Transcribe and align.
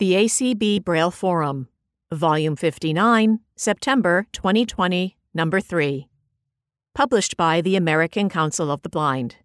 The 0.00 0.14
ACB 0.14 0.82
Braille 0.82 1.12
Forum, 1.12 1.68
Volume 2.10 2.56
59, 2.56 3.38
September 3.54 4.26
2020, 4.32 5.16
Number 5.32 5.60
3. 5.60 6.08
Published 6.96 7.36
by 7.36 7.60
the 7.60 7.76
American 7.76 8.28
Council 8.28 8.72
of 8.72 8.82
the 8.82 8.88
Blind. 8.88 9.36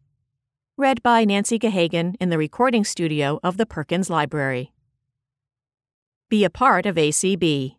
Read 0.75 1.03
by 1.03 1.23
Nancy 1.23 1.59
Gahagan 1.59 2.15
in 2.19 2.31
the 2.31 2.39
recording 2.39 2.83
studio 2.83 3.39
of 3.43 3.57
the 3.57 3.67
Perkins 3.67 4.09
Library. 4.09 4.73
Be 6.29 6.43
a 6.43 6.49
part 6.49 6.87
of 6.87 6.95
ACB. 6.95 7.75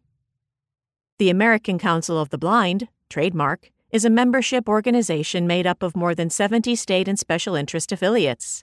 The 1.18 1.30
American 1.30 1.76
Council 1.76 2.20
of 2.20 2.30
the 2.30 2.38
Blind, 2.38 2.86
trademark, 3.08 3.72
is 3.90 4.04
a 4.04 4.10
membership 4.10 4.68
organization 4.68 5.48
made 5.48 5.66
up 5.66 5.82
of 5.82 5.96
more 5.96 6.14
than 6.14 6.30
70 6.30 6.76
state 6.76 7.08
and 7.08 7.18
special 7.18 7.56
interest 7.56 7.90
affiliates. 7.90 8.62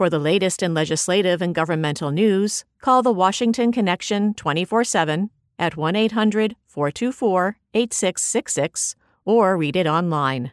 For 0.00 0.08
the 0.08 0.18
latest 0.18 0.62
in 0.62 0.72
legislative 0.72 1.42
and 1.42 1.54
governmental 1.54 2.10
news, 2.10 2.64
call 2.80 3.02
the 3.02 3.12
Washington 3.12 3.70
Connection 3.70 4.32
24 4.32 4.82
7 4.82 5.28
at 5.58 5.76
1 5.76 5.94
800 5.94 6.56
424 6.66 7.58
8666 7.74 8.96
or 9.26 9.58
read 9.58 9.76
it 9.76 9.86
online. 9.86 10.52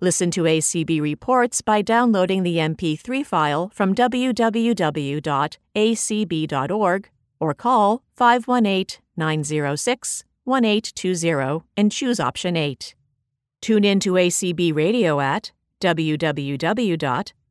Listen 0.00 0.30
to 0.30 0.42
ACB 0.42 1.00
reports 1.00 1.60
by 1.60 1.82
downloading 1.82 2.44
the 2.44 2.58
MP3 2.58 3.26
file 3.26 3.68
from 3.74 3.96
www.acb.org 3.96 4.30
or 7.40 7.52
call 7.52 8.04
518 8.14 9.02
906 9.16 10.24
1820 10.44 11.64
and 11.76 11.90
choose 11.90 12.20
option 12.20 12.56
8. 12.56 12.94
Tune 13.60 13.84
in 13.84 13.98
to 13.98 14.12
ACB 14.12 14.72
Radio 14.72 15.18
at 15.18 15.50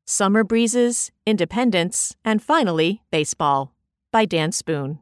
Summer 0.06 0.44
Breezes, 0.44 1.12
Independence, 1.28 2.16
and 2.26 2.42
finally, 2.42 3.04
Baseball 3.12 3.76
by 4.12 4.26
Dan 4.26 4.52
Spoon. 4.52 4.98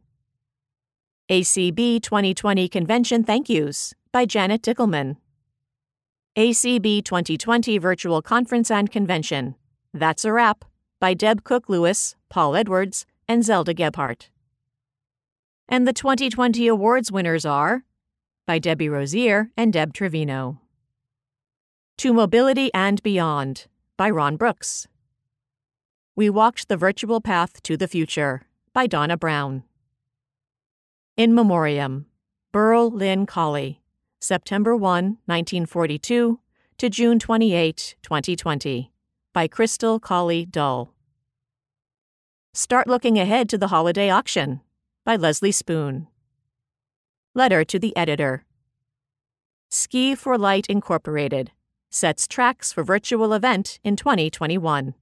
ACB 1.31 2.03
2020 2.03 2.68
Convention 2.68 3.24
Thank 3.24 3.47
Yous 3.47 3.94
by 4.12 4.26
Janet 4.26 4.62
Dickelman. 4.62 5.16
ACB 6.38 7.03
2020 7.03 7.79
Virtual 7.79 8.22
Conference 8.22 8.69
and 8.69 8.91
Convention 8.91 9.56
That's 9.95 10.23
a 10.23 10.31
Wrap 10.31 10.63
by 11.00 11.16
Deb 11.16 11.44
Cook 11.44 11.67
Lewis, 11.67 12.16
Paul 12.29 12.56
Edwards, 12.56 13.07
and 13.28 13.44
Zelda 13.44 13.73
Gebhard. 13.73 14.28
And 15.67 15.88
the 15.88 15.91
2020 15.91 16.67
awards 16.67 17.12
winners 17.12 17.47
are 17.47 17.84
by 18.45 18.59
Debbie 18.59 18.90
Rosier 18.90 19.50
and 19.57 19.73
Deb 19.73 19.91
Trevino. 19.91 20.62
To 21.97 22.13
Mobility 22.13 22.69
and 22.75 23.01
Beyond 23.01 23.66
by 23.97 24.11
Ron 24.11 24.38
Brooks. 24.38 24.88
We 26.16 26.29
Walked 26.29 26.67
the 26.67 26.78
Virtual 26.78 27.22
Path 27.22 27.63
to 27.63 27.75
the 27.75 27.88
Future 27.88 28.44
by 28.72 28.85
Donna 28.85 29.17
Brown. 29.17 29.63
In 31.17 31.34
Memoriam, 31.34 32.06
Berl 32.51 32.91
Lynn 32.91 33.25
Colley, 33.25 33.81
September 34.22 34.75
1, 34.75 35.18
1942 35.28 36.40
to 36.78 36.90
June 36.90 37.19
28, 37.19 37.96
2020, 38.03 38.91
by 39.34 39.47
Crystal 39.47 39.97
Colley 39.97 40.46
Dull. 40.46 40.94
Start 42.53 42.88
looking 42.88 43.18
ahead 43.18 43.47
to 43.47 43.58
the 43.58 43.69
holiday 43.69 44.09
auction 44.09 44.59
by 45.06 45.16
Leslie 45.16 45.53
Spoon. 45.53 46.08
Letter 47.34 47.63
to 47.63 47.79
the 47.79 47.96
editor. 47.96 48.44
Ski 49.69 50.16
for 50.16 50.38
Light 50.38 50.68
Incorporated 50.68 51.52
sets 51.90 52.28
tracks 52.28 52.74
for 52.74 52.84
virtual 52.84 53.34
event 53.34 53.79
in 53.85 53.96
2021. 53.96 54.96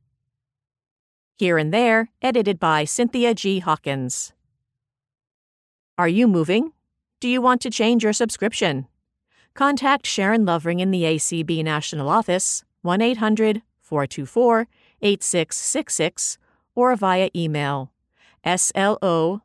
Here 1.37 1.57
and 1.57 1.73
There, 1.73 2.11
edited 2.21 2.59
by 2.59 2.85
Cynthia 2.85 3.33
G. 3.33 3.59
Hawkins. 3.59 4.33
Are 5.97 6.07
you 6.07 6.27
moving? 6.27 6.73
Do 7.19 7.27
you 7.27 7.41
want 7.41 7.61
to 7.61 7.71
change 7.71 8.03
your 8.03 8.13
subscription? 8.13 8.87
Contact 9.57 10.05
Sharon 10.05 10.45
Lovering 10.45 10.79
in 10.81 10.91
the 10.91 11.01
ACB 11.01 11.63
National 11.63 12.09
Office, 12.09 12.63
1 12.83 13.01
800 13.01 13.63
424 13.81 14.67
8666, 15.01 16.37
or 16.75 16.95
via 16.95 17.31
email 17.35 17.91
slovering 18.45 19.41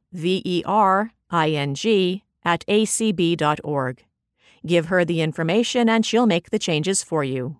at 2.45 2.67
acb.org. 2.67 4.05
Give 4.67 4.87
her 4.87 5.03
the 5.07 5.23
information 5.23 5.89
and 5.89 6.05
she'll 6.05 6.27
make 6.27 6.51
the 6.51 6.59
changes 6.59 7.03
for 7.03 7.25
you. 7.25 7.57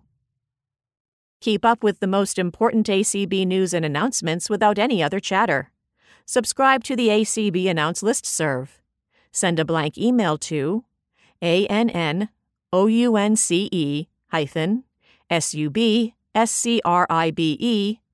Keep 1.41 1.65
up 1.65 1.81
with 1.81 2.01
the 2.01 2.05
most 2.05 2.37
important 2.37 2.85
ACB 2.85 3.47
news 3.47 3.73
and 3.73 3.83
announcements 3.83 4.47
without 4.47 4.77
any 4.77 5.01
other 5.01 5.19
chatter. 5.19 5.71
Subscribe 6.27 6.83
to 6.83 6.95
the 6.95 7.07
ACB 7.07 7.67
Announce 7.67 8.03
List 8.03 8.27
Serve. 8.27 8.79
Send 9.31 9.59
a 9.59 9.65
blank 9.65 9.97
email 9.97 10.37
to 10.37 10.85
ANNOUNCE 11.41 12.29
hyphen 14.31 14.83
SUBSCRIBE 15.29 16.13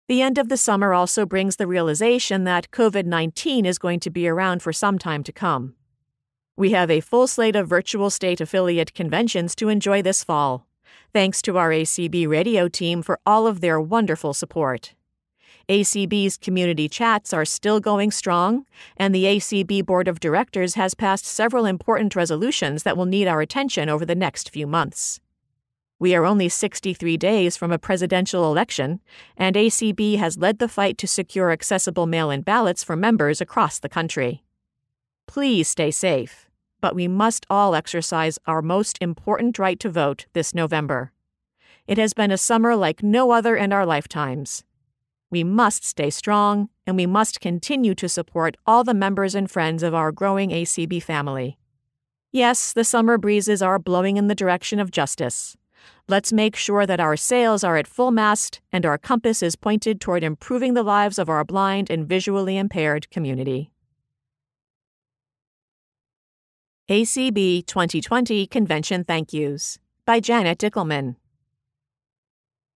The 0.08 0.22
end 0.22 0.38
of 0.38 0.48
the 0.48 0.56
summer 0.56 0.94
also 0.94 1.26
brings 1.26 1.56
the 1.56 1.66
realization 1.66 2.44
that 2.44 2.70
COVID 2.70 3.04
19 3.04 3.66
is 3.66 3.76
going 3.76 4.00
to 4.00 4.08
be 4.08 4.26
around 4.26 4.62
for 4.62 4.72
some 4.72 4.98
time 4.98 5.22
to 5.24 5.32
come. 5.32 5.74
We 6.56 6.70
have 6.70 6.90
a 6.90 7.00
full 7.00 7.26
slate 7.26 7.54
of 7.54 7.68
virtual 7.68 8.08
state 8.08 8.40
affiliate 8.40 8.94
conventions 8.94 9.54
to 9.56 9.68
enjoy 9.68 10.00
this 10.00 10.24
fall. 10.24 10.66
Thanks 11.12 11.42
to 11.42 11.58
our 11.58 11.68
ACB 11.68 12.26
radio 12.26 12.66
team 12.66 13.02
for 13.02 13.20
all 13.26 13.46
of 13.46 13.60
their 13.60 13.78
wonderful 13.78 14.32
support. 14.32 14.94
ACB's 15.68 16.36
community 16.36 16.88
chats 16.88 17.32
are 17.32 17.44
still 17.44 17.80
going 17.80 18.10
strong, 18.10 18.66
and 18.96 19.14
the 19.14 19.24
ACB 19.24 19.84
Board 19.84 20.08
of 20.08 20.20
Directors 20.20 20.74
has 20.74 20.94
passed 20.94 21.24
several 21.24 21.64
important 21.64 22.14
resolutions 22.14 22.82
that 22.82 22.96
will 22.96 23.06
need 23.06 23.26
our 23.26 23.40
attention 23.40 23.88
over 23.88 24.04
the 24.04 24.14
next 24.14 24.50
few 24.50 24.66
months. 24.66 25.20
We 25.98 26.14
are 26.14 26.26
only 26.26 26.50
63 26.50 27.16
days 27.16 27.56
from 27.56 27.72
a 27.72 27.78
presidential 27.78 28.44
election, 28.44 29.00
and 29.36 29.56
ACB 29.56 30.18
has 30.18 30.36
led 30.36 30.58
the 30.58 30.68
fight 30.68 30.98
to 30.98 31.06
secure 31.06 31.50
accessible 31.50 32.06
mail 32.06 32.30
in 32.30 32.42
ballots 32.42 32.84
for 32.84 32.96
members 32.96 33.40
across 33.40 33.78
the 33.78 33.88
country. 33.88 34.44
Please 35.26 35.68
stay 35.68 35.90
safe, 35.90 36.50
but 36.82 36.94
we 36.94 37.08
must 37.08 37.46
all 37.48 37.74
exercise 37.74 38.38
our 38.46 38.60
most 38.60 38.98
important 39.00 39.58
right 39.58 39.80
to 39.80 39.88
vote 39.88 40.26
this 40.34 40.54
November. 40.54 41.12
It 41.86 41.96
has 41.96 42.12
been 42.12 42.30
a 42.30 42.36
summer 42.36 42.76
like 42.76 43.02
no 43.02 43.30
other 43.30 43.56
in 43.56 43.72
our 43.72 43.86
lifetimes. 43.86 44.64
We 45.34 45.42
must 45.42 45.84
stay 45.84 46.10
strong, 46.10 46.68
and 46.86 46.94
we 46.94 47.06
must 47.06 47.40
continue 47.40 47.96
to 47.96 48.08
support 48.08 48.56
all 48.66 48.84
the 48.84 48.94
members 48.94 49.34
and 49.34 49.50
friends 49.50 49.82
of 49.82 49.92
our 49.92 50.12
growing 50.12 50.50
ACB 50.50 51.02
family. 51.02 51.58
Yes, 52.30 52.72
the 52.72 52.84
summer 52.84 53.18
breezes 53.18 53.60
are 53.60 53.80
blowing 53.80 54.16
in 54.16 54.28
the 54.28 54.36
direction 54.36 54.78
of 54.78 54.92
justice. 54.92 55.56
Let's 56.06 56.32
make 56.32 56.54
sure 56.54 56.86
that 56.86 57.00
our 57.00 57.16
sails 57.16 57.64
are 57.64 57.76
at 57.76 57.88
full 57.88 58.12
mast 58.12 58.60
and 58.70 58.86
our 58.86 58.96
compass 58.96 59.42
is 59.42 59.56
pointed 59.56 60.00
toward 60.00 60.22
improving 60.22 60.74
the 60.74 60.84
lives 60.84 61.18
of 61.18 61.28
our 61.28 61.44
blind 61.44 61.90
and 61.90 62.08
visually 62.08 62.56
impaired 62.56 63.10
community. 63.10 63.72
ACB 66.88 67.66
2020 67.66 68.46
Convention 68.46 69.02
Thank 69.02 69.32
Yous 69.32 69.80
by 70.06 70.20
Janet 70.20 70.58
Dickelman. 70.60 71.16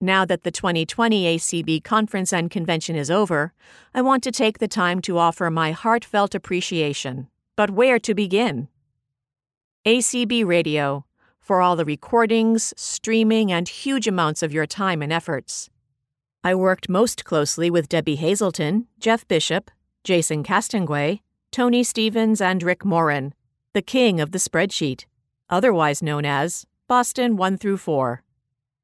Now 0.00 0.24
that 0.26 0.44
the 0.44 0.52
2020 0.52 1.36
ACB 1.36 1.82
conference 1.82 2.32
and 2.32 2.48
convention 2.48 2.94
is 2.94 3.10
over, 3.10 3.52
I 3.92 4.00
want 4.00 4.22
to 4.22 4.30
take 4.30 4.58
the 4.58 4.68
time 4.68 5.00
to 5.02 5.18
offer 5.18 5.50
my 5.50 5.72
heartfelt 5.72 6.36
appreciation. 6.36 7.26
But 7.56 7.70
where 7.70 7.98
to 7.98 8.14
begin? 8.14 8.68
ACB 9.84 10.46
Radio, 10.46 11.04
for 11.40 11.60
all 11.60 11.74
the 11.74 11.84
recordings, 11.84 12.72
streaming, 12.76 13.50
and 13.50 13.68
huge 13.68 14.06
amounts 14.06 14.40
of 14.40 14.52
your 14.52 14.66
time 14.66 15.02
and 15.02 15.12
efforts. 15.12 15.68
I 16.44 16.54
worked 16.54 16.88
most 16.88 17.24
closely 17.24 17.68
with 17.68 17.88
Debbie 17.88 18.16
Hazelton, 18.16 18.86
Jeff 19.00 19.26
Bishop, 19.26 19.68
Jason 20.04 20.44
Castonguay, 20.44 21.22
Tony 21.50 21.82
Stevens, 21.82 22.40
and 22.40 22.62
Rick 22.62 22.84
Morin, 22.84 23.34
the 23.72 23.82
king 23.82 24.20
of 24.20 24.30
the 24.30 24.38
spreadsheet, 24.38 25.06
otherwise 25.50 26.04
known 26.04 26.24
as 26.24 26.66
Boston 26.86 27.36
1 27.36 27.58
through 27.58 27.78
4. 27.78 28.22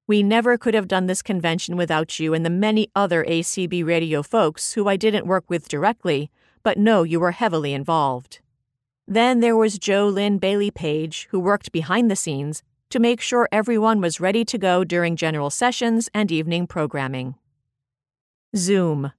We 0.06 0.22
never 0.22 0.58
could 0.58 0.74
have 0.74 0.86
done 0.86 1.06
this 1.06 1.22
convention 1.22 1.76
without 1.76 2.18
you 2.18 2.34
and 2.34 2.44
the 2.44 2.50
many 2.50 2.90
other 2.94 3.24
ACB 3.24 3.84
radio 3.86 4.22
folks 4.22 4.74
who 4.74 4.86
I 4.86 4.96
didn't 4.96 5.26
work 5.26 5.44
with 5.48 5.66
directly, 5.66 6.30
but 6.62 6.76
know 6.76 7.04
you 7.04 7.18
were 7.18 7.30
heavily 7.30 7.72
involved. 7.72 8.40
Then 9.08 9.40
there 9.40 9.56
was 9.56 9.78
Jo 9.78 10.06
Lynn 10.06 10.36
Bailey 10.36 10.70
Page, 10.70 11.28
who 11.30 11.40
worked 11.40 11.72
behind 11.72 12.10
the 12.10 12.16
scenes 12.16 12.62
to 12.90 12.98
make 12.98 13.22
sure 13.22 13.48
everyone 13.50 14.02
was 14.02 14.20
ready 14.20 14.44
to 14.44 14.58
go 14.58 14.84
during 14.84 15.16
general 15.16 15.48
sessions 15.48 16.10
and 16.12 16.30
evening 16.30 16.66
programming. 16.66 17.36
Zoom. 18.54 19.12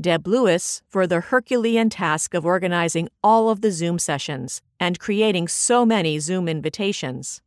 Deb 0.00 0.26
Lewis 0.26 0.82
for 0.88 1.06
the 1.06 1.20
Herculean 1.20 1.90
task 1.90 2.32
of 2.32 2.46
organizing 2.46 3.08
all 3.24 3.48
of 3.48 3.60
the 3.60 3.72
Zoom 3.72 3.98
sessions 3.98 4.62
and 4.78 5.00
creating 5.00 5.48
so 5.48 5.84
many 5.84 6.18
Zoom 6.20 6.48
invitations. 6.48 7.42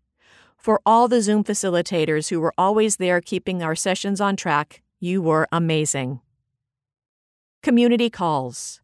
For 0.60 0.82
all 0.86 1.08
the 1.08 1.22
Zoom 1.22 1.46
facilitators 1.46 2.30
who 2.30 2.42
were 2.42 2.54
always 2.58 2.98
there 2.98 3.22
keeping 3.22 3.63
our 3.63 3.75
sessions 3.75 4.20
on 4.20 4.36
track, 4.36 4.82
you 5.00 5.22
were 5.22 5.48
amazing. 5.54 6.20
Community 7.63 8.10
calls 8.10 8.82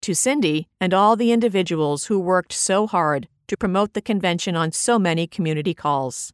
to 0.00 0.14
Cindy 0.14 0.68
and 0.80 0.94
all 0.94 1.14
the 1.14 1.32
individuals 1.32 2.06
who 2.06 2.18
worked 2.18 2.54
so 2.54 2.86
hard 2.86 3.28
to 3.46 3.58
promote 3.58 3.92
the 3.92 4.00
convention 4.00 4.56
on 4.56 4.72
so 4.72 4.98
many 4.98 5.26
community 5.26 5.74
calls. 5.74 6.32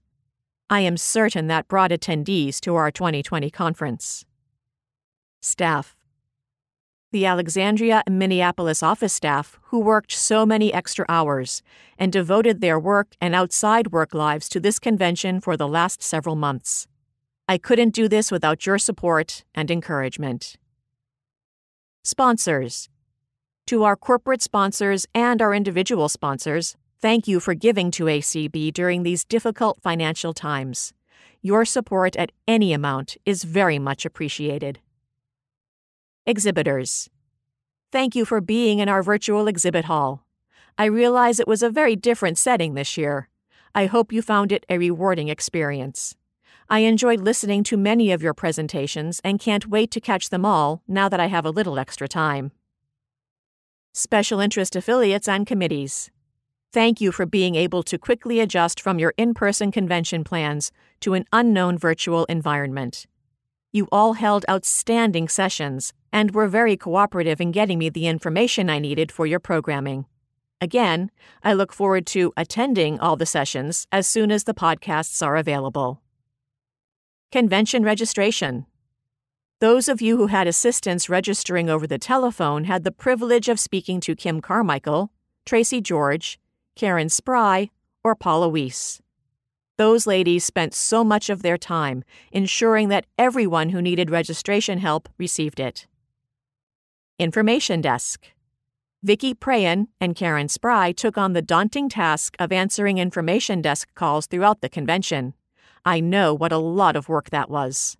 I 0.70 0.80
am 0.80 0.96
certain 0.96 1.48
that 1.48 1.66
brought 1.66 1.90
attendees 1.90 2.60
to 2.60 2.76
our 2.76 2.92
2020 2.92 3.50
conference. 3.50 4.24
Staff 5.40 5.96
the 7.12 7.26
Alexandria 7.26 8.02
and 8.06 8.18
Minneapolis 8.18 8.82
office 8.82 9.12
staff 9.12 9.58
who 9.64 9.78
worked 9.78 10.12
so 10.12 10.44
many 10.44 10.72
extra 10.72 11.04
hours 11.08 11.62
and 11.98 12.10
devoted 12.10 12.60
their 12.60 12.78
work 12.78 13.14
and 13.20 13.34
outside 13.34 13.92
work 13.92 14.14
lives 14.14 14.48
to 14.48 14.58
this 14.58 14.78
convention 14.78 15.40
for 15.40 15.56
the 15.56 15.68
last 15.68 16.02
several 16.02 16.34
months. 16.34 16.86
I 17.46 17.58
couldn't 17.58 17.94
do 17.94 18.08
this 18.08 18.32
without 18.32 18.64
your 18.64 18.78
support 18.78 19.44
and 19.54 19.70
encouragement. 19.70 20.56
Sponsors 22.02 22.88
To 23.66 23.84
our 23.84 23.94
corporate 23.94 24.42
sponsors 24.42 25.06
and 25.14 25.42
our 25.42 25.54
individual 25.54 26.08
sponsors, 26.08 26.76
thank 27.00 27.28
you 27.28 27.40
for 27.40 27.54
giving 27.54 27.90
to 27.92 28.04
ACB 28.04 28.72
during 28.72 29.02
these 29.02 29.24
difficult 29.24 29.82
financial 29.82 30.32
times. 30.32 30.94
Your 31.42 31.64
support 31.64 32.16
at 32.16 32.32
any 32.48 32.72
amount 32.72 33.16
is 33.26 33.44
very 33.44 33.78
much 33.78 34.06
appreciated. 34.06 34.80
Exhibitors. 36.24 37.10
Thank 37.90 38.14
you 38.14 38.24
for 38.24 38.40
being 38.40 38.78
in 38.78 38.88
our 38.88 39.02
virtual 39.02 39.48
exhibit 39.48 39.86
hall. 39.86 40.24
I 40.78 40.84
realize 40.84 41.40
it 41.40 41.48
was 41.48 41.64
a 41.64 41.68
very 41.68 41.96
different 41.96 42.38
setting 42.38 42.74
this 42.74 42.96
year. 42.96 43.28
I 43.74 43.86
hope 43.86 44.12
you 44.12 44.22
found 44.22 44.52
it 44.52 44.64
a 44.68 44.78
rewarding 44.78 45.26
experience. 45.28 46.14
I 46.70 46.80
enjoyed 46.80 47.20
listening 47.20 47.64
to 47.64 47.76
many 47.76 48.12
of 48.12 48.22
your 48.22 48.34
presentations 48.34 49.20
and 49.24 49.40
can't 49.40 49.66
wait 49.66 49.90
to 49.90 50.00
catch 50.00 50.30
them 50.30 50.44
all 50.44 50.84
now 50.86 51.08
that 51.08 51.18
I 51.18 51.26
have 51.26 51.44
a 51.44 51.50
little 51.50 51.76
extra 51.76 52.06
time. 52.06 52.52
Special 53.92 54.38
interest 54.38 54.76
affiliates 54.76 55.26
and 55.26 55.44
committees. 55.44 56.12
Thank 56.72 57.00
you 57.00 57.10
for 57.10 57.26
being 57.26 57.56
able 57.56 57.82
to 57.82 57.98
quickly 57.98 58.38
adjust 58.38 58.80
from 58.80 59.00
your 59.00 59.12
in 59.16 59.34
person 59.34 59.72
convention 59.72 60.22
plans 60.22 60.70
to 61.00 61.14
an 61.14 61.24
unknown 61.32 61.78
virtual 61.78 62.26
environment. 62.26 63.06
You 63.74 63.88
all 63.90 64.12
held 64.12 64.44
outstanding 64.50 65.28
sessions 65.28 65.94
and 66.12 66.34
were 66.34 66.46
very 66.46 66.76
cooperative 66.76 67.40
in 67.40 67.52
getting 67.52 67.78
me 67.78 67.88
the 67.88 68.06
information 68.06 68.68
I 68.68 68.78
needed 68.78 69.10
for 69.10 69.24
your 69.24 69.40
programming. 69.40 70.04
Again, 70.60 71.10
I 71.42 71.54
look 71.54 71.72
forward 71.72 72.06
to 72.08 72.34
attending 72.36 73.00
all 73.00 73.16
the 73.16 73.24
sessions 73.24 73.86
as 73.90 74.06
soon 74.06 74.30
as 74.30 74.44
the 74.44 74.52
podcasts 74.52 75.26
are 75.26 75.36
available. 75.36 76.02
Convention 77.32 77.82
registration. 77.82 78.66
Those 79.60 79.88
of 79.88 80.02
you 80.02 80.18
who 80.18 80.26
had 80.26 80.46
assistance 80.46 81.08
registering 81.08 81.70
over 81.70 81.86
the 81.86 81.98
telephone 81.98 82.64
had 82.64 82.84
the 82.84 82.92
privilege 82.92 83.48
of 83.48 83.58
speaking 83.58 84.00
to 84.02 84.14
Kim 84.14 84.42
Carmichael, 84.42 85.10
Tracy 85.46 85.80
George, 85.80 86.38
Karen 86.76 87.08
Spry, 87.08 87.70
or 88.04 88.14
Paula 88.14 88.50
Weiss. 88.50 89.00
Those 89.78 90.06
ladies 90.06 90.44
spent 90.44 90.74
so 90.74 91.02
much 91.02 91.30
of 91.30 91.42
their 91.42 91.58
time 91.58 92.04
ensuring 92.30 92.88
that 92.88 93.06
everyone 93.18 93.70
who 93.70 93.80
needed 93.80 94.10
registration 94.10 94.78
help 94.78 95.08
received 95.18 95.58
it. 95.58 95.86
Information 97.18 97.80
Desk 97.80 98.26
Vicki 99.02 99.34
Prayen 99.34 99.88
and 100.00 100.14
Karen 100.14 100.48
Spry 100.48 100.92
took 100.92 101.18
on 101.18 101.32
the 101.32 101.42
daunting 101.42 101.88
task 101.88 102.36
of 102.38 102.52
answering 102.52 102.98
information 102.98 103.60
desk 103.60 103.88
calls 103.94 104.26
throughout 104.26 104.60
the 104.60 104.68
convention. 104.68 105.34
I 105.84 105.98
know 105.98 106.32
what 106.32 106.52
a 106.52 106.58
lot 106.58 106.94
of 106.94 107.08
work 107.08 107.30
that 107.30 107.50
was. 107.50 107.96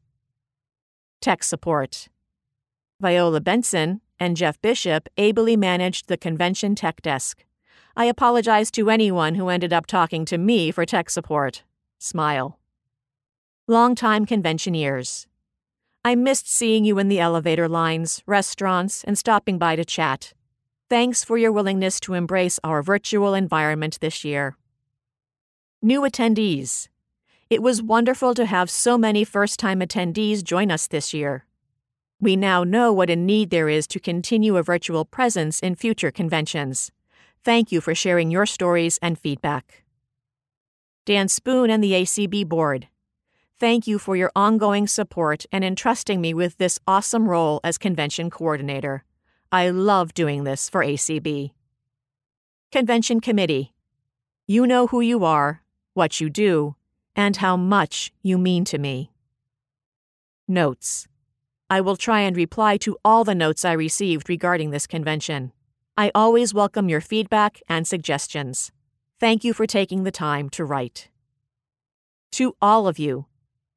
Tech 1.21 1.43
Support 1.43 2.09
Viola 3.01 3.41
Benson 3.41 4.01
and 4.21 4.37
Jeff 4.37 4.61
Bishop 4.63 5.09
ably 5.17 5.57
managed 5.57 6.07
the 6.07 6.17
convention 6.17 6.77
tech 6.77 7.03
desk. 7.03 7.45
I 7.95 8.07
apologize 8.07 8.71
to 8.73 8.89
anyone 8.89 9.35
who 9.35 9.51
ended 9.51 9.73
up 9.73 9.87
talking 9.87 10.25
to 10.27 10.39
me 10.39 10.71
for 10.71 10.87
tech 10.87 11.11
support. 11.11 11.63
Smile. 11.99 12.59
Longtime 13.69 14.25
conventioneers. 14.25 15.27
I 16.03 16.15
missed 16.15 16.51
seeing 16.51 16.87
you 16.87 16.99
in 16.99 17.09
the 17.09 17.21
elevator 17.21 17.69
lines, 17.69 18.23
restaurants, 18.27 19.05
and 19.05 19.19
stopping 19.19 19.59
by 19.59 19.77
to 19.77 19.85
chat. 19.85 20.33
Thanks 20.89 21.23
for 21.23 21.37
your 21.37 21.53
willingness 21.53 22.01
to 22.01 22.15
embrace 22.15 22.59
our 22.65 22.83
virtual 22.83 23.35
environment 23.35 23.99
this 24.01 24.25
year. 24.25 24.57
New 25.83 26.01
attendees. 26.01 26.89
It 27.51 27.63
was 27.63 27.83
wonderful 27.83 28.33
to 28.35 28.47
have 28.47 28.71
so 28.71 28.97
many 28.97 29.23
first 29.23 29.61
time 29.61 29.81
attendees 29.81 30.43
join 30.43 30.71
us 30.71 30.87
this 30.87 31.13
year. 31.13 31.45
We 32.19 32.37
now 32.37 32.65
know 32.65 32.91
what 32.91 33.11
a 33.11 33.17
need 33.17 33.51
there 33.51 33.69
is 33.69 33.87
to 33.89 34.01
continue 34.01 34.57
a 34.57 34.63
virtual 34.63 35.05
presence 35.05 35.61
in 35.61 35.75
future 35.75 36.11
conventions. 36.11 36.91
Thank 37.45 37.73
you 37.73 37.81
for 37.81 37.95
sharing 37.95 38.31
your 38.31 38.47
stories 38.47 38.99
and 39.03 39.19
feedback. 39.19 39.83
Dan 41.05 41.27
Spoon 41.27 41.71
and 41.71 41.83
the 41.83 41.93
ACB 41.93 42.49
Board. 42.49 42.87
Thank 43.59 43.89
you 43.89 43.99
for 43.99 44.15
your 44.15 44.31
ongoing 44.37 44.87
support 44.87 45.45
and 45.51 45.65
entrusting 45.65 46.21
me 46.21 46.35
with 46.35 46.59
this 46.59 46.79
awesome 46.87 47.29
role 47.29 47.61
as 47.65 47.79
convention 47.79 48.31
coordinator. 48.31 49.05
I 49.51 49.71
love 49.71 50.15
doing 50.15 50.45
this 50.45 50.69
for 50.69 50.85
ACB. 50.85 51.51
Convention 52.71 53.21
Committee. 53.21 53.73
You 54.47 54.65
know 54.65 54.87
who 54.87 55.01
you 55.01 55.25
are, 55.25 55.63
what 55.95 56.21
you 56.21 56.31
do, 56.31 56.77
and 57.17 57.37
how 57.37 57.57
much 57.57 58.13
you 58.23 58.39
mean 58.39 58.65
to 58.67 58.79
me. 58.79 59.11
Notes. 60.47 61.09
I 61.69 61.81
will 61.81 61.97
try 61.97 62.21
and 62.21 62.37
reply 62.37 62.77
to 62.79 62.97
all 63.05 63.25
the 63.25 63.35
notes 63.35 63.65
I 63.65 63.73
received 63.73 64.29
regarding 64.29 64.71
this 64.71 64.87
convention. 64.87 65.53
I 65.95 66.11
always 66.15 66.55
welcome 66.55 66.89
your 66.89 67.03
feedback 67.03 67.61
and 67.69 67.87
suggestions. 67.87 68.73
Thank 69.21 69.45
you 69.45 69.53
for 69.53 69.67
taking 69.67 70.05
the 70.05 70.11
time 70.11 70.49
to 70.51 70.65
write. 70.65 71.11
To 72.33 72.57
all 72.63 72.89
of 72.89 72.99
you, 72.99 73.27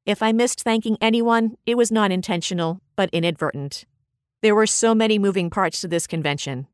if 0.06 0.24
I 0.24 0.32
missed 0.32 0.62
thanking 0.62 0.98
anyone, 1.02 1.58
it 1.66 1.76
was 1.76 1.92
not 1.92 2.14
intentional, 2.14 2.80
but 2.96 3.10
inadvertent. 3.12 3.84
There 4.42 4.56
were 4.56 4.66
so 4.66 4.96
many 4.96 5.20
moving 5.20 5.50
parts 5.50 5.82
to 5.82 5.90
this 5.90 6.08
convention. 6.08 6.68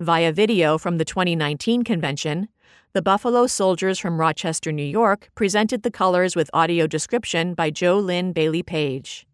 Via 0.00 0.32
video 0.32 0.78
from 0.78 0.96
the 0.96 1.04
2019 1.04 1.84
convention, 1.84 2.48
the 2.94 3.02
Buffalo 3.02 3.46
Soldiers 3.46 3.98
from 3.98 4.18
Rochester, 4.18 4.72
New 4.72 4.82
York 4.82 5.28
presented 5.34 5.82
the 5.82 5.90
colors 5.90 6.34
with 6.34 6.48
audio 6.54 6.86
description 6.86 7.52
by 7.52 7.68
Jo 7.68 7.98
Lynn 7.98 8.32
Bailey 8.32 8.62
Page. 8.62 9.26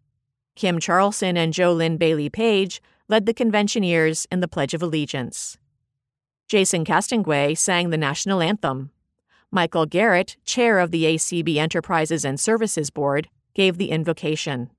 Kim 0.57 0.77
Charlson 0.81 1.37
and 1.37 1.53
Jo 1.53 1.71
Lynn 1.71 1.95
Bailey 1.95 2.29
Page 2.29 2.81
led 3.07 3.25
the 3.25 3.33
conventioneers 3.33 4.27
in 4.29 4.41
the 4.41 4.47
Pledge 4.49 4.73
of 4.73 4.83
Allegiance. 4.83 5.57
Jason 6.49 6.83
Castonguay 6.83 7.57
sang 7.57 7.89
the 7.89 7.97
national 7.97 8.41
anthem. 8.41 8.91
Michael 9.49 9.85
Garrett, 9.85 10.35
chair 10.43 10.79
of 10.79 10.91
the 10.91 11.05
ACB 11.05 11.55
Enterprises 11.55 12.25
and 12.25 12.37
Services 12.37 12.89
Board, 12.89 13.29
gave 13.53 13.77
the 13.77 13.89
invocation. 13.89 14.69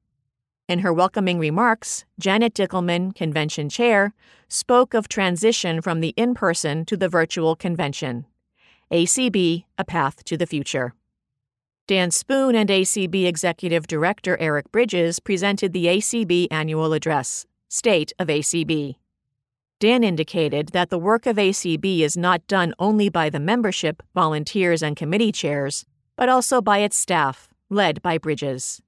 In 0.68 0.80
her 0.80 0.92
welcoming 0.92 1.38
remarks, 1.38 2.04
Janet 2.20 2.52
Dickelman, 2.52 3.14
convention 3.14 3.70
chair, 3.70 4.12
spoke 4.48 4.92
of 4.92 5.08
transition 5.08 5.80
from 5.80 6.00
the 6.00 6.12
in 6.14 6.34
person 6.34 6.84
to 6.84 6.94
the 6.94 7.08
virtual 7.08 7.56
convention. 7.56 8.26
ACB, 8.92 9.64
a 9.78 9.84
path 9.84 10.22
to 10.24 10.36
the 10.36 10.44
future. 10.44 10.92
Dan 11.86 12.10
Spoon 12.10 12.54
and 12.54 12.68
ACB 12.68 13.24
Executive 13.26 13.86
Director 13.86 14.36
Eric 14.38 14.70
Bridges 14.70 15.20
presented 15.20 15.72
the 15.72 15.86
ACB 15.86 16.48
annual 16.50 16.92
address, 16.92 17.46
State 17.70 18.12
of 18.18 18.28
ACB. 18.28 18.96
Dan 19.80 20.04
indicated 20.04 20.68
that 20.74 20.90
the 20.90 20.98
work 20.98 21.24
of 21.24 21.36
ACB 21.36 22.00
is 22.00 22.14
not 22.14 22.46
done 22.46 22.74
only 22.78 23.08
by 23.08 23.30
the 23.30 23.40
membership, 23.40 24.02
volunteers, 24.14 24.82
and 24.82 24.96
committee 24.96 25.32
chairs, 25.32 25.86
but 26.14 26.28
also 26.28 26.60
by 26.60 26.80
its 26.80 26.98
staff, 26.98 27.48
led 27.70 28.02
by 28.02 28.18
Bridges. 28.18 28.82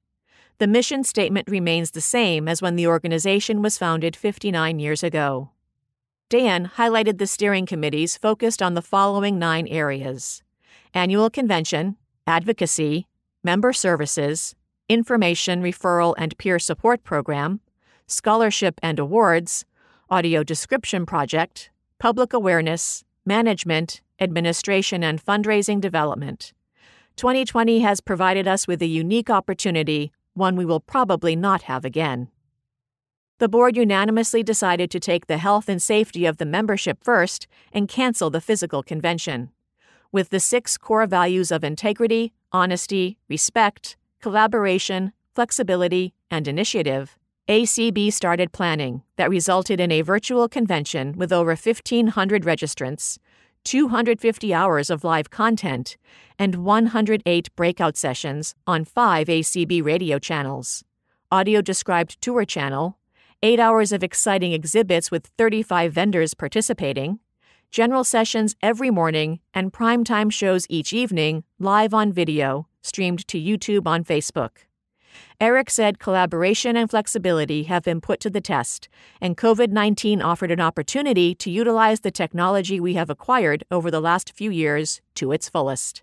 The 0.61 0.67
mission 0.67 1.05
statement 1.05 1.49
remains 1.49 1.93
the 1.93 2.03
same 2.03 2.47
as 2.47 2.61
when 2.61 2.77
the 2.77 2.87
organization 2.87 3.63
was 3.63 3.79
founded 3.79 4.15
59 4.15 4.79
years 4.79 5.03
ago. 5.03 5.53
Dan 6.29 6.73
highlighted 6.77 7.17
the 7.17 7.27
steering 7.27 7.65
committees 7.65 8.19
focused 8.19 8.61
on 8.61 8.75
the 8.75 8.83
following 8.83 9.39
nine 9.39 9.67
areas 9.67 10.43
annual 10.93 11.31
convention, 11.31 11.97
advocacy, 12.27 13.07
member 13.43 13.73
services, 13.73 14.55
information 14.87 15.63
referral 15.63 16.15
and 16.19 16.37
peer 16.37 16.59
support 16.59 17.05
program, 17.05 17.61
scholarship 18.07 18.79
and 18.83 18.99
awards, 18.99 19.65
audio 20.11 20.43
description 20.45 21.07
project, 21.07 21.71
public 21.99 22.35
awareness, 22.35 23.03
management, 23.25 24.03
administration, 24.21 25.03
and 25.03 25.25
fundraising 25.25 25.81
development. 25.81 26.53
2020 27.17 27.79
has 27.81 28.03
provided 28.03 28.47
us 28.47 28.69
with 28.69 28.83
a 28.83 28.87
unique 28.87 29.31
opportunity, 29.31 30.13
one 30.41 30.57
we 30.57 30.65
will 30.65 30.81
probably 30.81 31.37
not 31.37 31.63
have 31.63 31.85
again. 31.85 32.29
The 33.39 33.49
board 33.49 33.77
unanimously 33.77 34.43
decided 34.43 34.91
to 34.91 34.99
take 34.99 35.27
the 35.27 35.39
health 35.39 35.69
and 35.69 35.81
safety 35.81 36.27
of 36.27 36.39
the 36.39 36.45
membership 36.45 36.99
first 37.05 37.47
and 37.73 37.89
cancel 37.89 38.29
the 38.29 38.41
physical 38.41 38.83
convention. 38.83 39.51
With 40.11 40.31
the 40.31 40.41
six 40.41 40.77
core 40.77 41.07
values 41.07 41.53
of 41.53 41.63
integrity, 41.63 42.33
honesty, 42.53 43.19
respect, 43.29 43.97
collaboration, 44.21 45.13
flexibility, 45.33 46.13
and 46.31 46.49
initiative, 46.49 47.17
ACB 47.49 48.13
started 48.13 48.53
planning 48.53 49.03
that 49.17 49.31
resulted 49.31 49.81
in 49.81 49.91
a 49.91 50.03
virtual 50.03 50.49
convention 50.49 51.15
with 51.17 51.33
over 51.33 51.51
1,500 51.51 52.45
registrants, 52.45 53.19
250 53.65 54.55
hours 54.55 54.91
of 54.91 55.05
live 55.05 55.31
content, 55.31 55.97
and 56.39 56.57
108 56.57 57.55
breakout 57.57 57.97
sessions 57.97 58.55
on 58.67 58.85
five 58.85 59.29
ACB 59.29 59.85
radio 59.85 60.19
channels, 60.19 60.85
audio 61.31 61.61
described 61.61 62.21
tour 62.23 62.45
channel, 62.45 62.99
eight 63.43 63.61
hours 63.61 63.93
of 63.93 64.03
exciting 64.03 64.53
exhibits 64.53 65.11
with 65.11 65.27
35 65.39 65.93
vendors 65.93 66.35
participating, 66.35 67.19
general 67.71 68.05
sessions 68.05 68.57
every 68.63 68.91
morning, 68.91 69.41
and 69.55 69.73
primetime 69.73 70.33
shows 70.33 70.67
each 70.69 70.93
evening 70.93 71.45
live 71.59 71.95
on 71.95 72.13
video, 72.13 72.67
streamed 72.83 73.27
to 73.29 73.39
YouTube 73.39 73.87
on 73.87 74.05
Facebook. 74.05 74.70
Eric 75.41 75.71
said 75.71 75.99
collaboration 75.99 76.77
and 76.77 76.91
flexibility 76.91 77.65
have 77.65 77.83
been 77.83 78.01
put 78.01 78.21
to 78.21 78.31
the 78.31 78.41
test, 78.41 78.89
and 79.21 79.37
COVID 79.37 79.71
19 79.71 80.21
offered 80.21 80.51
an 80.51 80.61
opportunity 80.61 81.35
to 81.37 81.51
utilize 81.51 82.01
the 82.01 82.11
technology 82.11 82.81
we 82.81 82.95
have 82.95 83.11
acquired 83.11 83.65
over 83.71 83.91
the 83.91 84.01
last 84.01 84.33
few 84.33 84.51
years 84.51 85.01
to 85.15 85.33
its 85.33 85.49
fullest. 85.49 86.03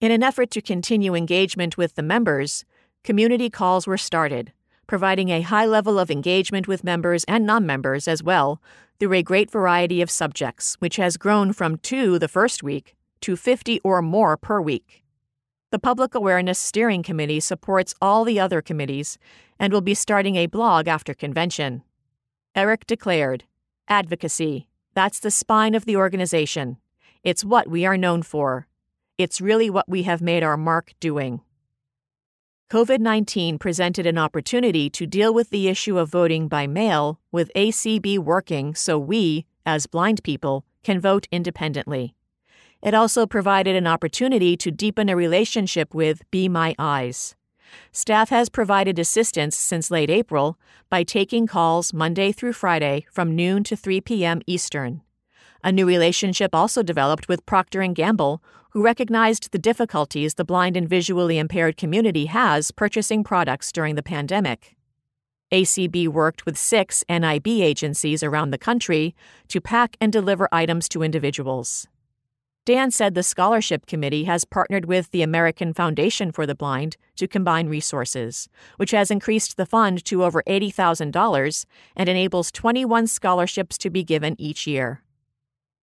In 0.00 0.10
an 0.10 0.22
effort 0.22 0.50
to 0.52 0.62
continue 0.62 1.14
engagement 1.14 1.76
with 1.76 1.94
the 1.94 2.02
members, 2.02 2.64
community 3.04 3.50
calls 3.50 3.86
were 3.86 3.98
started, 3.98 4.52
providing 4.86 5.28
a 5.28 5.42
high 5.42 5.66
level 5.66 5.98
of 5.98 6.10
engagement 6.10 6.66
with 6.66 6.84
members 6.84 7.24
and 7.24 7.44
non 7.44 7.66
members 7.66 8.08
as 8.08 8.22
well 8.22 8.62
through 8.98 9.14
a 9.14 9.22
great 9.22 9.50
variety 9.50 10.02
of 10.02 10.10
subjects, 10.10 10.76
which 10.78 10.96
has 10.96 11.16
grown 11.16 11.52
from 11.52 11.78
two 11.78 12.18
the 12.18 12.28
first 12.28 12.62
week 12.62 12.94
to 13.20 13.36
50 13.36 13.80
or 13.80 14.02
more 14.02 14.36
per 14.36 14.60
week. 14.60 15.04
The 15.70 15.78
Public 15.78 16.16
Awareness 16.16 16.58
Steering 16.58 17.04
Committee 17.04 17.38
supports 17.38 17.94
all 18.02 18.24
the 18.24 18.40
other 18.40 18.60
committees 18.60 19.18
and 19.56 19.72
will 19.72 19.80
be 19.80 19.94
starting 19.94 20.34
a 20.34 20.46
blog 20.46 20.88
after 20.88 21.14
convention. 21.14 21.84
Eric 22.56 22.88
declared 22.88 23.44
Advocacy. 23.86 24.68
That's 24.94 25.20
the 25.20 25.30
spine 25.30 25.76
of 25.76 25.84
the 25.84 25.94
organization. 25.94 26.78
It's 27.22 27.44
what 27.44 27.68
we 27.68 27.86
are 27.86 27.96
known 27.96 28.22
for. 28.22 28.66
It's 29.16 29.40
really 29.40 29.70
what 29.70 29.88
we 29.88 30.02
have 30.02 30.20
made 30.20 30.42
our 30.42 30.56
mark 30.56 30.92
doing. 30.98 31.40
COVID 32.68 32.98
19 32.98 33.56
presented 33.56 34.06
an 34.06 34.18
opportunity 34.18 34.90
to 34.90 35.06
deal 35.06 35.32
with 35.32 35.50
the 35.50 35.68
issue 35.68 35.98
of 35.98 36.08
voting 36.08 36.48
by 36.48 36.66
mail, 36.66 37.20
with 37.30 37.52
ACB 37.54 38.18
working 38.18 38.74
so 38.74 38.98
we, 38.98 39.46
as 39.64 39.86
blind 39.86 40.24
people, 40.24 40.64
can 40.82 40.98
vote 40.98 41.28
independently. 41.30 42.16
It 42.82 42.94
also 42.94 43.26
provided 43.26 43.76
an 43.76 43.86
opportunity 43.86 44.56
to 44.56 44.70
deepen 44.70 45.10
a 45.10 45.16
relationship 45.16 45.94
with 45.94 46.22
Be 46.30 46.48
My 46.48 46.74
Eyes. 46.78 47.36
Staff 47.92 48.30
has 48.30 48.48
provided 48.48 48.98
assistance 48.98 49.56
since 49.56 49.90
late 49.90 50.10
April 50.10 50.58
by 50.88 51.02
taking 51.02 51.46
calls 51.46 51.92
Monday 51.92 52.32
through 52.32 52.54
Friday 52.54 53.06
from 53.10 53.36
noon 53.36 53.64
to 53.64 53.76
3 53.76 54.00
p.m. 54.00 54.40
Eastern. 54.46 55.02
A 55.62 55.70
new 55.70 55.86
relationship 55.86 56.54
also 56.54 56.82
developed 56.82 57.28
with 57.28 57.44
Procter 57.44 57.86
& 57.86 57.92
Gamble, 57.92 58.42
who 58.70 58.82
recognized 58.82 59.52
the 59.52 59.58
difficulties 59.58 60.34
the 60.34 60.44
blind 60.44 60.76
and 60.76 60.88
visually 60.88 61.38
impaired 61.38 61.76
community 61.76 62.26
has 62.26 62.70
purchasing 62.70 63.22
products 63.22 63.72
during 63.72 63.94
the 63.94 64.02
pandemic. 64.02 64.74
ACB 65.52 66.08
worked 66.08 66.46
with 66.46 66.56
six 66.56 67.04
NIB 67.10 67.48
agencies 67.48 68.22
around 68.22 68.52
the 68.52 68.58
country 68.58 69.14
to 69.48 69.60
pack 69.60 69.96
and 70.00 70.12
deliver 70.12 70.48
items 70.50 70.88
to 70.88 71.02
individuals. 71.02 71.88
Dan 72.70 72.92
said 72.92 73.16
the 73.16 73.24
scholarship 73.24 73.84
committee 73.86 74.22
has 74.26 74.44
partnered 74.44 74.84
with 74.84 75.10
the 75.10 75.22
American 75.22 75.74
Foundation 75.74 76.30
for 76.30 76.46
the 76.46 76.54
Blind 76.54 76.96
to 77.16 77.26
combine 77.26 77.68
resources, 77.68 78.48
which 78.76 78.92
has 78.92 79.10
increased 79.10 79.56
the 79.56 79.66
fund 79.66 80.04
to 80.04 80.22
over 80.22 80.40
$80,000 80.46 81.66
and 81.96 82.08
enables 82.08 82.52
21 82.52 83.08
scholarships 83.08 83.76
to 83.78 83.90
be 83.90 84.04
given 84.04 84.36
each 84.40 84.68
year. 84.68 85.02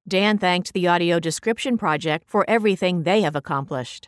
Dan 0.08 0.38
thanked 0.38 0.72
the 0.72 0.88
Audio 0.88 1.20
Description 1.20 1.78
Project 1.78 2.30
for 2.30 2.50
everything 2.50 3.04
they 3.04 3.20
have 3.22 3.36
accomplished. 3.36 4.08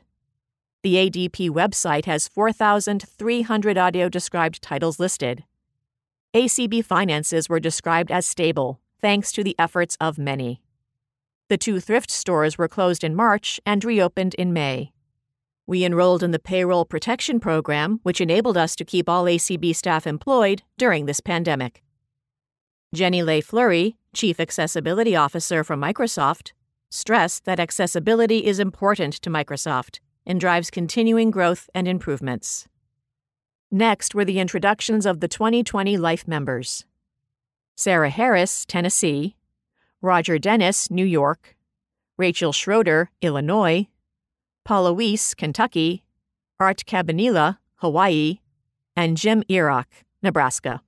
The 0.82 0.96
ADP 0.96 1.50
website 1.50 2.06
has 2.06 2.30
4,300 2.30 3.78
audio 3.78 4.08
described 4.08 4.62
titles 4.62 5.02
listed. 5.02 5.44
ACB 6.34 6.86
finances 6.86 7.50
were 7.50 7.60
described 7.60 8.10
as 8.10 8.26
stable, 8.26 8.80
thanks 9.02 9.34
to 9.34 9.44
the 9.44 9.58
efforts 9.60 9.98
of 10.00 10.18
many. 10.18 10.62
The 11.50 11.58
two 11.58 11.80
thrift 11.80 12.12
stores 12.12 12.60
were 12.60 12.68
closed 12.68 13.04
in 13.04 13.16
March 13.16 13.60
and 13.66 13.84
reopened 13.84 14.36
in 14.36 14.54
May. 14.54 14.92
We 15.66 15.84
enrolled 15.84 16.22
in 16.22 16.30
the 16.30 16.38
Payroll 16.38 16.86
Protection 16.86 17.40
Program, 17.40 18.00
which 18.04 18.22
enabled 18.22 18.56
us 18.56 18.76
to 18.76 18.86
keep 18.86 19.10
all 19.10 19.26
ACB 19.26 19.76
staff 19.76 20.06
employed 20.06 20.62
during 20.78 21.08
this 21.08 21.20
pandemic. 21.20 21.84
Jenny 22.94 23.24
Lay-Flurrie, 23.24 23.96
Chief 24.14 24.40
Accessibility 24.40 25.16
Officer 25.16 25.64
for 25.64 25.76
Microsoft, 25.76 26.52
stressed 26.92 27.46
that 27.46 27.60
accessibility 27.60 28.46
is 28.46 28.60
important 28.60 29.16
to 29.16 29.30
Microsoft 29.32 30.00
and 30.28 30.40
drives 30.40 30.70
continuing 30.70 31.32
growth 31.32 31.68
and 31.74 31.88
improvements. 31.88 32.68
Next 33.72 34.14
were 34.14 34.26
the 34.26 34.40
introductions 34.40 35.06
of 35.08 35.20
the 35.20 35.28
2020 35.28 35.98
Life 35.98 36.28
members. 36.28 36.86
Sarah 37.76 38.10
Harris, 38.10 38.66
Tennessee, 38.66 39.36
Roger 40.02 40.40
Dennis, 40.40 40.90
New 40.90 41.06
York, 41.06 41.58
Rachel 42.18 42.54
Schroeder, 42.54 43.12
Illinois, 43.22 43.88
Paula 44.64 44.94
Weiss, 44.94 45.34
Kentucky, 45.34 46.04
Art 46.60 46.84
Cabanilla, 46.86 47.58
Hawaii, 47.76 48.40
and 48.96 49.18
Jim 49.18 49.44
Irach, 49.50 50.04
Nebraska. 50.22 50.82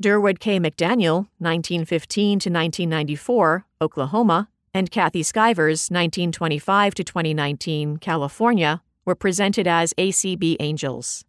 Durwood 0.00 0.38
K. 0.38 0.60
McDaniel, 0.60 1.26
1915 1.38 2.38
to 2.38 2.50
1994, 2.50 3.66
Oklahoma, 3.80 4.48
and 4.72 4.90
Kathy 4.90 5.22
Skivers, 5.22 5.90
1925 5.90 6.94
to 6.94 7.04
2019, 7.04 7.96
California, 7.96 8.82
were 9.04 9.14
presented 9.14 9.66
as 9.66 9.92
ACB 9.94 10.56
Angels. 10.60 11.24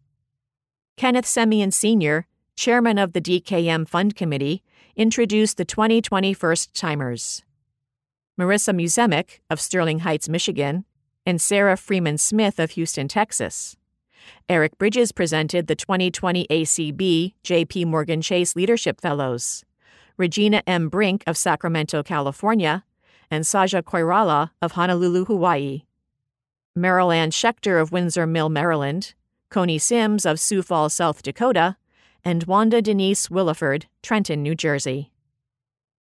Kenneth 0.98 1.26
Semien 1.26 1.74
Sr., 1.74 2.28
chairman 2.56 2.98
of 2.98 3.14
the 3.14 3.22
DKM 3.22 3.88
Fund 3.88 4.16
Committee, 4.16 4.62
introduced 4.96 5.58
the 5.58 5.66
2020 5.66 6.34
First 6.34 6.74
Timers. 6.74 7.44
Marissa 8.40 8.74
Musemic 8.74 9.40
of 9.50 9.60
Sterling 9.60 10.00
Heights, 10.00 10.30
Michigan, 10.30 10.86
and 11.26 11.42
Sarah 11.42 11.78
Freeman 11.78 12.18
Smith 12.18 12.60
of 12.60 12.72
Houston, 12.72 13.08
Texas. 13.08 13.76
Eric 14.48 14.78
Bridges 14.78 15.12
presented 15.12 15.68
the 15.68 15.76
2020 15.76 16.48
ACB 16.48 17.34
JP 17.44 17.86
Morgan 17.86 18.22
Chase 18.22 18.56
Leadership 18.56 19.02
Fellows. 19.02 19.64
Regina 20.18 20.64
M. 20.68 20.90
Brink 20.90 21.24
of 21.28 21.38
Sacramento, 21.38 22.04
California, 22.04 22.84
and 23.32 23.44
Saja 23.44 23.82
Koirala 23.82 24.52
of 24.62 24.74
Honolulu, 24.74 25.26
Hawaii. 25.26 25.84
Meryl 26.78 27.14
Ann 27.14 27.32
Schechter 27.32 27.82
of 27.82 27.92
Windsor 27.92 28.26
Mill, 28.26 28.50
Maryland, 28.50 29.14
Coney 29.50 29.78
Sims 29.78 30.26
of 30.26 30.40
Sioux 30.40 30.62
Falls, 30.62 30.94
South 30.94 31.24
Dakota, 31.24 31.78
and 32.24 32.44
Wanda 32.44 32.82
Denise 32.82 33.28
Williford, 33.28 33.86
Trenton, 34.02 34.44
New 34.44 34.56
Jersey. 34.56 35.12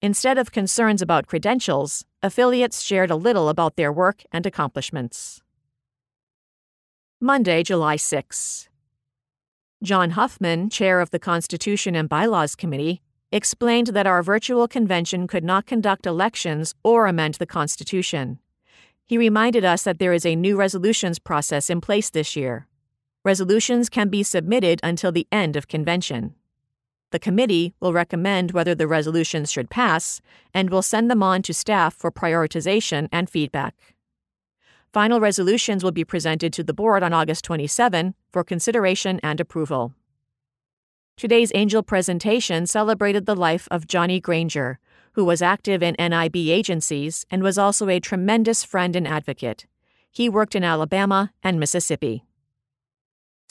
Instead 0.02 0.38
of 0.38 0.52
concerns 0.52 1.02
about 1.02 1.28
credentials, 1.28 2.06
affiliates 2.22 2.82
shared 2.82 3.10
a 3.10 3.16
little 3.16 3.50
about 3.50 3.76
their 3.76 3.92
work 3.92 4.24
and 4.32 4.46
accomplishments. 4.46 5.42
Monday, 7.22 7.64
July 7.64 7.96
6. 7.96 8.68
John 9.82 10.12
Huffman, 10.12 10.70
chair 10.70 11.00
of 11.00 11.12
the 11.12 11.20
Constitution 11.20 11.96
and 11.96 12.10
Bylaws 12.10 12.56
Committee, 12.56 13.02
explained 13.32 13.88
that 13.88 14.06
our 14.06 14.22
virtual 14.22 14.68
convention 14.68 15.28
could 15.28 15.44
not 15.44 15.66
conduct 15.66 16.06
elections 16.06 16.76
or 16.84 17.08
amend 17.08 17.36
the 17.36 17.46
Constitution. 17.46 18.40
He 19.06 19.18
reminded 19.18 19.66
us 19.66 19.84
that 19.84 20.00
there 20.00 20.14
is 20.14 20.26
a 20.26 20.36
new 20.36 20.56
resolutions 20.56 21.18
process 21.18 21.70
in 21.70 21.82
place 21.82 22.10
this 22.10 22.36
year. 22.36 22.68
Resolutions 23.26 23.90
can 23.90 24.10
be 24.10 24.22
submitted 24.22 24.82
until 24.84 25.12
the 25.12 25.28
end 25.32 25.56
of 25.56 25.70
convention. 25.70 26.36
The 27.12 27.20
committee 27.20 27.74
will 27.80 27.94
recommend 27.94 28.52
whether 28.52 28.76
the 28.76 28.88
resolutions 28.88 29.52
should 29.52 29.70
pass 29.70 30.20
and 30.54 30.70
will 30.70 30.82
send 30.82 31.10
them 31.10 31.24
on 31.24 31.42
to 31.44 31.54
staff 31.54 31.94
for 31.94 32.12
prioritization 32.12 33.08
and 33.12 33.30
feedback. 33.30 33.76
Final 34.92 35.20
resolutions 35.20 35.84
will 35.84 35.92
be 35.92 36.04
presented 36.04 36.52
to 36.54 36.64
the 36.64 36.74
board 36.74 37.02
on 37.02 37.14
August 37.14 37.46
27 37.46 38.14
for 38.32 38.44
consideration 38.44 39.20
and 39.24 39.40
approval. 39.40 39.94
Today's 41.16 41.52
angel 41.56 41.82
presentation 41.82 42.66
celebrated 42.66 43.26
the 43.26 43.36
life 43.36 43.68
of 43.72 43.88
Johnny 43.88 44.20
Granger, 44.20 44.80
who 45.14 45.24
was 45.24 45.42
active 45.42 45.82
in 45.82 45.96
NIB 45.98 46.36
agencies 46.36 47.26
and 47.32 47.42
was 47.42 47.58
also 47.58 47.88
a 47.88 48.00
tremendous 48.00 48.64
friend 48.64 48.96
and 48.96 49.08
advocate. 49.08 49.66
He 50.12 50.28
worked 50.28 50.56
in 50.56 50.64
Alabama 50.64 51.32
and 51.44 51.60
Mississippi. 51.60 52.26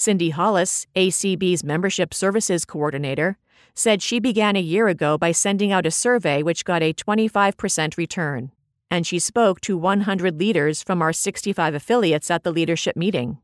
Cindy 0.03 0.31
Hollis, 0.31 0.88
ACB's 0.97 1.62
Membership 1.62 2.12
Services 2.12 2.65
Coordinator, 2.65 3.38
said 3.73 4.03
she 4.03 4.19
began 4.19 4.57
a 4.57 4.61
year 4.61 4.88
ago 4.88 5.17
by 5.17 5.31
sending 5.31 5.71
out 5.71 5.87
a 5.87 5.93
survey 5.93 6.43
which 6.43 6.65
got 6.65 6.83
a 6.83 6.93
25% 6.93 7.97
return, 7.97 8.51
and 8.91 9.07
she 9.07 9.21
spoke 9.21 9.61
to 9.61 9.79
100 9.79 10.41
leaders 10.41 10.83
from 10.83 11.03
our 11.03 11.12
65 11.12 11.77
affiliates 11.77 12.33
at 12.33 12.43
the 12.43 12.51
leadership 12.51 12.97
meeting. 12.97 13.38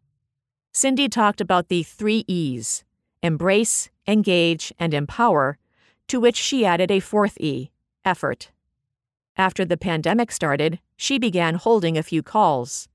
Cindy 0.73 1.09
talked 1.09 1.41
about 1.41 1.69
the 1.69 1.85
three 1.85 2.25
E's 2.27 2.85
embrace, 3.23 3.89
engage, 4.09 4.73
and 4.81 4.93
empower, 4.93 5.59
to 6.09 6.19
which 6.19 6.37
she 6.37 6.67
added 6.67 6.91
a 6.91 6.99
fourth 6.99 7.39
E 7.41 7.71
effort. 8.05 8.51
After 9.37 9.65
the 9.65 9.77
pandemic 9.77 10.33
started, 10.33 10.81
she 10.97 11.21
began 11.21 11.55
holding 11.55 11.97
a 11.97 12.03
few 12.03 12.25
calls. 12.25 12.89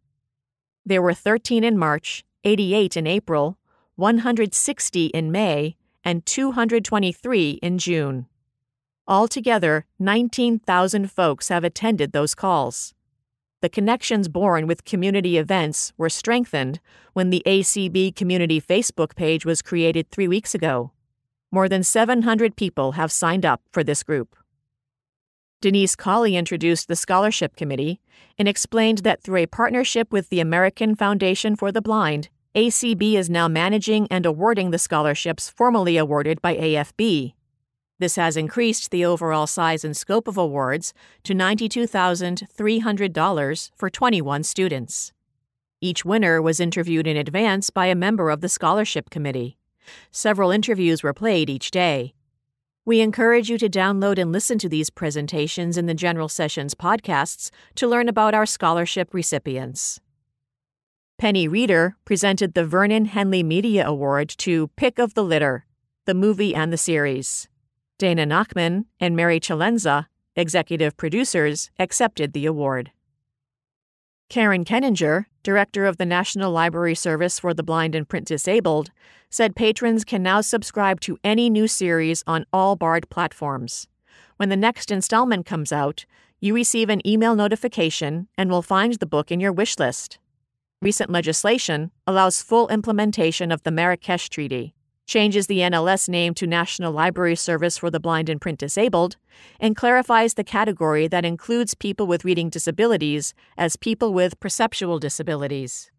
There 0.86 1.02
were 1.02 1.14
13 1.14 1.64
in 1.64 1.78
March, 1.78 2.26
88 2.44 2.98
in 2.98 3.08
April, 3.08 3.58
160 3.96 5.06
in 5.08 5.32
May, 5.32 5.76
and 6.04 6.26
223 6.26 7.52
in 7.62 7.78
June. 7.78 8.28
Altogether, 9.08 9.86
19,000 10.00 11.12
folks 11.12 11.50
have 11.50 11.64
attended 11.64 12.12
those 12.12 12.36
calls. 12.36 12.94
The 13.62 13.70
connections 13.70 14.28
born 14.28 14.68
with 14.68 14.84
community 14.84 15.38
events 15.38 15.94
were 15.98 16.10
strengthened 16.10 16.80
when 17.14 17.30
the 17.30 17.44
ACB 17.46 18.16
Community 18.16 18.60
Facebook 18.60 19.16
page 19.16 19.46
was 19.46 19.62
created 19.62 20.10
three 20.10 20.28
weeks 20.28 20.54
ago. 20.54 20.92
More 21.52 21.70
than 21.70 21.84
700 21.84 22.56
people 22.56 22.94
have 22.94 23.12
signed 23.12 23.46
up 23.46 23.62
for 23.72 23.84
this 23.84 24.04
group. 24.04 24.36
Denise 25.62 25.96
Colley 25.96 26.36
introduced 26.36 26.90
the 26.90 26.96
Scholarship 26.98 27.56
Committee 27.56 28.02
and 28.38 28.50
explained 28.50 28.98
that 29.00 29.24
through 29.24 29.38
a 29.38 29.46
partnership 29.46 30.12
with 30.12 30.28
the 30.28 30.42
American 30.42 30.94
Foundation 30.94 31.56
for 31.56 31.72
the 31.72 31.82
Blind, 31.82 32.28
ACB 32.56 33.16
is 33.16 33.32
now 33.32 33.48
managing 33.48 34.08
and 34.12 34.28
awarding 34.28 34.70
the 34.70 34.78
scholarships 34.78 35.50
formerly 35.50 35.98
awarded 35.98 36.40
by 36.40 36.56
AFB. 36.56 37.34
This 37.98 38.16
has 38.16 38.38
increased 38.38 38.92
the 38.92 39.04
overall 39.04 39.48
size 39.48 39.84
and 39.84 39.98
scope 39.98 40.28
of 40.28 40.38
awards 40.38 40.94
to 41.24 41.34
$92,300 41.34 43.72
for 43.76 43.90
21 43.90 44.44
students. 44.44 45.12
Each 45.82 46.06
winner 46.06 46.40
was 46.44 46.60
interviewed 46.60 47.08
in 47.08 47.18
advance 47.18 47.72
by 47.72 47.88
a 47.88 47.96
member 47.96 48.30
of 48.30 48.42
the 48.42 48.50
scholarship 48.50 49.10
committee. 49.10 49.58
Several 50.12 50.52
interviews 50.52 51.02
were 51.02 51.12
played 51.12 51.50
each 51.50 51.72
day. 51.72 52.14
We 52.86 53.02
encourage 53.02 53.50
you 53.50 53.58
to 53.58 53.68
download 53.68 54.20
and 54.20 54.32
listen 54.32 54.60
to 54.60 54.70
these 54.70 54.92
presentations 54.92 55.76
in 55.76 55.88
the 55.88 55.96
General 55.96 56.30
Sessions 56.30 56.76
podcasts 56.76 57.50
to 57.74 57.88
learn 57.88 58.08
about 58.08 58.36
our 58.36 58.46
scholarship 58.46 59.12
recipients. 59.12 60.00
Penny 61.18 61.48
Reeder 61.48 61.96
presented 62.06 62.54
the 62.54 62.66
Vernon 62.66 63.06
Henley 63.06 63.44
Media 63.44 63.88
Award 63.88 64.30
to 64.40 64.68
Pick 64.76 65.00
of 65.00 65.14
the 65.14 65.24
Litter, 65.24 65.66
the 66.06 66.14
movie 66.14 66.54
and 66.54 66.74
the 66.74 66.78
series. 66.78 67.48
Dana 67.98 68.26
Nachman 68.26 68.86
and 69.00 69.16
Mary 69.16 69.40
Chalenza, 69.40 70.08
executive 70.36 70.98
producers, 70.98 71.72
accepted 71.80 72.34
the 72.34 72.46
award. 72.46 72.92
Karen 74.30 74.66
Keninger, 74.66 75.26
director 75.44 75.86
of 75.86 75.98
the 75.98 76.06
National 76.06 76.52
Library 76.52 76.96
Service 76.96 77.40
for 77.40 77.54
the 77.54 77.64
Blind 77.64 77.94
and 77.94 78.10
Print 78.10 78.28
Disabled, 78.28 78.90
said 79.30 79.56
patrons 79.56 80.04
can 80.04 80.24
now 80.24 80.42
subscribe 80.42 81.00
to 81.02 81.20
any 81.24 81.50
new 81.50 81.68
series 81.68 82.24
on 82.26 82.46
all 82.52 82.76
Bard 82.76 83.10
platforms. 83.10 83.88
When 84.38 84.50
the 84.50 84.58
next 84.58 84.92
installment 84.92 85.46
comes 85.46 85.72
out, 85.72 86.06
you 86.40 86.54
receive 86.54 86.90
an 86.90 87.08
email 87.08 87.36
notification 87.36 88.28
and 88.38 88.50
will 88.50 88.62
find 88.62 88.94
the 88.96 89.06
book 89.06 89.32
in 89.32 89.40
your 89.40 89.54
wish 89.54 89.78
list. 89.78 90.18
Recent 90.84 91.10
legislation 91.10 91.92
allows 92.06 92.42
full 92.42 92.68
implementation 92.68 93.54
of 93.54 93.64
the 93.64 93.72
Marrakesh 93.72 94.28
Treaty, 94.28 94.76
changes 95.06 95.48
the 95.48 95.60
NLS 95.60 96.10
name 96.10 96.34
to 96.34 96.46
National 96.46 96.92
Library 96.92 97.38
Service 97.38 97.78
for 97.78 97.90
the 97.90 98.02
Blind 98.02 98.28
and 98.28 98.42
Print 98.42 98.60
Disabled, 98.60 99.16
and 99.62 99.78
clarifies 99.78 100.34
the 100.34 100.44
category 100.44 101.08
that 101.08 101.24
includes 101.24 101.74
people 101.74 102.06
with 102.06 102.26
reading 102.26 102.50
disabilities 102.50 103.34
as 103.58 103.78
people 103.78 104.14
with 104.14 104.38
perceptual 104.42 105.00
disabilities. 105.00 105.90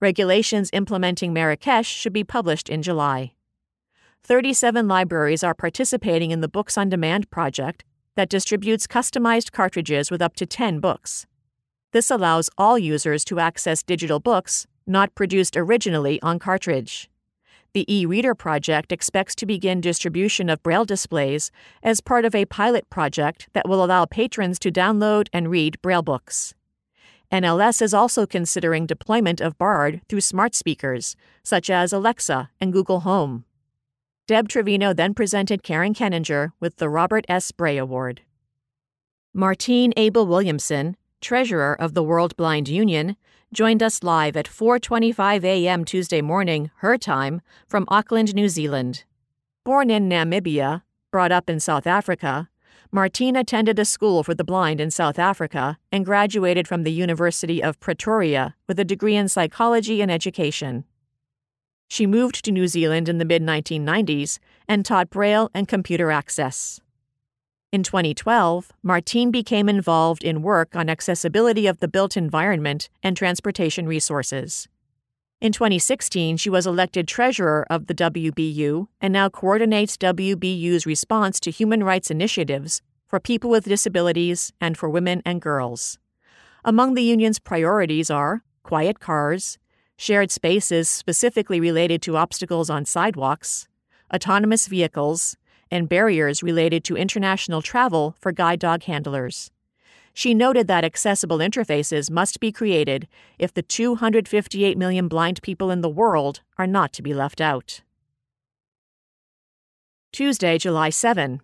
Regulations 0.00 0.70
implementing 0.72 1.34
Marrakesh 1.34 1.88
should 1.88 2.14
be 2.14 2.24
published 2.24 2.70
in 2.70 2.80
July. 2.80 3.34
37 4.24 4.88
libraries 4.88 5.44
are 5.44 5.54
participating 5.54 6.30
in 6.30 6.40
the 6.40 6.48
Books 6.48 6.78
on 6.78 6.88
Demand 6.88 7.30
project 7.30 7.84
that 8.16 8.30
distributes 8.30 8.86
customized 8.86 9.52
cartridges 9.52 10.10
with 10.10 10.22
up 10.22 10.34
to 10.36 10.46
10 10.46 10.80
books. 10.80 11.26
This 11.92 12.10
allows 12.10 12.50
all 12.56 12.78
users 12.78 13.24
to 13.26 13.38
access 13.38 13.82
digital 13.82 14.18
books 14.18 14.66
not 14.86 15.14
produced 15.14 15.56
originally 15.56 16.20
on 16.22 16.38
cartridge. 16.38 17.08
The 17.74 17.90
e 17.92 18.04
reader 18.04 18.34
project 18.34 18.92
expects 18.92 19.34
to 19.36 19.46
begin 19.46 19.80
distribution 19.80 20.50
of 20.50 20.62
Braille 20.62 20.84
displays 20.84 21.50
as 21.82 22.00
part 22.00 22.24
of 22.24 22.34
a 22.34 22.44
pilot 22.44 22.88
project 22.90 23.48
that 23.54 23.68
will 23.68 23.82
allow 23.82 24.04
patrons 24.04 24.58
to 24.58 24.70
download 24.70 25.28
and 25.32 25.50
read 25.50 25.80
Braille 25.80 26.02
books. 26.02 26.54
NLS 27.30 27.80
is 27.80 27.94
also 27.94 28.26
considering 28.26 28.84
deployment 28.84 29.40
of 29.40 29.56
BARD 29.56 30.02
through 30.06 30.20
smart 30.20 30.54
speakers, 30.54 31.16
such 31.42 31.70
as 31.70 31.92
Alexa 31.92 32.50
and 32.60 32.74
Google 32.74 33.00
Home. 33.00 33.46
Deb 34.26 34.48
Trevino 34.48 34.92
then 34.92 35.14
presented 35.14 35.62
Karen 35.62 35.94
Keninger 35.94 36.52
with 36.60 36.76
the 36.76 36.90
Robert 36.90 37.24
S. 37.28 37.50
Bray 37.52 37.78
Award. 37.78 38.20
Martine 39.32 39.94
Abel 39.96 40.26
Williamson, 40.26 40.94
treasurer 41.22 41.74
of 41.80 41.94
the 41.94 42.02
World 42.02 42.36
Blind 42.36 42.68
Union, 42.68 43.16
joined 43.54 43.82
us 43.82 44.02
live 44.02 44.36
at 44.36 44.46
4:25 44.46 45.44
a.m. 45.44 45.84
Tuesday 45.84 46.20
morning, 46.20 46.70
her 46.76 46.98
time, 46.98 47.40
from 47.66 47.86
Auckland, 47.88 48.34
New 48.34 48.48
Zealand. 48.48 49.04
Born 49.64 49.88
in 49.88 50.08
Namibia, 50.08 50.82
brought 51.10 51.32
up 51.32 51.48
in 51.48 51.60
South 51.60 51.86
Africa, 51.86 52.50
Martine 52.90 53.36
attended 53.36 53.78
a 53.78 53.86
school 53.86 54.22
for 54.22 54.34
the 54.34 54.44
blind 54.44 54.78
in 54.78 54.90
South 54.90 55.18
Africa 55.18 55.78
and 55.90 56.04
graduated 56.04 56.68
from 56.68 56.82
the 56.82 56.92
University 56.92 57.62
of 57.62 57.80
Pretoria 57.80 58.54
with 58.68 58.78
a 58.78 58.84
degree 58.84 59.16
in 59.16 59.28
psychology 59.28 60.02
and 60.02 60.10
education. 60.10 60.84
She 61.88 62.06
moved 62.06 62.44
to 62.44 62.52
New 62.52 62.68
Zealand 62.68 63.08
in 63.08 63.16
the 63.16 63.24
mid 63.24 63.42
1990s 63.42 64.38
and 64.68 64.84
taught 64.84 65.08
Braille 65.08 65.50
and 65.54 65.68
computer 65.68 66.10
access. 66.10 66.80
In 67.72 67.82
2012, 67.82 68.70
Martine 68.82 69.30
became 69.30 69.66
involved 69.66 70.22
in 70.24 70.42
work 70.42 70.76
on 70.76 70.90
accessibility 70.90 71.66
of 71.66 71.80
the 71.80 71.88
built 71.88 72.18
environment 72.18 72.90
and 73.02 73.16
transportation 73.16 73.86
resources. 73.86 74.68
In 75.40 75.52
2016, 75.52 76.36
she 76.36 76.50
was 76.50 76.66
elected 76.66 77.08
treasurer 77.08 77.66
of 77.70 77.86
the 77.86 77.94
WBU 77.94 78.88
and 79.00 79.10
now 79.10 79.30
coordinates 79.30 79.96
WBU's 79.96 80.84
response 80.84 81.40
to 81.40 81.50
human 81.50 81.82
rights 81.82 82.10
initiatives 82.10 82.82
for 83.06 83.18
people 83.18 83.48
with 83.48 83.64
disabilities 83.64 84.52
and 84.60 84.76
for 84.76 84.90
women 84.90 85.22
and 85.24 85.40
girls. 85.40 85.98
Among 86.66 86.92
the 86.92 87.02
union's 87.02 87.38
priorities 87.38 88.10
are 88.10 88.42
quiet 88.62 89.00
cars, 89.00 89.56
shared 89.96 90.30
spaces 90.30 90.90
specifically 90.90 91.58
related 91.58 92.02
to 92.02 92.18
obstacles 92.18 92.68
on 92.68 92.84
sidewalks, 92.84 93.66
autonomous 94.12 94.66
vehicles, 94.66 95.38
and 95.72 95.88
barriers 95.88 96.42
related 96.42 96.84
to 96.84 96.96
international 96.96 97.62
travel 97.62 98.14
for 98.20 98.30
guide 98.30 98.60
dog 98.60 98.82
handlers. 98.82 99.50
She 100.12 100.34
noted 100.34 100.68
that 100.68 100.84
accessible 100.84 101.38
interfaces 101.38 102.10
must 102.10 102.38
be 102.38 102.52
created 102.52 103.08
if 103.38 103.54
the 103.54 103.62
258 103.62 104.76
million 104.76 105.08
blind 105.08 105.40
people 105.40 105.70
in 105.70 105.80
the 105.80 105.88
world 105.88 106.42
are 106.58 106.66
not 106.66 106.92
to 106.92 107.02
be 107.02 107.14
left 107.14 107.40
out. 107.40 107.80
Tuesday, 110.12 110.58
July 110.58 110.90
7. 110.90 111.40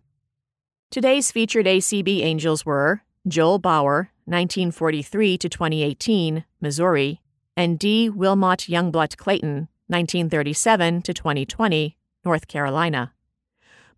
Today's 0.90 1.32
featured 1.32 1.64
ACB 1.64 2.20
angels 2.20 2.66
were 2.66 3.02
Joel 3.26 3.58
Bauer, 3.58 4.10
1943 4.26 5.38
to 5.38 5.48
2018, 5.48 6.44
Missouri, 6.60 7.22
and 7.56 7.78
D. 7.78 8.10
Wilmot 8.10 8.66
Youngblood 8.68 9.16
Clayton, 9.16 9.68
1937 9.86 11.00
to 11.00 11.14
2020, 11.14 11.96
North 12.26 12.46
Carolina. 12.46 13.14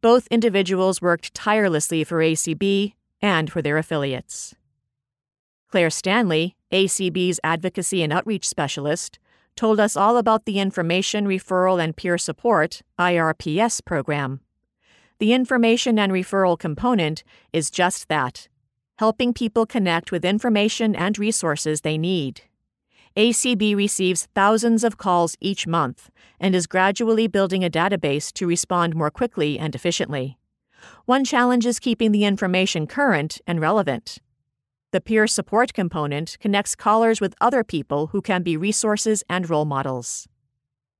Both 0.02 0.26
individuals 0.28 1.02
worked 1.02 1.34
tirelessly 1.34 2.04
for 2.04 2.18
ACB 2.18 2.94
and 3.20 3.50
for 3.52 3.60
their 3.60 3.76
affiliates. 3.76 4.54
Claire 5.68 5.90
Stanley, 5.90 6.56
ACB's 6.72 7.38
advocacy 7.44 8.02
and 8.02 8.12
outreach 8.12 8.48
specialist, 8.48 9.18
told 9.56 9.78
us 9.78 9.96
all 9.96 10.16
about 10.16 10.46
the 10.46 10.58
Information, 10.58 11.26
Referral, 11.26 11.82
and 11.82 11.96
Peer 11.96 12.16
Support 12.16 12.82
IRPS 12.98 13.84
program. 13.84 14.40
The 15.18 15.34
information 15.34 15.98
and 15.98 16.10
referral 16.10 16.58
component 16.58 17.22
is 17.52 17.70
just 17.70 18.08
that 18.08 18.48
helping 18.98 19.34
people 19.34 19.66
connect 19.66 20.10
with 20.10 20.24
information 20.24 20.96
and 20.96 21.18
resources 21.18 21.82
they 21.82 21.98
need. 21.98 22.42
ACB 23.16 23.74
receives 23.74 24.28
thousands 24.34 24.84
of 24.84 24.96
calls 24.96 25.36
each 25.40 25.66
month 25.66 26.10
and 26.38 26.54
is 26.54 26.66
gradually 26.66 27.26
building 27.26 27.64
a 27.64 27.70
database 27.70 28.32
to 28.32 28.46
respond 28.46 28.94
more 28.94 29.10
quickly 29.10 29.58
and 29.58 29.74
efficiently. 29.74 30.38
One 31.06 31.24
challenge 31.24 31.66
is 31.66 31.80
keeping 31.80 32.12
the 32.12 32.24
information 32.24 32.86
current 32.86 33.40
and 33.46 33.60
relevant. 33.60 34.18
The 34.92 35.00
peer 35.00 35.26
support 35.26 35.72
component 35.72 36.36
connects 36.40 36.74
callers 36.74 37.20
with 37.20 37.34
other 37.40 37.62
people 37.64 38.08
who 38.08 38.22
can 38.22 38.42
be 38.42 38.56
resources 38.56 39.22
and 39.28 39.48
role 39.48 39.64
models. 39.64 40.28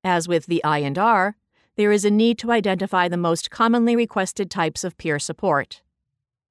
As 0.03 0.29
with 0.29 0.47
the 0.47 0.63
I&R, 0.65 1.37
there 1.77 1.93
is 1.93 2.05
a 2.05 2.11
need 2.11 2.39
to 2.39 2.51
identify 2.51 3.09
the 3.09 3.17
most 3.17 3.51
commonly 3.51 3.97
requested 3.97 4.51
types 4.51 4.85
of 4.85 4.99
peer 4.99 5.19
support. 5.19 5.83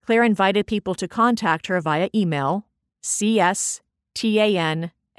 Claire 0.05 0.23
invited 0.23 0.67
people 0.67 0.95
to 0.95 1.07
contact 1.07 1.67
her 1.67 1.79
via 1.79 2.09
email 2.15 2.65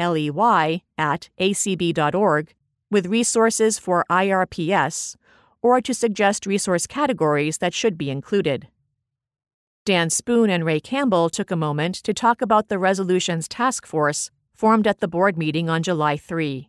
cstanley 0.01 0.83
at 0.97 1.29
acb.org 1.39 2.55
with 2.91 3.07
resources 3.07 3.79
for 3.79 4.05
IRPS 4.11 5.17
or 5.63 5.81
to 5.81 5.93
suggest 5.93 6.47
resource 6.47 6.87
categories 6.87 7.59
that 7.59 7.75
should 7.75 7.99
be 7.99 8.11
included. 8.11 8.69
Dan 9.85 10.11
Spoon 10.11 10.51
and 10.51 10.65
Ray 10.65 10.81
Campbell 10.81 11.29
took 11.31 11.51
a 11.51 11.57
moment 11.57 11.95
to 11.97 12.15
talk 12.15 12.43
about 12.43 12.69
the 12.69 12.79
resolutions 12.79 13.49
task 13.49 13.87
force 13.87 14.31
formed 14.55 14.87
at 14.87 15.01
the 15.01 15.09
board 15.09 15.39
meeting 15.39 15.69
on 15.69 15.83
July 15.83 16.17
3. 16.17 16.69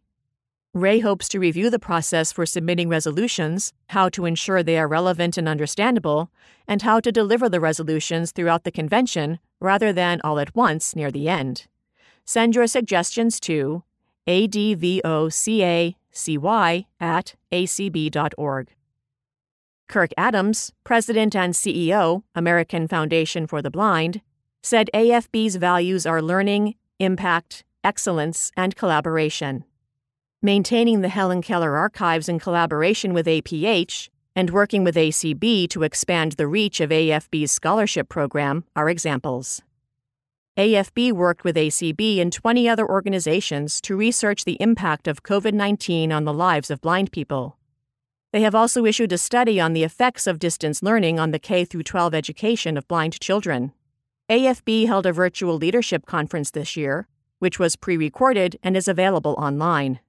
Ray 0.73 0.99
hopes 0.99 1.27
to 1.29 1.39
review 1.39 1.69
the 1.69 1.79
process 1.79 2.31
for 2.31 2.45
submitting 2.45 2.87
resolutions, 2.87 3.73
how 3.89 4.07
to 4.09 4.25
ensure 4.25 4.63
they 4.63 4.77
are 4.77 4.87
relevant 4.87 5.37
and 5.37 5.47
understandable, 5.49 6.31
and 6.67 6.81
how 6.81 7.01
to 7.01 7.11
deliver 7.11 7.49
the 7.49 7.59
resolutions 7.59 8.31
throughout 8.31 8.63
the 8.63 8.71
convention 8.71 9.39
rather 9.59 9.91
than 9.91 10.21
all 10.23 10.39
at 10.39 10.55
once 10.55 10.95
near 10.95 11.11
the 11.11 11.27
end. 11.27 11.67
Send 12.33 12.55
your 12.55 12.67
suggestions 12.67 13.41
to 13.41 13.83
advocacy 14.25 15.63
at 17.01 17.35
acb.org. 17.51 18.69
Kirk 19.89 20.11
Adams, 20.15 20.71
President 20.85 21.35
and 21.35 21.53
CEO, 21.53 22.23
American 22.33 22.87
Foundation 22.87 23.47
for 23.47 23.61
the 23.61 23.69
Blind, 23.69 24.21
said 24.63 24.89
AFB's 24.93 25.57
values 25.57 26.05
are 26.05 26.21
learning, 26.21 26.75
impact, 26.99 27.65
excellence, 27.83 28.49
and 28.55 28.77
collaboration. 28.77 29.65
Maintaining 30.41 31.01
the 31.01 31.09
Helen 31.09 31.41
Keller 31.41 31.75
archives 31.75 32.29
in 32.29 32.39
collaboration 32.39 33.13
with 33.13 33.25
APH 33.25 34.07
and 34.37 34.51
working 34.51 34.85
with 34.85 34.95
ACB 34.95 35.67
to 35.67 35.83
expand 35.83 36.31
the 36.37 36.47
reach 36.47 36.79
of 36.79 36.91
AFB's 36.91 37.51
scholarship 37.51 38.07
program 38.07 38.63
are 38.73 38.89
examples. 38.89 39.61
AFB 40.57 41.13
worked 41.13 41.45
with 41.45 41.55
ACB 41.55 42.19
and 42.19 42.33
20 42.33 42.67
other 42.67 42.85
organizations 42.85 43.79
to 43.79 43.95
research 43.95 44.43
the 44.43 44.57
impact 44.59 45.07
of 45.07 45.23
COVID 45.23 45.53
19 45.53 46.11
on 46.11 46.25
the 46.25 46.33
lives 46.33 46.69
of 46.69 46.81
blind 46.81 47.13
people. 47.13 47.57
They 48.33 48.41
have 48.41 48.53
also 48.53 48.83
issued 48.83 49.13
a 49.13 49.17
study 49.17 49.61
on 49.61 49.71
the 49.71 49.85
effects 49.85 50.27
of 50.27 50.39
distance 50.39 50.83
learning 50.83 51.19
on 51.19 51.31
the 51.31 51.39
K 51.39 51.63
12 51.63 52.13
education 52.13 52.75
of 52.75 52.85
blind 52.89 53.17
children. 53.21 53.71
AFB 54.29 54.87
held 54.87 55.05
a 55.05 55.13
virtual 55.13 55.55
leadership 55.55 56.05
conference 56.05 56.51
this 56.51 56.75
year, 56.75 57.07
which 57.39 57.57
was 57.57 57.77
pre 57.77 57.95
recorded 57.95 58.59
and 58.61 58.75
is 58.75 58.89
available 58.89 59.35
online. 59.37 60.01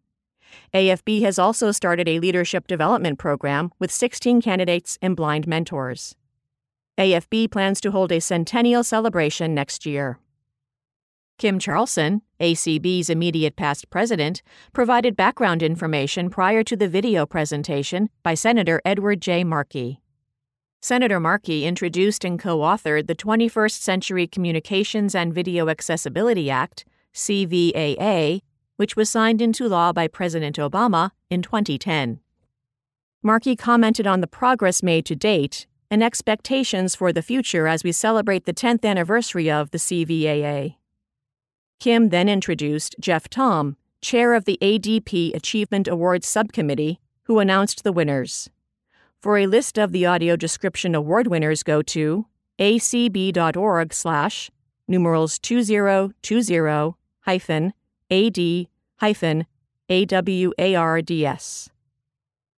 AFB 0.74 1.22
has 1.22 1.38
also 1.38 1.70
started 1.70 2.08
a 2.08 2.18
leadership 2.18 2.66
development 2.66 3.16
program 3.16 3.70
with 3.78 3.92
16 3.92 4.42
candidates 4.42 4.98
and 5.00 5.14
blind 5.14 5.46
mentors. 5.46 6.16
AFB 6.98 7.48
plans 7.48 7.80
to 7.80 7.92
hold 7.92 8.10
a 8.10 8.20
centennial 8.20 8.82
celebration 8.82 9.54
next 9.54 9.86
year. 9.86 10.18
Kim 11.42 11.58
Charlson, 11.58 12.22
ACB's 12.38 13.10
immediate 13.10 13.56
past 13.56 13.90
president, 13.90 14.42
provided 14.72 15.16
background 15.16 15.60
information 15.60 16.30
prior 16.30 16.62
to 16.62 16.76
the 16.76 16.86
video 16.86 17.26
presentation 17.26 18.08
by 18.22 18.32
Senator 18.32 18.80
Edward 18.84 19.20
J. 19.20 19.42
Markey. 19.42 20.00
Senator 20.80 21.18
Markey 21.18 21.66
introduced 21.66 22.24
and 22.24 22.38
co 22.38 22.58
authored 22.58 23.08
the 23.08 23.16
21st 23.16 23.72
Century 23.72 24.28
Communications 24.28 25.16
and 25.16 25.34
Video 25.34 25.68
Accessibility 25.68 26.48
Act, 26.48 26.84
CVAA, 27.12 28.42
which 28.76 28.94
was 28.94 29.10
signed 29.10 29.42
into 29.42 29.66
law 29.66 29.92
by 29.92 30.06
President 30.06 30.58
Obama 30.58 31.10
in 31.28 31.42
2010. 31.42 32.20
Markey 33.20 33.56
commented 33.56 34.06
on 34.06 34.20
the 34.20 34.28
progress 34.28 34.80
made 34.80 35.04
to 35.06 35.16
date 35.16 35.66
and 35.90 36.04
expectations 36.04 36.94
for 36.94 37.12
the 37.12 37.20
future 37.20 37.66
as 37.66 37.82
we 37.82 37.90
celebrate 37.90 38.44
the 38.44 38.54
10th 38.54 38.84
anniversary 38.84 39.50
of 39.50 39.72
the 39.72 39.78
CVAA. 39.78 40.76
Kim 41.82 42.10
then 42.10 42.28
introduced 42.28 42.94
Jeff 43.00 43.28
Thom, 43.28 43.76
chair 44.00 44.34
of 44.34 44.44
the 44.44 44.56
ADP 44.62 45.34
Achievement 45.34 45.88
Awards 45.88 46.28
Subcommittee, 46.28 47.00
who 47.24 47.40
announced 47.40 47.82
the 47.82 47.90
winners. 47.90 48.48
For 49.18 49.36
a 49.36 49.48
list 49.48 49.80
of 49.80 49.90
the 49.90 50.06
audio 50.06 50.36
description 50.36 50.94
award 50.94 51.26
winners, 51.26 51.64
go 51.64 51.82
to 51.82 52.26
acb.org 52.60 53.92
slash 53.92 54.48
numerals 54.86 55.40
2020 55.40 56.94
hyphen 57.22 57.72
ad 58.12 58.68
hyphen 58.98 59.46
awards. 59.90 61.70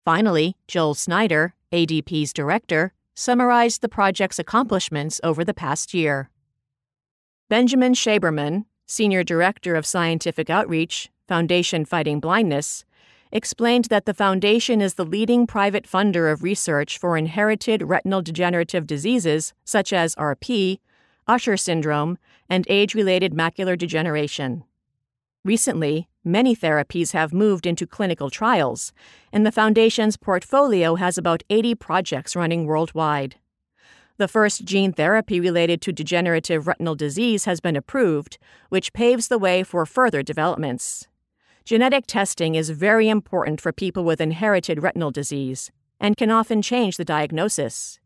Finally, 0.04 0.56
Joel 0.68 0.92
Snyder, 0.92 1.54
ADP's 1.72 2.34
director, 2.34 2.92
summarized 3.14 3.80
the 3.80 3.88
project's 3.88 4.38
accomplishments 4.38 5.18
over 5.24 5.42
the 5.42 5.54
past 5.54 5.94
year. 5.94 6.28
Benjamin 7.48 7.94
Shaberman, 7.94 8.66
Senior 8.86 9.24
Director 9.24 9.76
of 9.76 9.86
Scientific 9.86 10.50
Outreach, 10.50 11.10
Foundation 11.26 11.86
Fighting 11.86 12.20
Blindness, 12.20 12.84
explained 13.32 13.86
that 13.86 14.04
the 14.04 14.12
foundation 14.12 14.82
is 14.82 14.94
the 14.94 15.06
leading 15.06 15.46
private 15.46 15.88
funder 15.88 16.30
of 16.30 16.42
research 16.42 16.98
for 16.98 17.16
inherited 17.16 17.82
retinal 17.82 18.20
degenerative 18.20 18.86
diseases 18.86 19.54
such 19.64 19.92
as 19.92 20.14
RP, 20.16 20.80
Usher 21.26 21.56
syndrome, 21.56 22.18
and 22.48 22.66
age 22.68 22.94
related 22.94 23.32
macular 23.32 23.76
degeneration. 23.76 24.64
Recently, 25.44 26.08
many 26.22 26.54
therapies 26.54 27.12
have 27.12 27.32
moved 27.32 27.66
into 27.66 27.86
clinical 27.86 28.28
trials, 28.28 28.92
and 29.32 29.46
the 29.46 29.52
Foundation's 29.52 30.18
portfolio 30.18 30.96
has 30.96 31.16
about 31.16 31.42
80 31.48 31.74
projects 31.76 32.36
running 32.36 32.66
worldwide. 32.66 33.36
The 34.16 34.28
first 34.28 34.64
gene 34.64 34.92
therapy 34.92 35.40
related 35.40 35.82
to 35.82 35.92
degenerative 35.92 36.68
retinal 36.68 36.94
disease 36.94 37.46
has 37.46 37.60
been 37.60 37.74
approved, 37.74 38.38
which 38.68 38.92
paves 38.92 39.26
the 39.26 39.38
way 39.38 39.64
for 39.64 39.84
further 39.84 40.22
developments. 40.22 41.08
Genetic 41.64 42.06
testing 42.06 42.54
is 42.54 42.70
very 42.70 43.08
important 43.08 43.60
for 43.60 43.72
people 43.72 44.04
with 44.04 44.20
inherited 44.20 44.80
retinal 44.82 45.10
disease 45.10 45.72
and 45.98 46.16
can 46.16 46.30
often 46.30 46.62
change 46.62 46.96
the 46.96 47.04
diagnosis. 47.04 47.98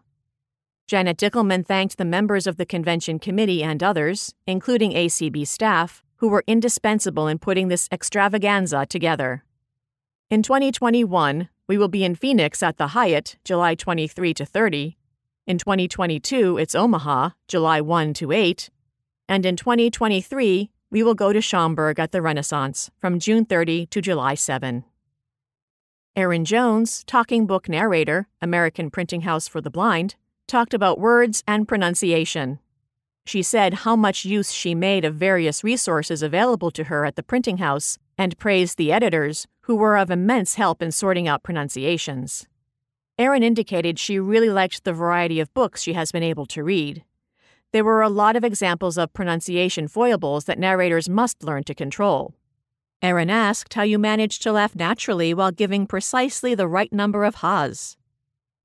Janet 0.86 1.16
Dickelman 1.16 1.64
thanked 1.64 1.96
the 1.96 2.04
members 2.04 2.46
of 2.46 2.58
the 2.58 2.66
convention 2.66 3.18
committee 3.18 3.62
and 3.62 3.82
others, 3.82 4.34
including 4.46 4.92
ACB 4.92 5.46
staff, 5.46 6.02
who 6.16 6.28
were 6.28 6.44
indispensable 6.46 7.26
in 7.26 7.38
putting 7.38 7.68
this 7.68 7.88
extravaganza 7.90 8.84
together. 8.84 9.44
In 10.28 10.42
2021, 10.42 11.48
we 11.68 11.78
will 11.78 11.88
be 11.88 12.04
in 12.04 12.14
Phoenix 12.14 12.62
at 12.62 12.76
the 12.76 12.88
Hyatt, 12.88 13.38
July 13.44 13.76
23 13.76 14.34
to 14.34 14.44
30. 14.44 14.98
In 15.46 15.56
2022, 15.56 16.58
it's 16.58 16.74
Omaha, 16.74 17.30
July 17.48 17.80
1 17.80 18.12
to 18.12 18.30
8. 18.30 18.68
And 19.30 19.46
in 19.46 19.54
2023, 19.54 20.70
we 20.90 21.02
will 21.04 21.14
go 21.14 21.32
to 21.32 21.40
Schaumburg 21.40 22.00
at 22.00 22.10
the 22.10 22.20
Renaissance 22.20 22.90
from 22.98 23.20
June 23.20 23.44
30 23.44 23.86
to 23.86 24.00
July 24.00 24.34
7. 24.34 24.82
Erin 26.16 26.44
Jones, 26.44 27.04
talking 27.04 27.46
book 27.46 27.68
narrator, 27.68 28.26
American 28.42 28.90
Printing 28.90 29.20
House 29.20 29.46
for 29.46 29.60
the 29.60 29.70
Blind, 29.70 30.16
talked 30.48 30.74
about 30.74 30.98
words 30.98 31.44
and 31.46 31.68
pronunciation. 31.68 32.58
She 33.24 33.40
said 33.40 33.72
how 33.84 33.94
much 33.94 34.24
use 34.24 34.50
she 34.50 34.74
made 34.74 35.04
of 35.04 35.14
various 35.14 35.62
resources 35.62 36.24
available 36.24 36.72
to 36.72 36.84
her 36.84 37.04
at 37.04 37.14
the 37.14 37.22
printing 37.22 37.58
house 37.58 37.98
and 38.18 38.36
praised 38.36 38.78
the 38.78 38.90
editors, 38.90 39.46
who 39.60 39.76
were 39.76 39.96
of 39.96 40.10
immense 40.10 40.56
help 40.56 40.82
in 40.82 40.90
sorting 40.90 41.28
out 41.28 41.44
pronunciations. 41.44 42.48
Erin 43.16 43.44
indicated 43.44 43.96
she 43.96 44.18
really 44.18 44.50
liked 44.50 44.82
the 44.82 44.92
variety 44.92 45.38
of 45.38 45.54
books 45.54 45.82
she 45.82 45.92
has 45.92 46.10
been 46.10 46.24
able 46.24 46.46
to 46.46 46.64
read. 46.64 47.04
There 47.72 47.84
were 47.84 48.02
a 48.02 48.08
lot 48.08 48.34
of 48.34 48.42
examples 48.42 48.98
of 48.98 49.12
pronunciation 49.12 49.86
foibles 49.86 50.46
that 50.46 50.58
narrators 50.58 51.08
must 51.08 51.44
learn 51.44 51.62
to 51.64 51.74
control. 51.74 52.34
Erin 53.00 53.30
asked 53.30 53.74
how 53.74 53.82
you 53.82 53.98
managed 53.98 54.42
to 54.42 54.52
laugh 54.52 54.74
naturally 54.74 55.32
while 55.32 55.52
giving 55.52 55.86
precisely 55.86 56.54
the 56.54 56.66
right 56.66 56.92
number 56.92 57.24
of 57.24 57.36
ha's. 57.36 57.96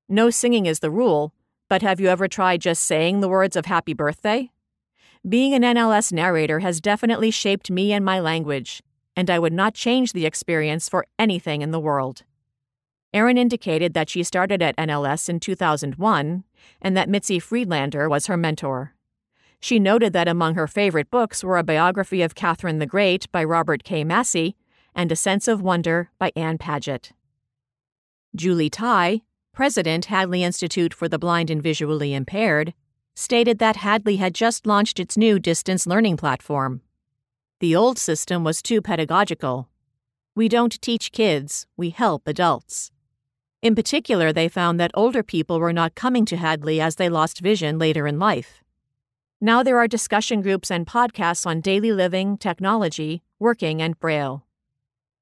No 0.08 0.28
singing 0.30 0.66
is 0.66 0.80
the 0.80 0.90
rule, 0.90 1.32
but 1.68 1.82
have 1.82 2.00
you 2.00 2.08
ever 2.08 2.26
tried 2.26 2.60
just 2.60 2.84
saying 2.84 3.20
the 3.20 3.28
words 3.28 3.54
of 3.54 3.66
happy 3.66 3.94
birthday? 3.94 4.50
Being 5.26 5.54
an 5.54 5.62
NLS 5.62 6.12
narrator 6.12 6.58
has 6.58 6.80
definitely 6.80 7.30
shaped 7.30 7.70
me 7.70 7.92
and 7.92 8.04
my 8.04 8.18
language, 8.18 8.82
and 9.14 9.30
I 9.30 9.38
would 9.38 9.52
not 9.52 9.74
change 9.74 10.12
the 10.12 10.26
experience 10.26 10.88
for 10.88 11.06
anything 11.16 11.62
in 11.62 11.70
the 11.70 11.80
world. 11.80 12.24
Erin 13.14 13.38
indicated 13.38 13.94
that 13.94 14.10
she 14.10 14.24
started 14.24 14.60
at 14.60 14.76
NLS 14.76 15.28
in 15.28 15.40
2001 15.40 16.44
and 16.82 16.96
that 16.96 17.08
Mitzi 17.08 17.38
Friedlander 17.38 18.08
was 18.08 18.26
her 18.26 18.36
mentor. 18.36 18.95
She 19.60 19.78
noted 19.78 20.12
that 20.12 20.28
among 20.28 20.54
her 20.54 20.66
favorite 20.66 21.10
books 21.10 21.42
were 21.42 21.58
a 21.58 21.64
biography 21.64 22.22
of 22.22 22.34
Catherine 22.34 22.78
the 22.78 22.86
Great 22.86 23.30
by 23.32 23.42
Robert 23.42 23.84
K. 23.84 24.04
Massie 24.04 24.56
and 24.94 25.10
A 25.10 25.16
Sense 25.16 25.48
of 25.48 25.60
Wonder 25.60 26.10
by 26.18 26.32
Anne 26.36 26.58
Paget. 26.58 27.12
Julie 28.34 28.70
Tye, 28.70 29.22
President, 29.52 30.06
Hadley 30.06 30.42
Institute 30.42 30.92
for 30.92 31.08
the 31.08 31.18
Blind 31.18 31.50
and 31.50 31.62
Visually 31.62 32.12
Impaired, 32.12 32.74
stated 33.14 33.58
that 33.58 33.76
Hadley 33.76 34.16
had 34.16 34.34
just 34.34 34.66
launched 34.66 35.00
its 35.00 35.16
new 35.16 35.38
distance 35.38 35.86
learning 35.86 36.18
platform. 36.18 36.82
The 37.60 37.74
old 37.74 37.98
system 37.98 38.44
was 38.44 38.60
too 38.60 38.82
pedagogical. 38.82 39.70
We 40.34 40.48
don't 40.50 40.80
teach 40.82 41.12
kids, 41.12 41.66
we 41.78 41.88
help 41.88 42.28
adults. 42.28 42.90
In 43.62 43.74
particular, 43.74 44.32
they 44.32 44.48
found 44.48 44.78
that 44.78 44.90
older 44.92 45.22
people 45.22 45.58
were 45.58 45.72
not 45.72 45.94
coming 45.94 46.26
to 46.26 46.36
Hadley 46.36 46.78
as 46.78 46.96
they 46.96 47.08
lost 47.08 47.40
vision 47.40 47.78
later 47.78 48.06
in 48.06 48.18
life. 48.18 48.62
Now 49.40 49.62
there 49.62 49.78
are 49.78 49.86
discussion 49.86 50.40
groups 50.40 50.70
and 50.70 50.86
podcasts 50.86 51.46
on 51.46 51.60
daily 51.60 51.92
living, 51.92 52.38
technology, 52.38 53.22
working, 53.38 53.82
and 53.82 54.00
Braille. 54.00 54.46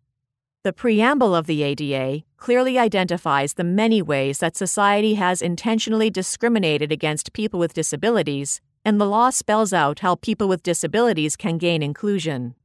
The 0.63 0.73
preamble 0.73 1.33
of 1.33 1.47
the 1.47 1.63
ADA 1.63 2.25
clearly 2.35 2.77
identifies 2.77 3.53
the 3.53 3.63
many 3.63 4.01
ways 4.01 4.39
that 4.39 4.57
society 4.57 5.13
has 5.13 5.41
intentionally 5.41 6.09
discriminated 6.09 6.91
against 6.91 7.31
people 7.31 7.61
with 7.61 7.73
disabilities, 7.73 8.59
and 8.83 8.99
the 8.99 9.05
law 9.05 9.29
spells 9.29 9.71
out 9.71 9.99
how 9.99 10.15
people 10.15 10.49
with 10.49 10.63
disabilities 10.63 11.37
can 11.37 11.57
gain 11.57 11.81
inclusion. 11.81 12.55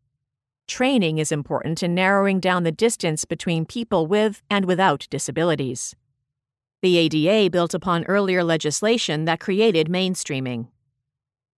Training 0.69 1.19
is 1.19 1.31
important 1.31 1.83
in 1.85 1.95
narrowing 1.95 2.41
down 2.41 2.65
the 2.65 2.73
distance 2.73 3.25
between 3.25 3.67
people 3.67 4.07
with 4.09 4.43
and 4.51 4.65
without 4.65 5.07
disabilities. 5.11 5.95
The 6.83 6.99
ADA 6.99 7.51
built 7.51 7.73
upon 7.73 8.05
earlier 8.05 8.43
legislation 8.43 9.27
that 9.27 9.39
created 9.39 9.89
mainstreaming. 9.89 10.69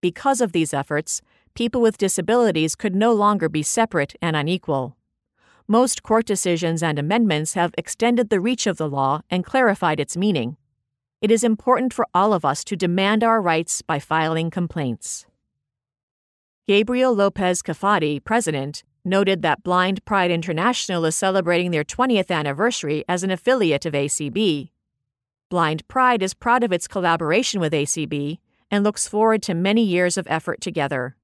Because 0.03 0.42
of 0.42 0.53
these 0.53 0.75
efforts, 0.75 1.23
people 1.55 1.81
with 1.81 1.97
disabilities 1.97 2.77
could 2.77 2.94
no 2.94 3.14
longer 3.14 3.49
be 3.49 3.62
separate 3.62 4.14
and 4.21 4.37
unequal. 4.37 4.97
Most 5.66 6.03
court 6.03 6.27
decisions 6.27 6.83
and 6.83 6.99
amendments 6.99 7.55
have 7.55 7.75
extended 7.79 8.29
the 8.29 8.40
reach 8.40 8.66
of 8.66 8.77
the 8.77 8.88
law 8.88 9.23
and 9.31 9.44
clarified 9.44 10.01
its 10.01 10.16
meaning. 10.16 10.57
It 11.23 11.31
is 11.31 11.42
important 11.42 11.92
for 11.94 12.07
all 12.14 12.33
of 12.33 12.44
us 12.44 12.62
to 12.64 12.77
demand 12.77 13.25
our 13.25 13.40
rights 13.40 13.81
by 13.81 13.99
filing 13.99 14.51
complaints. 14.51 15.27
Gabriel 16.66 17.14
Lopez 17.14 17.62
Cafati, 17.62 18.23
president, 18.23 18.85
noted 19.09 19.42
that 19.42 19.62
Blind 19.62 20.05
Pride 20.05 20.31
International 20.31 21.05
is 21.05 21.16
celebrating 21.16 21.71
their 21.71 21.85
20th 21.85 22.31
anniversary 22.31 23.05
as 23.09 23.23
an 23.23 23.31
affiliate 23.31 23.87
of 23.87 23.94
ACB. 23.94 24.71
Blind 25.49 25.88
Pride 25.88 26.23
is 26.23 26.35
proud 26.35 26.62
of 26.62 26.73
its 26.73 26.87
collaboration 26.87 27.61
with 27.61 27.73
ACB 27.73 28.38
and 28.71 28.85
looks 28.85 29.09
forward 29.09 29.42
to 29.42 29.55
many 29.55 29.83
years 29.83 30.16
of 30.16 30.29
effort 30.29 30.61
together. 30.61 31.16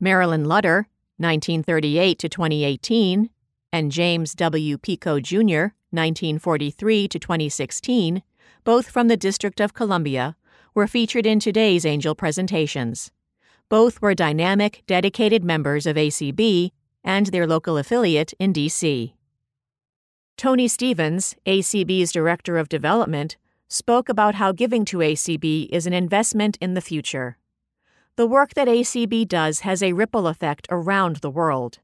Marilyn 0.00 0.44
Lutter, 0.44 0.86
1938 1.18 2.18
to 2.18 2.28
2018, 2.28 3.30
and 3.72 3.92
James 3.92 4.34
W. 4.34 4.78
Pico 4.78 5.20
Jr., 5.20 5.74
1943 5.90 7.08
to 7.08 7.18
2016, 7.18 8.22
both 8.64 8.90
from 8.90 9.08
the 9.08 9.16
District 9.16 9.60
of 9.60 9.74
Columbia, 9.74 10.36
were 10.74 10.86
featured 10.86 11.26
in 11.26 11.40
today's 11.40 11.84
Angel 11.84 12.14
presentations. 12.14 13.10
Both 13.68 14.00
were 14.00 14.14
dynamic, 14.14 14.82
dedicated 14.86 15.44
members 15.44 15.86
of 15.86 15.96
ACB 15.96 16.70
and 17.04 17.26
their 17.26 17.46
local 17.46 17.76
affiliate 17.76 18.32
in 18.38 18.52
D.C. 18.52 19.14
Tony 20.36 20.68
Stevens, 20.68 21.34
ACB's 21.46 22.12
Director 22.12 22.58
of 22.58 22.68
Development, 22.68 23.36
spoke 23.68 24.08
about 24.08 24.36
how 24.36 24.52
giving 24.52 24.84
to 24.86 24.98
ACB 24.98 25.68
is 25.70 25.86
an 25.86 25.92
investment 25.92 26.56
in 26.60 26.74
the 26.74 26.80
future. 26.80 27.38
The 28.18 28.26
work 28.26 28.54
that 28.54 28.66
ACB 28.66 29.28
does 29.28 29.60
has 29.60 29.80
a 29.80 29.92
ripple 29.92 30.26
effect 30.26 30.66
around 30.72 31.18
the 31.18 31.30
world. 31.30 31.78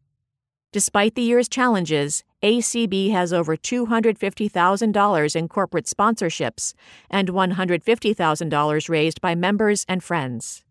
Despite 0.72 1.14
the 1.14 1.22
year's 1.22 1.48
challenges, 1.48 2.24
ACB 2.42 3.12
has 3.12 3.32
over 3.32 3.56
$250,000 3.56 5.36
in 5.36 5.48
corporate 5.48 5.84
sponsorships 5.86 6.74
and 7.08 7.28
$150,000 7.28 8.88
raised 8.88 9.20
by 9.20 9.36
members 9.36 9.84
and 9.88 10.02
friends. 10.02 10.64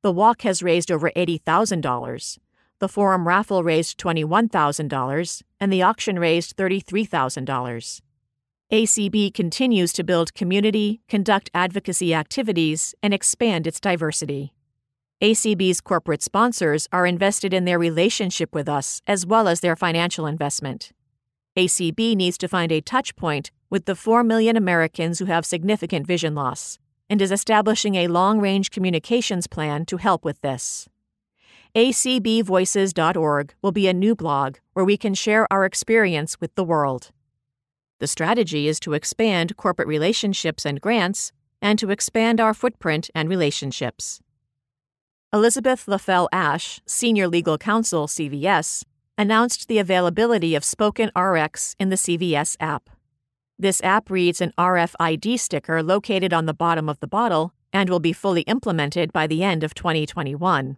The 0.00 0.12
walk 0.12 0.40
has 0.42 0.62
raised 0.62 0.90
over 0.90 1.10
$80,000. 1.10 2.38
the 2.78 2.88
forum 2.88 3.28
raffle 3.28 3.62
raised 3.62 4.00
$21,000 4.00 5.42
and 5.60 5.70
the 5.70 5.82
auction 5.82 6.18
raised 6.18 6.56
$33,000. 6.56 8.00
ACB 8.72 9.34
continues 9.34 9.92
to 9.92 10.04
build 10.04 10.32
community, 10.32 11.02
conduct 11.06 11.50
advocacy 11.52 12.14
activities, 12.14 12.94
and 13.02 13.12
expand 13.12 13.66
its 13.66 13.78
diversity. 13.78 14.54
ACB's 15.22 15.80
corporate 15.80 16.20
sponsors 16.20 16.88
are 16.92 17.06
invested 17.06 17.54
in 17.54 17.64
their 17.64 17.78
relationship 17.78 18.52
with 18.52 18.68
us 18.68 19.00
as 19.06 19.24
well 19.24 19.46
as 19.46 19.60
their 19.60 19.76
financial 19.76 20.26
investment. 20.26 20.90
ACB 21.56 22.16
needs 22.16 22.36
to 22.36 22.48
find 22.48 22.72
a 22.72 22.80
touch 22.80 23.14
point 23.14 23.52
with 23.70 23.84
the 23.84 23.94
4 23.94 24.24
million 24.24 24.56
Americans 24.56 25.20
who 25.20 25.26
have 25.26 25.46
significant 25.46 26.08
vision 26.08 26.34
loss 26.34 26.78
and 27.08 27.22
is 27.22 27.30
establishing 27.30 27.94
a 27.94 28.08
long 28.08 28.40
range 28.40 28.70
communications 28.72 29.46
plan 29.46 29.84
to 29.84 29.98
help 29.98 30.24
with 30.24 30.40
this 30.40 30.88
acbvoices.org 31.74 33.54
will 33.62 33.72
be 33.72 33.88
a 33.88 33.94
new 33.94 34.14
blog 34.14 34.56
where 34.74 34.84
we 34.84 34.96
can 34.96 35.14
share 35.14 35.50
our 35.50 35.64
experience 35.64 36.38
with 36.40 36.54
the 36.54 36.64
world. 36.64 37.10
The 37.98 38.06
strategy 38.06 38.68
is 38.68 38.78
to 38.80 38.92
expand 38.92 39.56
corporate 39.56 39.88
relationships 39.88 40.66
and 40.66 40.80
grants 40.80 41.32
and 41.62 41.78
to 41.78 41.90
expand 41.90 42.40
our 42.40 42.52
footprint 42.52 43.08
and 43.14 43.28
relationships. 43.28 44.20
Elizabeth 45.34 45.86
LaFell 45.86 46.28
Ash, 46.30 46.78
Senior 46.84 47.26
Legal 47.26 47.56
Counsel, 47.56 48.06
CVS, 48.06 48.84
announced 49.16 49.66
the 49.66 49.78
availability 49.78 50.54
of 50.54 50.62
Spoken 50.62 51.10
RX 51.16 51.74
in 51.78 51.88
the 51.88 51.96
CVS 51.96 52.54
app. 52.60 52.90
This 53.58 53.80
app 53.82 54.10
reads 54.10 54.42
an 54.42 54.52
RFID 54.58 55.40
sticker 55.40 55.82
located 55.82 56.34
on 56.34 56.44
the 56.44 56.52
bottom 56.52 56.86
of 56.86 57.00
the 57.00 57.06
bottle 57.06 57.54
and 57.72 57.88
will 57.88 57.98
be 57.98 58.12
fully 58.12 58.42
implemented 58.42 59.10
by 59.10 59.26
the 59.26 59.42
end 59.42 59.64
of 59.64 59.72
2021. 59.72 60.76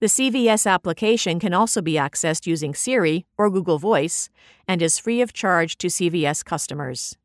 The 0.00 0.06
CVS 0.08 0.68
application 0.68 1.38
can 1.38 1.54
also 1.54 1.80
be 1.80 1.92
accessed 1.92 2.48
using 2.48 2.74
Siri 2.74 3.26
or 3.38 3.48
Google 3.48 3.78
Voice 3.78 4.28
and 4.66 4.82
is 4.82 4.98
free 4.98 5.20
of 5.20 5.32
charge 5.32 5.78
to 5.78 5.86
CVS 5.86 6.44
customers. 6.44 7.16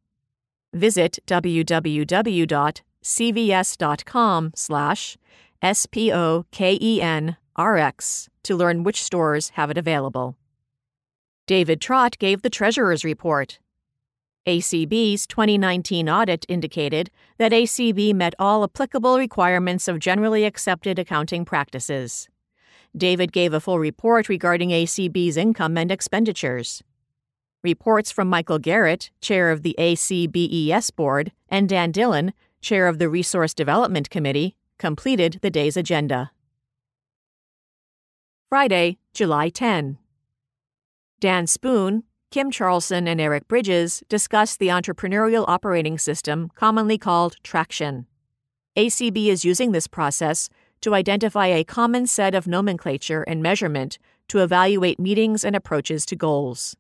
Visit 0.72 1.18
www.cvs.com 5.62 5.62
slash 5.62 5.64
S-P-O-K-E-N-R-X 5.64 8.30
to 8.44 8.56
learn 8.56 8.84
which 8.84 9.04
stores 9.04 9.50
have 9.50 9.70
it 9.70 9.78
available. 9.78 10.38
David 11.48 11.82
Trott 11.82 12.18
gave 12.20 12.42
the 12.42 12.50
Treasurer's 12.50 13.04
Report. 13.04 13.60
ACB's 14.48 15.28
2019 15.28 16.10
audit 16.10 16.46
indicated 16.50 17.12
that 17.38 17.52
ACB 17.52 18.12
met 18.14 18.34
all 18.40 18.64
applicable 18.64 19.20
requirements 19.20 19.88
of 19.88 20.00
generally 20.00 20.46
accepted 20.46 20.98
accounting 20.98 21.46
practices. 21.46 22.28
David 22.98 23.32
gave 23.32 23.54
a 23.54 23.60
full 23.60 23.78
report 23.78 24.30
regarding 24.30 24.72
ACB's 24.72 25.38
income 25.38 25.78
and 25.78 25.92
expenditures. 25.92 26.82
Reports 27.64 28.12
from 28.12 28.28
Michael 28.28 28.58
Garrett, 28.58 29.12
chair 29.22 29.52
of 29.52 29.62
the 29.62 29.76
ACBES 29.78 30.96
board, 30.96 31.32
and 31.48 31.70
Dan 31.70 31.92
Dillon, 31.92 32.34
chair 32.62 32.88
of 32.88 32.98
the 32.98 33.08
Resource 33.08 33.54
Development 33.54 34.10
Committee, 34.10 34.56
completed 34.82 35.38
the 35.44 35.52
day's 35.52 35.78
agenda. 35.78 36.32
Friday, 38.50 38.98
July 39.14 39.50
10. 39.50 40.00
Dan 41.20 41.46
Spoon, 41.46 42.04
Kim 42.32 42.50
Charlson, 42.50 43.08
and 43.08 43.22
Eric 43.22 43.48
Bridges 43.48 44.02
discussed 44.10 44.58
the 44.58 44.70
entrepreneurial 44.70 45.46
operating 45.48 46.00
system 46.00 46.50
commonly 46.56 46.98
called 46.98 47.36
Traction. 47.44 48.08
ACB 48.76 49.28
is 49.28 49.46
using 49.46 49.72
this 49.72 49.86
process 49.86 50.50
to 50.82 50.96
identify 50.96 51.46
a 51.46 51.64
common 51.64 52.08
set 52.08 52.34
of 52.34 52.48
nomenclature 52.48 53.22
and 53.22 53.44
measurement 53.44 54.00
to 54.30 54.40
evaluate 54.40 55.00
meetings 55.00 55.44
and 55.44 55.56
approaches 55.56 56.08
to 56.08 56.16
goals. 56.16 56.76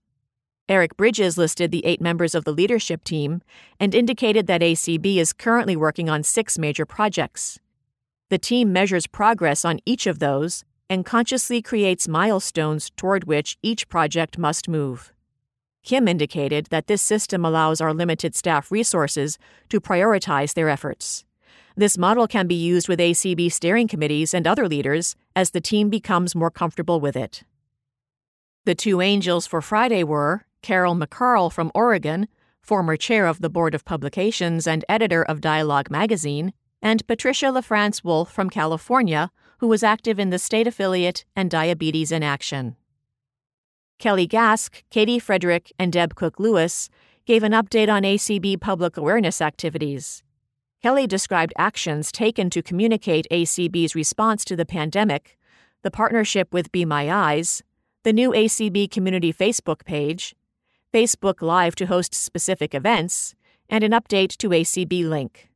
Eric 0.67 0.97
Bridges 0.97 1.37
listed 1.37 1.69
the 1.69 1.85
eight 1.85 2.01
members 2.01 2.33
of 2.33 2.45
the 2.45 2.53
leadership 2.53 3.03
team 3.03 3.43
and 3.79 3.93
indicated 3.93 4.47
that 4.47 4.61
ACB 4.61 5.17
is 5.17 5.33
currently 5.33 5.75
working 5.75 6.09
on 6.09 6.23
six 6.23 6.57
major 6.57 6.87
projects. 6.87 7.59
The 8.31 8.39
team 8.39 8.71
measures 8.71 9.07
progress 9.07 9.65
on 9.65 9.81
each 9.85 10.07
of 10.07 10.19
those 10.19 10.63
and 10.89 11.05
consciously 11.05 11.61
creates 11.61 12.07
milestones 12.07 12.89
toward 12.91 13.25
which 13.25 13.57
each 13.61 13.89
project 13.89 14.37
must 14.37 14.69
move. 14.69 15.11
Kim 15.83 16.07
indicated 16.07 16.67
that 16.67 16.87
this 16.87 17.01
system 17.01 17.43
allows 17.43 17.81
our 17.81 17.93
limited 17.93 18.33
staff 18.33 18.71
resources 18.71 19.37
to 19.67 19.81
prioritize 19.81 20.53
their 20.53 20.69
efforts. 20.69 21.25
This 21.75 21.97
model 21.97 22.25
can 22.25 22.47
be 22.47 22.55
used 22.55 22.87
with 22.87 22.99
ACB 23.01 23.51
steering 23.51 23.89
committees 23.89 24.33
and 24.33 24.47
other 24.47 24.65
leaders 24.65 25.17
as 25.35 25.51
the 25.51 25.59
team 25.59 25.89
becomes 25.89 26.33
more 26.33 26.51
comfortable 26.51 27.01
with 27.01 27.17
it. 27.17 27.43
The 28.63 28.75
two 28.75 29.01
angels 29.01 29.45
for 29.45 29.61
Friday 29.61 30.05
were 30.05 30.45
Carol 30.61 30.95
McCarl 30.95 31.51
from 31.51 31.69
Oregon, 31.75 32.29
former 32.61 32.95
chair 32.95 33.27
of 33.27 33.41
the 33.41 33.49
Board 33.49 33.75
of 33.75 33.83
Publications 33.83 34.67
and 34.67 34.85
editor 34.87 35.21
of 35.21 35.41
Dialogue 35.41 35.91
magazine, 35.91 36.53
and 36.81 37.05
Patricia 37.07 37.47
LaFrance 37.47 38.03
Wolf 38.03 38.31
from 38.31 38.49
California, 38.49 39.31
who 39.59 39.67
was 39.67 39.83
active 39.83 40.19
in 40.19 40.31
the 40.31 40.39
state 40.39 40.67
affiliate 40.67 41.25
and 41.35 41.51
Diabetics 41.51 42.11
in 42.11 42.23
Action. 42.23 42.75
Kelly 43.99 44.27
Gask, 44.27 44.81
Katie 44.89 45.19
Frederick, 45.19 45.71
and 45.77 45.93
Deb 45.93 46.15
Cook 46.15 46.39
Lewis 46.39 46.89
gave 47.25 47.43
an 47.43 47.51
update 47.51 47.87
on 47.87 48.01
ACB 48.01 48.59
public 48.59 48.97
awareness 48.97 49.41
activities. 49.41 50.23
Kelly 50.81 51.05
described 51.05 51.53
actions 51.57 52.11
taken 52.11 52.49
to 52.49 52.63
communicate 52.63 53.27
ACB's 53.29 53.93
response 53.93 54.43
to 54.45 54.55
the 54.55 54.65
pandemic, 54.65 55.37
the 55.83 55.91
partnership 55.91 56.51
with 56.51 56.71
Be 56.71 56.85
My 56.85 57.11
Eyes, 57.11 57.61
the 58.03 58.11
new 58.11 58.31
ACB 58.31 58.89
community 58.89 59.31
Facebook 59.31 59.85
page, 59.85 60.35
Facebook 60.91 61.43
Live 61.43 61.75
to 61.75 61.85
host 61.85 62.15
specific 62.15 62.73
events, 62.73 63.35
and 63.69 63.83
an 63.83 63.91
update 63.91 64.35
to 64.37 64.49
ACB 64.49 65.07
Link. 65.07 65.50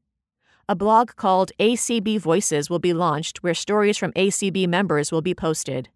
A 0.68 0.76
blog 0.76 1.16
called 1.16 1.52
ACB 1.60 2.20
Voices 2.20 2.72
will 2.72 2.80
be 2.80 2.92
launched 2.92 3.44
where 3.44 3.54
stories 3.54 4.00
from 4.00 4.12
ACB 4.14 4.68
members 4.68 5.12
will 5.12 5.22
be 5.22 5.36
posted. 5.36 5.90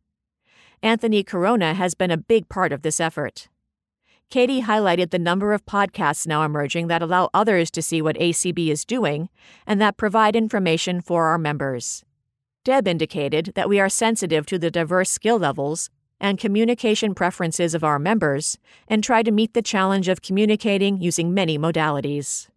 Anthony 0.84 1.24
Corona 1.24 1.74
has 1.74 1.96
been 1.96 2.12
a 2.12 2.18
big 2.18 2.48
part 2.50 2.72
of 2.72 2.84
this 2.84 3.00
effort. 3.00 3.48
Katie 4.30 4.62
highlighted 4.62 5.10
the 5.10 5.18
number 5.18 5.54
of 5.54 5.66
podcasts 5.66 6.28
now 6.28 6.44
emerging 6.44 6.86
that 6.86 7.02
allow 7.02 7.32
others 7.34 7.72
to 7.72 7.82
see 7.82 8.00
what 8.00 8.16
ACB 8.18 8.68
is 8.70 8.86
doing 8.86 9.30
and 9.66 9.82
that 9.82 9.98
provide 9.98 10.36
information 10.36 11.02
for 11.02 11.26
our 11.26 11.40
members. 11.40 12.06
Deb 12.64 12.88
indicated 12.88 13.54
that 13.56 13.70
we 13.70 13.80
are 13.80 13.90
sensitive 13.90 14.46
to 14.46 14.60
the 14.60 14.70
diverse 14.70 15.10
skill 15.10 15.40
levels 15.40 15.90
and 16.20 16.38
communication 16.38 17.16
preferences 17.16 17.74
of 17.74 17.84
our 17.84 17.98
members 17.98 18.60
and 18.88 19.04
try 19.04 19.24
to 19.24 19.32
meet 19.32 19.56
the 19.56 19.64
challenge 19.64 20.08
of 20.08 20.22
communicating 20.22 21.02
using 21.02 21.34
many 21.34 21.58
modalities. 21.58 22.50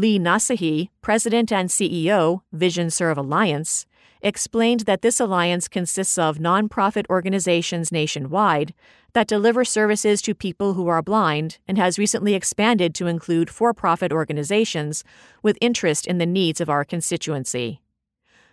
Lee 0.00 0.18
Nasehi, 0.18 0.90
President 1.00 1.50
and 1.50 1.70
CEO, 1.70 2.42
Vision 2.52 2.90
Serve 2.90 3.16
Alliance, 3.16 3.86
explained 4.20 4.80
that 4.80 5.02
this 5.02 5.20
alliance 5.20 5.68
consists 5.68 6.18
of 6.18 6.38
nonprofit 6.38 7.04
organizations 7.08 7.90
nationwide 7.90 8.74
that 9.14 9.26
deliver 9.26 9.64
services 9.64 10.20
to 10.20 10.34
people 10.34 10.74
who 10.74 10.86
are 10.88 11.02
blind 11.02 11.58
and 11.66 11.78
has 11.78 11.98
recently 11.98 12.34
expanded 12.34 12.94
to 12.94 13.06
include 13.06 13.48
for 13.48 13.72
profit 13.72 14.12
organizations 14.12 15.02
with 15.42 15.56
interest 15.60 16.06
in 16.06 16.18
the 16.18 16.26
needs 16.26 16.60
of 16.60 16.68
our 16.68 16.84
constituency. 16.84 17.80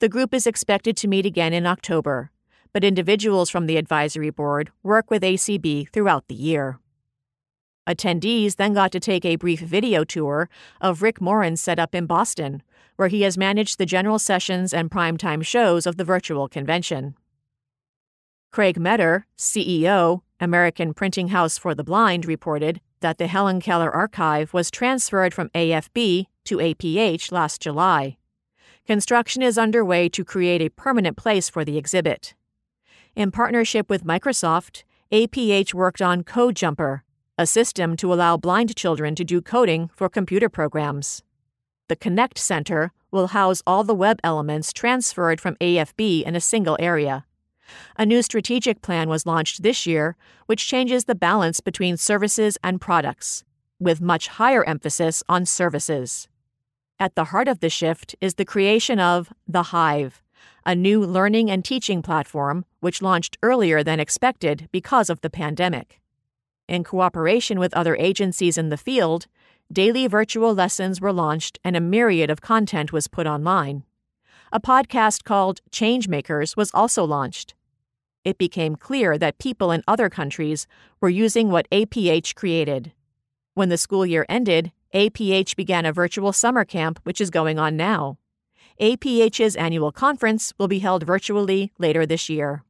The 0.00 0.08
group 0.08 0.34
is 0.34 0.46
expected 0.46 0.96
to 0.98 1.08
meet 1.08 1.24
again 1.24 1.52
in 1.52 1.66
October, 1.66 2.30
but 2.72 2.82
individuals 2.82 3.48
from 3.48 3.66
the 3.66 3.76
advisory 3.76 4.30
board 4.30 4.70
work 4.82 5.10
with 5.10 5.22
ACB 5.22 5.88
throughout 5.90 6.26
the 6.26 6.34
year. 6.34 6.80
Attendees 7.86 8.56
then 8.56 8.74
got 8.74 8.90
to 8.92 9.00
take 9.00 9.24
a 9.24 9.36
brief 9.36 9.60
video 9.60 10.02
tour 10.02 10.48
of 10.80 11.02
Rick 11.02 11.20
Moran's 11.20 11.60
setup 11.60 11.94
in 11.94 12.06
Boston, 12.06 12.62
where 12.96 13.08
he 13.08 13.22
has 13.22 13.38
managed 13.38 13.78
the 13.78 13.86
general 13.86 14.18
sessions 14.18 14.74
and 14.74 14.90
primetime 14.90 15.44
shows 15.44 15.86
of 15.86 15.96
the 15.96 16.04
virtual 16.04 16.48
convention. 16.48 17.14
Craig 18.50 18.78
Meador, 18.78 19.26
CEO, 19.36 20.22
American 20.40 20.92
Printing 20.92 21.28
House 21.28 21.56
for 21.56 21.74
the 21.74 21.84
Blind, 21.84 22.26
reported 22.26 22.80
that 23.00 23.18
the 23.18 23.26
Helen 23.26 23.60
Keller 23.60 23.90
archive 23.90 24.52
was 24.52 24.70
transferred 24.70 25.34
from 25.34 25.50
AFB 25.50 26.26
to 26.44 26.56
APH 26.56 27.30
last 27.30 27.60
July. 27.60 28.16
Construction 28.86 29.40
is 29.40 29.56
underway 29.56 30.10
to 30.10 30.26
create 30.26 30.60
a 30.60 30.68
permanent 30.68 31.16
place 31.16 31.48
for 31.48 31.64
the 31.64 31.78
exhibit. 31.78 32.34
In 33.16 33.30
partnership 33.30 33.88
with 33.88 34.04
Microsoft, 34.04 34.82
APH 35.10 35.72
worked 35.72 36.02
on 36.02 36.22
Code 36.22 36.54
Jumper, 36.54 37.02
a 37.38 37.46
system 37.46 37.96
to 37.96 38.12
allow 38.12 38.36
blind 38.36 38.76
children 38.76 39.14
to 39.14 39.24
do 39.24 39.40
coding 39.40 39.88
for 39.94 40.10
computer 40.10 40.50
programs. 40.50 41.22
The 41.88 41.96
Connect 41.96 42.38
Center 42.38 42.92
will 43.10 43.28
house 43.28 43.62
all 43.66 43.84
the 43.84 43.94
web 43.94 44.20
elements 44.22 44.70
transferred 44.70 45.40
from 45.40 45.56
AFB 45.62 46.22
in 46.22 46.36
a 46.36 46.40
single 46.40 46.76
area. 46.78 47.24
A 47.96 48.04
new 48.04 48.20
strategic 48.20 48.82
plan 48.82 49.08
was 49.08 49.24
launched 49.24 49.62
this 49.62 49.86
year, 49.86 50.14
which 50.44 50.66
changes 50.66 51.06
the 51.06 51.14
balance 51.14 51.60
between 51.60 51.96
services 51.96 52.58
and 52.62 52.82
products, 52.82 53.44
with 53.80 54.02
much 54.02 54.28
higher 54.28 54.62
emphasis 54.64 55.22
on 55.26 55.46
services. 55.46 56.28
At 57.00 57.16
the 57.16 57.24
heart 57.24 57.48
of 57.48 57.58
the 57.58 57.70
shift 57.70 58.14
is 58.20 58.34
the 58.34 58.44
creation 58.44 59.00
of 59.00 59.32
The 59.48 59.64
Hive, 59.64 60.22
a 60.64 60.76
new 60.76 61.04
learning 61.04 61.50
and 61.50 61.64
teaching 61.64 62.02
platform 62.02 62.64
which 62.78 63.02
launched 63.02 63.36
earlier 63.42 63.82
than 63.82 63.98
expected 63.98 64.68
because 64.70 65.10
of 65.10 65.20
the 65.20 65.28
pandemic. 65.28 66.00
In 66.68 66.84
cooperation 66.84 67.58
with 67.58 67.74
other 67.74 67.96
agencies 67.96 68.56
in 68.56 68.68
the 68.68 68.76
field, 68.76 69.26
daily 69.72 70.06
virtual 70.06 70.54
lessons 70.54 71.00
were 71.00 71.12
launched 71.12 71.58
and 71.64 71.76
a 71.76 71.80
myriad 71.80 72.30
of 72.30 72.40
content 72.40 72.92
was 72.92 73.08
put 73.08 73.26
online. 73.26 73.82
A 74.52 74.60
podcast 74.60 75.24
called 75.24 75.60
Changemakers 75.72 76.56
was 76.56 76.70
also 76.72 77.02
launched. 77.04 77.54
It 78.24 78.38
became 78.38 78.76
clear 78.76 79.18
that 79.18 79.38
people 79.38 79.72
in 79.72 79.82
other 79.88 80.08
countries 80.08 80.68
were 81.00 81.10
using 81.10 81.50
what 81.50 81.68
APH 81.70 82.36
created. 82.36 82.92
When 83.54 83.68
the 83.68 83.78
school 83.78 84.06
year 84.06 84.24
ended, 84.28 84.70
APH 84.94 85.56
began 85.56 85.84
a 85.84 85.92
virtual 85.92 86.32
summer 86.32 86.64
camp, 86.64 87.00
which 87.02 87.20
is 87.20 87.28
going 87.28 87.58
on 87.58 87.76
now. 87.76 88.16
APH's 88.80 89.56
annual 89.56 89.90
conference 89.90 90.52
will 90.56 90.68
be 90.68 90.78
held 90.78 91.04
virtually 91.04 91.72
later 91.78 92.06
this 92.06 92.28
year. 92.28 92.62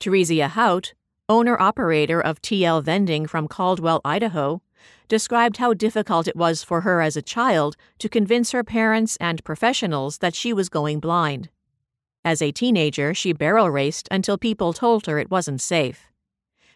Theresia 0.00 0.48
Hout, 0.48 0.92
owner 1.28 1.56
operator 1.60 2.20
of 2.20 2.42
TL 2.42 2.82
Vending 2.82 3.28
from 3.28 3.46
Caldwell, 3.46 4.00
Idaho, 4.04 4.60
described 5.06 5.58
how 5.58 5.72
difficult 5.72 6.26
it 6.26 6.34
was 6.34 6.64
for 6.64 6.80
her 6.80 7.00
as 7.00 7.16
a 7.16 7.22
child 7.22 7.76
to 8.00 8.08
convince 8.08 8.50
her 8.50 8.64
parents 8.64 9.16
and 9.20 9.44
professionals 9.44 10.18
that 10.18 10.34
she 10.34 10.52
was 10.52 10.68
going 10.68 10.98
blind. 10.98 11.48
As 12.24 12.42
a 12.42 12.50
teenager, 12.50 13.14
she 13.14 13.32
barrel 13.32 13.70
raced 13.70 14.08
until 14.10 14.36
people 14.36 14.72
told 14.72 15.06
her 15.06 15.20
it 15.20 15.30
wasn't 15.30 15.60
safe. 15.60 16.10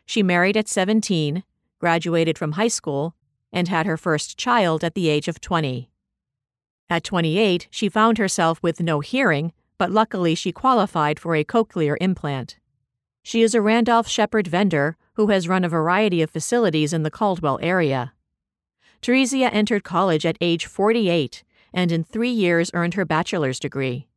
She 0.06 0.22
married 0.22 0.56
at 0.56 0.68
17, 0.68 1.42
graduated 1.80 2.38
from 2.38 2.52
high 2.52 2.68
school, 2.68 3.14
and 3.52 3.68
had 3.68 3.86
her 3.86 3.96
first 3.96 4.36
child 4.36 4.84
at 4.84 4.94
the 4.94 5.08
age 5.08 5.28
of 5.28 5.40
20. 5.40 5.90
At 6.90 7.04
28, 7.04 7.68
she 7.70 7.88
found 7.88 8.18
herself 8.18 8.62
with 8.62 8.80
no 8.80 9.00
hearing, 9.00 9.52
but 9.78 9.90
luckily 9.90 10.34
she 10.34 10.52
qualified 10.52 11.18
for 11.18 11.34
a 11.34 11.44
cochlear 11.44 11.96
implant. 12.00 12.58
She 13.22 13.42
is 13.42 13.54
a 13.54 13.60
Randolph 13.60 14.08
Sheppard 14.08 14.46
vendor 14.46 14.96
who 15.14 15.26
has 15.28 15.48
run 15.48 15.64
a 15.64 15.68
variety 15.68 16.22
of 16.22 16.30
facilities 16.30 16.92
in 16.92 17.02
the 17.02 17.10
Caldwell 17.10 17.58
area. 17.60 18.12
Theresia 19.02 19.50
entered 19.52 19.84
college 19.84 20.24
at 20.24 20.38
age 20.40 20.66
48 20.66 21.44
and 21.72 21.92
in 21.92 22.04
three 22.04 22.30
years 22.30 22.70
earned 22.74 22.94
her 22.94 23.04
bachelor's 23.04 23.60
degree. 23.60 24.08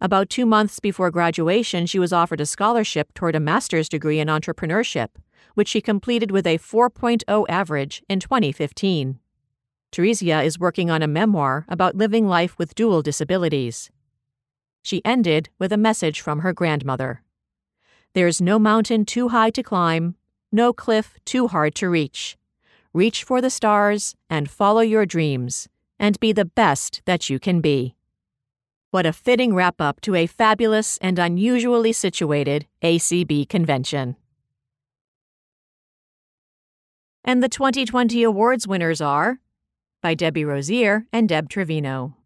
About 0.00 0.30
two 0.30 0.46
months 0.46 0.80
before 0.80 1.10
graduation, 1.10 1.86
she 1.86 1.98
was 1.98 2.12
offered 2.12 2.40
a 2.40 2.46
scholarship 2.46 3.12
toward 3.14 3.34
a 3.34 3.40
master's 3.40 3.88
degree 3.88 4.18
in 4.18 4.28
entrepreneurship, 4.28 5.08
which 5.54 5.68
she 5.68 5.80
completed 5.80 6.30
with 6.30 6.46
a 6.46 6.58
4.0 6.58 7.46
average 7.48 8.02
in 8.08 8.20
2015. 8.20 9.18
Theresia 9.92 10.44
is 10.44 10.58
working 10.58 10.90
on 10.90 11.02
a 11.02 11.08
memoir 11.08 11.66
about 11.68 11.96
living 11.96 12.28
life 12.28 12.56
with 12.58 12.74
dual 12.74 13.02
disabilities. 13.02 13.90
She 14.82 15.04
ended 15.04 15.48
with 15.58 15.72
a 15.72 15.76
message 15.76 16.20
from 16.20 16.40
her 16.40 16.52
grandmother. 16.52 17.22
There's 18.12 18.40
no 18.40 18.58
mountain 18.58 19.04
too 19.04 19.28
high 19.28 19.50
to 19.50 19.62
climb, 19.62 20.16
no 20.52 20.72
cliff 20.72 21.18
too 21.24 21.48
hard 21.48 21.74
to 21.76 21.88
reach. 21.88 22.36
Reach 22.92 23.22
for 23.22 23.40
the 23.40 23.50
stars 23.50 24.16
and 24.28 24.50
follow 24.50 24.80
your 24.80 25.06
dreams, 25.06 25.68
and 25.98 26.18
be 26.18 26.32
the 26.32 26.44
best 26.44 27.02
that 27.04 27.30
you 27.30 27.38
can 27.38 27.60
be. 27.60 27.94
What 28.90 29.06
a 29.06 29.12
fitting 29.12 29.54
wrap 29.54 29.80
up 29.80 30.00
to 30.00 30.16
a 30.16 30.26
fabulous 30.26 30.98
and 30.98 31.18
unusually 31.18 31.92
situated 31.92 32.66
ACB 32.82 33.48
convention. 33.48 34.16
And 37.24 37.42
the 37.42 37.48
2020 37.48 38.22
awards 38.22 38.66
winners 38.66 39.00
are 39.00 39.40
by 40.02 40.14
Debbie 40.14 40.44
Rozier 40.44 41.06
and 41.12 41.28
Deb 41.28 41.48
Trevino. 41.48 42.16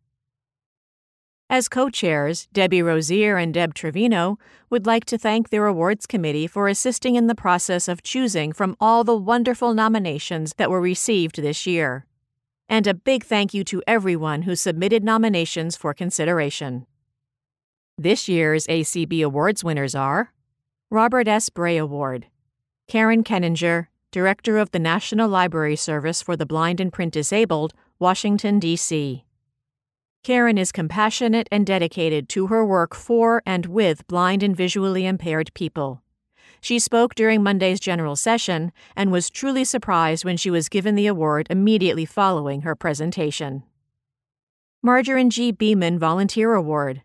As 1.51 1.69
co 1.69 1.91
chairs, 1.91 2.49
Debbie 2.53 2.83
Rozier 2.83 3.37
and 3.37 3.53
Deb 3.53 3.75
Trevino 3.75 4.39
would 4.71 4.87
like 4.87 5.05
to 5.07 5.19
thank 5.19 5.51
their 5.51 5.67
awards 5.67 6.07
committee 6.07 6.47
for 6.47 6.69
assisting 6.69 7.17
in 7.17 7.27
the 7.27 7.35
process 7.35 7.87
of 7.87 8.03
choosing 8.03 8.53
from 8.53 8.77
all 8.81 9.05
the 9.05 9.17
wonderful 9.17 9.75
nominations 9.75 10.55
that 10.57 10.71
were 10.71 10.81
received 10.81 11.37
this 11.37 11.67
year. 11.67 12.07
And 12.69 12.87
a 12.87 12.95
big 12.95 13.25
thank 13.25 13.53
you 13.53 13.63
to 13.65 13.83
everyone 13.87 14.43
who 14.43 14.57
submitted 14.57 15.05
nominations 15.05 15.77
for 15.77 15.93
consideration. 15.93 16.87
This 17.99 18.27
year's 18.27 18.67
ACB 18.67 19.25
Awards 19.25 19.63
winners 19.63 19.95
are 19.95 20.33
Robert 20.91 21.29
S. 21.29 21.51
Bray 21.51 21.77
Award, 21.77 22.27
Karen 22.89 23.23
Keninger, 23.23 23.89
Director 24.15 24.59
of 24.59 24.71
the 24.71 24.79
National 24.79 25.29
Library 25.29 25.75
Service 25.75 26.23
for 26.23 26.37
the 26.37 26.47
Blind 26.47 26.79
and 26.79 26.93
Print 26.93 27.13
Disabled, 27.13 27.75
Washington, 27.99 28.61
D.C. 28.61 29.25
Karen 30.23 30.57
is 30.57 30.71
compassionate 30.71 31.49
and 31.51 31.67
dedicated 31.67 32.29
to 32.29 32.47
her 32.47 32.65
work 32.65 32.95
for 32.95 33.43
and 33.45 33.67
with 33.67 34.07
blind 34.07 34.45
and 34.45 34.57
visually 34.57 35.05
impaired 35.05 35.53
people. 35.53 36.01
She 36.61 36.79
spoke 36.79 37.17
during 37.17 37.43
Monday's 37.43 37.81
general 37.81 38.15
session 38.15 38.71
and 38.95 39.11
was 39.11 39.31
truly 39.31 39.65
surprised 39.65 40.25
when 40.25 40.37
she 40.37 40.49
was 40.49 40.69
given 40.69 40.95
the 40.95 41.09
award 41.09 41.49
immediately 41.51 42.05
following 42.05 42.61
her 42.61 42.77
presentation. 42.77 43.65
Margarine 44.81 45.29
G. 45.29 45.51
Beeman 45.51 45.99
Volunteer 45.99 46.55
Award. 46.55 47.03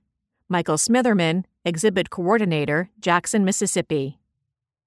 Michael 0.48 0.78
Smitherman, 0.78 1.46
Exhibit 1.66 2.12
Coordinator, 2.12 2.92
Jackson, 3.00 3.44
Mississippi. 3.44 4.19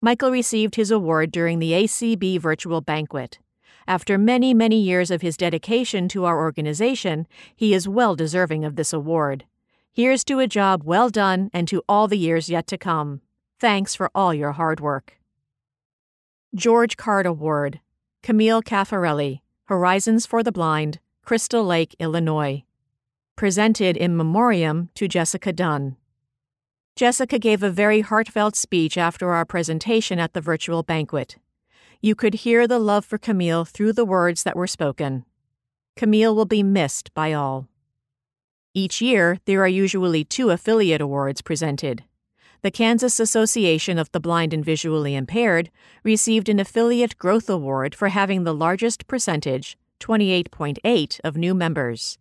Michael 0.05 0.33
received 0.33 0.75
his 0.75 0.91
award 0.91 1.31
during 1.31 1.61
the 1.61 1.71
ACB 1.71 2.41
virtual 2.41 2.81
banquet. 2.81 3.39
After 3.87 4.19
many, 4.19 4.53
many 4.53 4.81
years 4.81 5.13
of 5.13 5.23
his 5.23 5.37
dedication 5.37 6.09
to 6.09 6.25
our 6.25 6.41
organization, 6.41 7.29
he 7.55 7.73
is 7.73 7.87
well 7.87 8.17
deserving 8.17 8.65
of 8.65 8.75
this 8.75 8.93
award. 8.93 9.45
Here's 9.93 10.25
to 10.25 10.41
a 10.41 10.49
job 10.49 10.83
well 10.83 11.09
done 11.09 11.51
and 11.53 11.69
to 11.69 11.85
all 11.89 12.09
the 12.09 12.19
years 12.19 12.51
yet 12.51 12.67
to 12.67 12.79
come. 12.79 13.21
Thanks 13.61 13.95
for 13.95 14.11
all 14.13 14.35
your 14.35 14.53
hard 14.53 14.81
work. 14.81 15.21
George 16.53 16.97
Card 16.97 17.25
Award 17.25 17.81
Camille 18.25 18.61
Caffarelli, 18.61 19.41
Horizons 19.67 20.27
for 20.27 20.43
the 20.43 20.51
Blind, 20.51 20.99
Crystal 21.25 21.65
Lake, 21.65 21.95
Illinois. 22.01 22.65
Presented 23.37 23.97
in 23.97 24.17
memoriam 24.17 24.91
to 24.97 25.07
Jessica 25.07 25.53
Dunn. 25.53 25.97
Jessica 26.95 27.39
gave 27.39 27.63
a 27.63 27.71
very 27.71 28.03
heartfelt 28.03 28.55
speech 28.55 28.99
after 28.99 29.31
our 29.31 29.47
presentation 29.47 30.19
at 30.19 30.35
the 30.35 30.41
virtual 30.43 30.83
banquet. 30.83 31.37
You 32.03 32.15
could 32.15 32.35
hear 32.35 32.67
the 32.67 32.79
love 32.79 33.05
for 33.05 33.17
Camille 33.17 33.65
through 33.65 33.95
the 33.95 34.05
words 34.05 34.43
that 34.43 34.57
were 34.57 34.67
spoken. 34.67 35.25
Camille 35.97 36.35
will 36.35 36.47
be 36.47 36.63
missed 36.63 37.13
by 37.15 37.33
all. 37.33 37.67
Each 38.75 39.01
year, 39.01 39.39
there 39.47 39.63
are 39.63 39.69
usually 39.69 40.25
two 40.25 40.51
affiliate 40.51 41.01
awards 41.01 41.43
presented. 41.43 42.05
The 42.63 42.71
Kansas 42.71 43.19
Association 43.19 43.99
of 43.99 44.13
the 44.13 44.21
Blind 44.21 44.55
and 44.55 44.65
Visually 44.65 45.15
Impaired 45.15 45.71
received 46.05 46.49
an 46.49 46.61
Affiliate 46.61 47.19
Growth 47.19 47.51
Award 47.51 47.95
for 47.95 48.09
having 48.09 48.45
the 48.45 48.55
largest 48.55 49.07
percentage, 49.07 49.77
28.8, 50.01 51.21
of 51.25 51.37
new 51.37 51.55
members. 51.55 52.19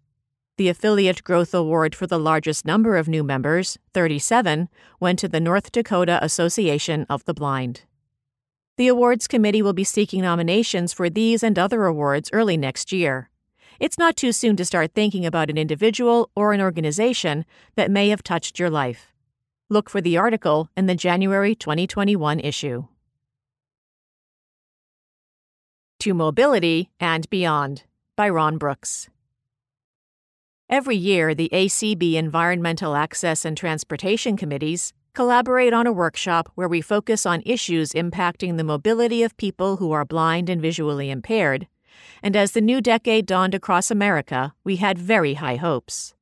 The 0.61 0.69
Affiliate 0.69 1.23
Growth 1.23 1.55
Award 1.55 1.95
for 1.95 2.05
the 2.05 2.19
largest 2.19 2.67
number 2.67 2.95
of 2.95 3.07
new 3.07 3.23
members, 3.23 3.79
37, 3.95 4.69
went 4.99 5.17
to 5.17 5.27
the 5.27 5.39
North 5.39 5.71
Dakota 5.71 6.23
Association 6.23 7.07
of 7.09 7.25
the 7.25 7.33
Blind. 7.33 7.81
The 8.77 8.87
awards 8.87 9.27
committee 9.27 9.63
will 9.63 9.73
be 9.73 9.83
seeking 9.83 10.21
nominations 10.21 10.93
for 10.93 11.09
these 11.09 11.41
and 11.41 11.57
other 11.57 11.85
awards 11.85 12.29
early 12.31 12.57
next 12.57 12.91
year. 12.91 13.31
It's 13.79 13.97
not 13.97 14.15
too 14.15 14.31
soon 14.31 14.55
to 14.57 14.63
start 14.63 14.93
thinking 14.93 15.25
about 15.25 15.49
an 15.49 15.57
individual 15.57 16.29
or 16.35 16.53
an 16.53 16.61
organization 16.61 17.43
that 17.73 17.89
may 17.89 18.09
have 18.09 18.21
touched 18.21 18.59
your 18.59 18.69
life. 18.69 19.15
Look 19.67 19.89
for 19.89 19.99
the 19.99 20.19
article 20.19 20.69
in 20.77 20.85
the 20.85 20.93
January 20.93 21.55
2021 21.55 22.39
issue. 22.39 22.85
To 26.01 26.13
Mobility 26.13 26.91
and 26.99 27.27
Beyond 27.31 27.81
by 28.15 28.29
Ron 28.29 28.59
Brooks. 28.59 29.09
Every 30.71 30.95
year, 30.95 31.35
the 31.35 31.49
ACB 31.51 32.13
Environmental 32.13 32.95
Access 32.95 33.43
and 33.43 33.57
Transportation 33.57 34.37
Committees 34.37 34.93
collaborate 35.13 35.73
on 35.73 35.85
a 35.85 35.91
workshop 35.91 36.49
where 36.55 36.69
we 36.69 36.79
focus 36.79 37.25
on 37.25 37.43
issues 37.45 37.91
impacting 37.91 38.55
the 38.55 38.63
mobility 38.63 39.21
of 39.21 39.35
people 39.35 39.75
who 39.75 39.91
are 39.91 40.05
blind 40.05 40.49
and 40.49 40.61
visually 40.61 41.09
impaired. 41.09 41.67
And 42.23 42.37
as 42.37 42.53
the 42.53 42.61
new 42.61 42.79
decade 42.79 43.25
dawned 43.25 43.53
across 43.53 43.91
America, 43.91 44.53
we 44.63 44.77
had 44.77 44.97
very 44.97 45.33
high 45.33 45.57
hopes. 45.57 46.13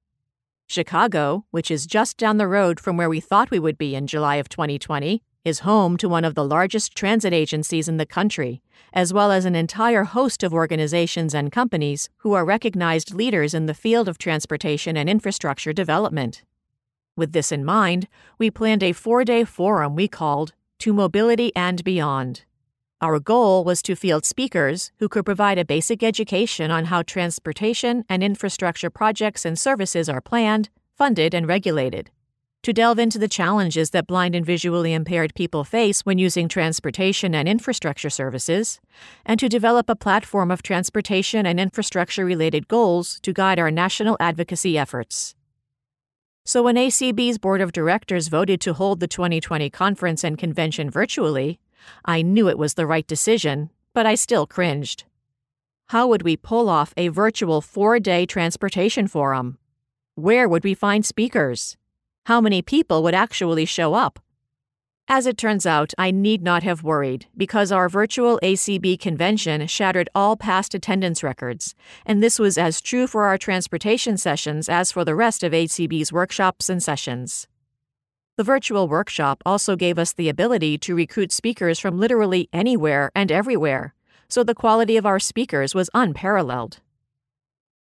Chicago, 0.65 1.45
which 1.51 1.69
is 1.69 1.85
just 1.85 2.17
down 2.17 2.37
the 2.37 2.47
road 2.47 2.79
from 2.79 2.97
where 2.97 3.07
we 3.07 3.19
thought 3.19 3.51
we 3.51 3.59
would 3.59 3.77
be 3.77 3.93
in 3.93 4.07
July 4.07 4.37
of 4.37 4.49
2020, 4.49 5.21
is 5.45 5.59
home 5.59 5.97
to 5.97 6.09
one 6.09 6.25
of 6.25 6.35
the 6.35 6.43
largest 6.43 6.95
transit 6.95 7.33
agencies 7.33 7.87
in 7.87 7.97
the 7.97 8.05
country, 8.05 8.61
as 8.93 9.13
well 9.13 9.31
as 9.31 9.45
an 9.45 9.55
entire 9.55 10.03
host 10.03 10.43
of 10.43 10.53
organizations 10.53 11.33
and 11.33 11.51
companies 11.51 12.09
who 12.17 12.33
are 12.33 12.45
recognized 12.45 13.13
leaders 13.13 13.53
in 13.53 13.65
the 13.65 13.73
field 13.73 14.07
of 14.07 14.17
transportation 14.17 14.97
and 14.97 15.09
infrastructure 15.09 15.73
development. 15.73 16.43
With 17.15 17.31
this 17.31 17.51
in 17.51 17.65
mind, 17.65 18.07
we 18.37 18.51
planned 18.51 18.83
a 18.83 18.93
four 18.93 19.23
day 19.23 19.43
forum 19.43 19.95
we 19.95 20.07
called 20.07 20.53
To 20.79 20.93
Mobility 20.93 21.51
and 21.55 21.83
Beyond. 21.83 22.45
Our 23.01 23.19
goal 23.19 23.63
was 23.63 23.81
to 23.83 23.95
field 23.95 24.25
speakers 24.25 24.91
who 24.99 25.07
could 25.07 25.25
provide 25.25 25.57
a 25.57 25.63
basic 25.63 26.03
education 26.03 26.69
on 26.69 26.85
how 26.85 27.01
transportation 27.01 28.03
and 28.09 28.21
infrastructure 28.21 28.89
projects 28.89 29.45
and 29.45 29.57
services 29.57 30.09
are 30.09 30.19
planned, 30.19 30.69
funded, 30.97 31.33
and 31.33 31.47
regulated. 31.47 32.11
To 32.64 32.74
delve 32.74 32.99
into 32.99 33.18
the 33.18 33.30
challenges 33.30 33.91
that 33.91 34.05
blind 34.05 34.36
and 34.36 34.45
visually 34.45 34.93
impaired 34.93 35.34
people 35.34 35.64
face 35.64 36.01
when 36.01 36.18
using 36.18 36.49
transportation 36.49 37.34
and 37.34 37.47
infrastructure 37.47 38.10
services, 38.10 38.82
and 39.26 39.39
to 39.39 39.47
develop 39.47 39.89
a 39.89 39.95
platform 39.95 40.51
of 40.51 40.62
transportation 40.62 41.45
and 41.45 41.57
infrastructure 41.57 42.26
related 42.26 42.68
goals 42.68 43.18
to 43.22 43.32
guide 43.32 43.60
our 43.60 43.72
national 43.72 44.18
advocacy 44.20 44.78
efforts. 44.78 45.36
So 46.45 46.62
when 46.62 46.76
ACB's 46.76 47.38
board 47.38 47.62
of 47.62 47.72
directors 47.72 48.28
voted 48.28 48.60
to 48.62 48.74
hold 48.74 48.99
the 48.99 49.07
2020 49.07 49.70
conference 49.70 50.26
and 50.26 50.38
convention 50.38 50.89
virtually, 50.89 51.62
I 52.03 52.22
knew 52.22 52.49
it 52.49 52.57
was 52.57 52.74
the 52.74 52.86
right 52.86 53.07
decision, 53.07 53.70
but 53.93 54.05
I 54.05 54.16
still 54.16 54.45
cringed. 54.45 55.05
How 55.89 56.07
would 56.07 56.24
we 56.24 56.36
pull 56.36 56.68
off 56.68 56.93
a 56.97 57.07
virtual 57.07 57.62
four 57.62 58.01
day 58.01 58.26
transportation 58.26 59.07
forum? 59.07 59.57
Where 60.16 60.49
would 60.49 60.66
we 60.66 60.74
find 60.74 61.05
speakers? 61.05 61.78
How 62.30 62.39
many 62.39 62.61
people 62.61 63.01
would 63.01 63.15
actually 63.15 63.65
show 63.65 63.95
up? 63.95 64.19
As 65.07 65.25
it 65.25 65.36
turns 65.36 65.65
out, 65.65 65.95
I 65.97 66.11
need 66.11 66.43
not 66.43 66.61
have 66.61 66.84
worried 66.84 67.25
because 67.36 67.71
our 67.71 67.89
virtual 67.89 68.39
ACB 68.43 68.99
convention 68.99 69.65
shattered 69.65 70.11
all 70.13 70.38
past 70.38 70.75
attendance 70.75 71.23
records, 71.23 71.73
and 72.05 72.21
this 72.21 72.38
was 72.38 72.55
as 72.55 72.82
true 72.82 73.07
for 73.07 73.23
our 73.23 73.39
transportation 73.39 74.15
sessions 74.15 74.69
as 74.69 74.91
for 74.91 75.03
the 75.03 75.15
rest 75.15 75.41
of 75.41 75.53
ACB's 75.53 76.13
workshops 76.13 76.69
and 76.69 76.84
sessions. 76.84 77.47
The 78.38 78.43
virtual 78.43 78.88
workshop 78.88 79.41
also 79.43 79.75
gave 79.75 79.97
us 79.97 80.13
the 80.13 80.30
ability 80.30 80.77
to 80.86 80.93
recruit 80.93 81.32
speakers 81.32 81.80
from 81.80 81.97
literally 81.97 82.47
anywhere 82.53 83.09
and 83.15 83.32
everywhere, 83.32 83.95
so 84.27 84.43
the 84.43 84.53
quality 84.53 84.97
of 84.97 85.05
our 85.07 85.19
speakers 85.19 85.73
was 85.73 85.89
unparalleled. 85.95 86.80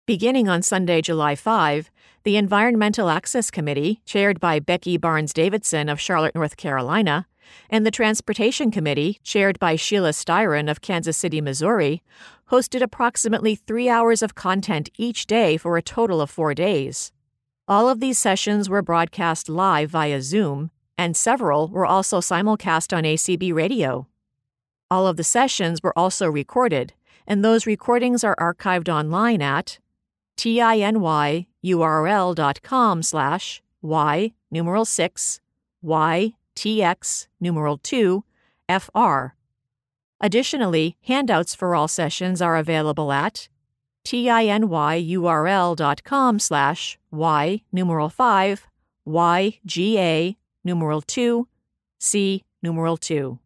Beginning 0.09 0.49
on 0.49 0.63
Sunday, 0.63 1.03
July 1.03 1.35
5, 1.35 1.91
the 2.23 2.39
Environmental 2.39 3.11
Access 3.11 3.51
Committee, 3.51 4.01
chaired 4.07 4.41
by 4.41 4.59
Becky 4.59 4.97
Barnes 4.97 5.35
Davidson 5.35 5.91
of 5.91 6.01
Charlotte, 6.01 6.35
North 6.35 6.57
Carolina, 6.57 7.27
and 7.69 7.85
the 7.85 7.91
Transportation 7.91 8.71
Committee, 8.71 9.21
chaired 9.23 9.59
by 9.59 9.77
Sheila 9.77 10.13
Styron 10.13 10.71
of 10.71 10.81
Kansas 10.81 11.19
City, 11.19 11.43
Missouri, 11.43 12.03
hosted 12.51 12.81
approximately 12.81 13.55
three 13.55 13.91
hours 13.91 14.23
of 14.23 14.35
content 14.35 14.89
each 14.97 15.27
day 15.27 15.59
for 15.59 15.77
a 15.77 15.83
total 15.83 16.23
of 16.23 16.31
four 16.31 16.55
days. 16.55 17.13
All 17.69 17.87
of 17.87 18.01
these 18.01 18.19
sessions 18.19 18.71
were 18.71 18.81
broadcast 18.81 19.51
live 19.51 19.91
via 19.91 20.23
Zoom, 20.23 20.71
and 20.97 21.19
several 21.19 21.69
were 21.69 21.85
also 21.85 22.23
simulcast 22.23 22.97
on 22.97 23.05
ACB 23.05 23.53
radio. 23.53 24.07
All 24.91 25.07
of 25.07 25.19
the 25.19 25.23
sessions 25.23 25.83
were 25.83 25.93
also 25.99 26.31
recorded, 26.31 26.95
and 27.27 27.45
those 27.45 27.67
recordings 27.67 28.25
are 28.25 28.37
archived 28.37 28.89
online 28.89 29.43
at 29.43 29.79
tinyurl.com 30.39 33.03
slash 33.03 33.61
y 33.83 34.33
numeral 34.51 34.87
6 34.87 35.41
y 35.83 36.35
tx 36.55 37.27
numeral 37.41 37.79
2 37.79 38.23
fr. 38.69 39.35
Additionally, 40.21 40.97
handouts 41.03 41.55
for 41.55 41.75
all 41.75 41.89
sessions 41.89 42.41
are 42.43 42.57
available 42.57 43.13
at 43.13 43.49
tinyurl.com 44.05 44.39
slash 46.39 46.99
y 47.11 47.63
numeral 47.73 48.09
5 48.09 48.67
yga 49.07 50.37
numeral 50.65 51.03
2 51.03 51.47
c 51.99 52.45
numeral 52.63 52.97
2. 52.97 53.39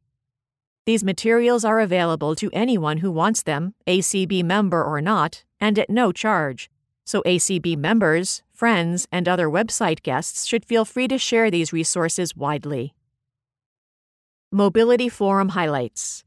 These 0.84 1.04
materials 1.04 1.64
are 1.64 1.78
available 1.78 2.34
to 2.34 2.50
anyone 2.52 2.98
who 2.98 3.12
wants 3.12 3.42
them, 3.42 3.74
ACB 3.86 4.42
member 4.42 4.82
or 4.82 5.00
not, 5.00 5.44
and 5.60 5.78
at 5.78 5.88
no 5.88 6.10
charge 6.10 6.68
so 7.04 7.22
ACB 7.22 7.76
members, 7.76 8.42
friends, 8.52 9.06
and 9.10 9.28
other 9.28 9.48
website 9.48 10.02
guests 10.02 10.46
should 10.46 10.64
feel 10.64 10.84
free 10.84 11.08
to 11.08 11.18
share 11.18 11.50
these 11.50 11.72
resources 11.72 12.36
widely. 12.36 12.94
Mobility 14.50 15.08
Forum 15.08 15.50
Highlights 15.50 16.24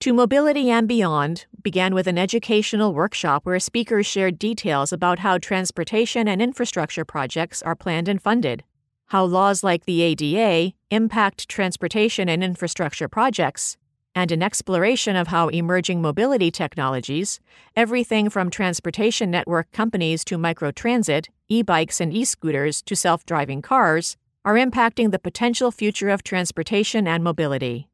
To 0.00 0.14
Mobility 0.14 0.70
and 0.70 0.88
Beyond 0.88 1.46
began 1.62 1.94
with 1.94 2.06
an 2.06 2.16
educational 2.16 2.94
workshop 2.94 3.44
where 3.44 3.60
speakers 3.60 4.06
shared 4.06 4.38
details 4.38 4.92
about 4.92 5.18
how 5.18 5.36
transportation 5.36 6.26
and 6.26 6.40
infrastructure 6.40 7.04
projects 7.04 7.62
are 7.62 7.76
planned 7.76 8.08
and 8.08 8.22
funded, 8.22 8.64
how 9.08 9.24
laws 9.24 9.62
like 9.62 9.84
the 9.84 10.00
ADA 10.00 10.72
impact 10.90 11.48
transportation 11.48 12.28
and 12.28 12.42
infrastructure 12.42 13.08
projects, 13.08 13.76
and 14.14 14.32
an 14.32 14.42
exploration 14.42 15.16
of 15.16 15.28
how 15.28 15.48
emerging 15.48 16.02
mobility 16.02 16.50
technologies, 16.50 17.40
everything 17.76 18.28
from 18.28 18.50
transportation 18.50 19.30
network 19.30 19.70
companies 19.72 20.24
to 20.24 20.36
microtransit, 20.36 21.28
e 21.48 21.62
bikes, 21.62 22.00
and 22.00 22.12
e 22.12 22.24
scooters 22.24 22.82
to 22.82 22.96
self 22.96 23.24
driving 23.24 23.62
cars, 23.62 24.16
are 24.44 24.54
impacting 24.54 25.10
the 25.10 25.18
potential 25.18 25.70
future 25.70 26.08
of 26.08 26.22
transportation 26.22 27.06
and 27.06 27.22
mobility. 27.22 27.88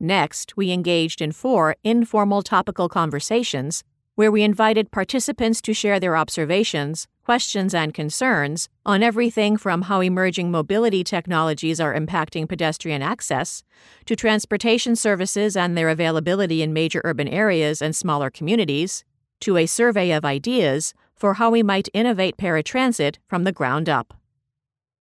Next, 0.00 0.56
we 0.56 0.70
engaged 0.70 1.20
in 1.20 1.32
four 1.32 1.76
informal 1.82 2.42
topical 2.42 2.88
conversations 2.88 3.84
where 4.14 4.32
we 4.32 4.42
invited 4.42 4.90
participants 4.90 5.60
to 5.62 5.72
share 5.72 6.00
their 6.00 6.16
observations, 6.16 7.06
questions, 7.28 7.74
and 7.74 7.92
concerns 7.92 8.70
on 8.86 9.02
everything 9.02 9.58
from 9.58 9.82
how 9.82 10.00
emerging 10.00 10.50
mobility 10.50 11.04
technologies 11.04 11.78
are 11.78 11.94
impacting 11.94 12.48
pedestrian 12.48 13.02
access 13.02 13.62
to 14.06 14.16
transportation 14.16 14.96
services 14.96 15.54
and 15.54 15.76
their 15.76 15.90
availability 15.90 16.62
in 16.62 16.72
major 16.72 17.02
urban 17.04 17.28
areas 17.28 17.82
and 17.82 17.94
smaller 17.94 18.30
communities, 18.30 19.04
to 19.40 19.58
a 19.58 19.66
survey 19.66 20.10
of 20.10 20.24
ideas 20.24 20.94
for 21.14 21.34
how 21.34 21.50
we 21.50 21.62
might 21.62 21.90
innovate 21.92 22.38
paratransit 22.38 23.16
from 23.28 23.44
the 23.44 23.52
ground 23.52 23.90
up. 23.90 24.17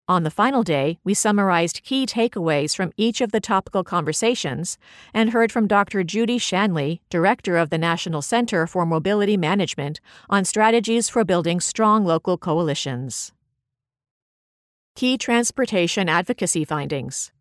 On 0.09 0.22
the 0.22 0.30
final 0.30 0.62
day, 0.62 1.00
we 1.02 1.14
summarized 1.14 1.82
key 1.82 2.07
takeaways 2.07 2.76
from 2.76 2.92
each 2.96 3.20
of 3.20 3.32
the 3.32 3.40
topical 3.40 3.82
conversations 3.82 4.78
and 5.12 5.30
heard 5.30 5.50
from 5.50 5.66
Dr. 5.66 6.04
Judy 6.04 6.38
Shanley, 6.38 7.00
Director 7.11 7.57
of 7.57 7.70
the 7.70 7.78
National 7.78 8.22
Center 8.22 8.68
for 8.68 8.86
Mobility 8.86 9.36
Management, 9.36 10.00
on 10.30 10.44
strategies 10.44 11.09
for 11.09 11.24
building 11.24 11.59
strong 11.59 12.04
local 12.04 12.38
coalitions. 12.38 13.32
Key 14.94 15.18
Transportation 15.18 16.09
Advocacy 16.09 16.64
Findings 16.64 17.32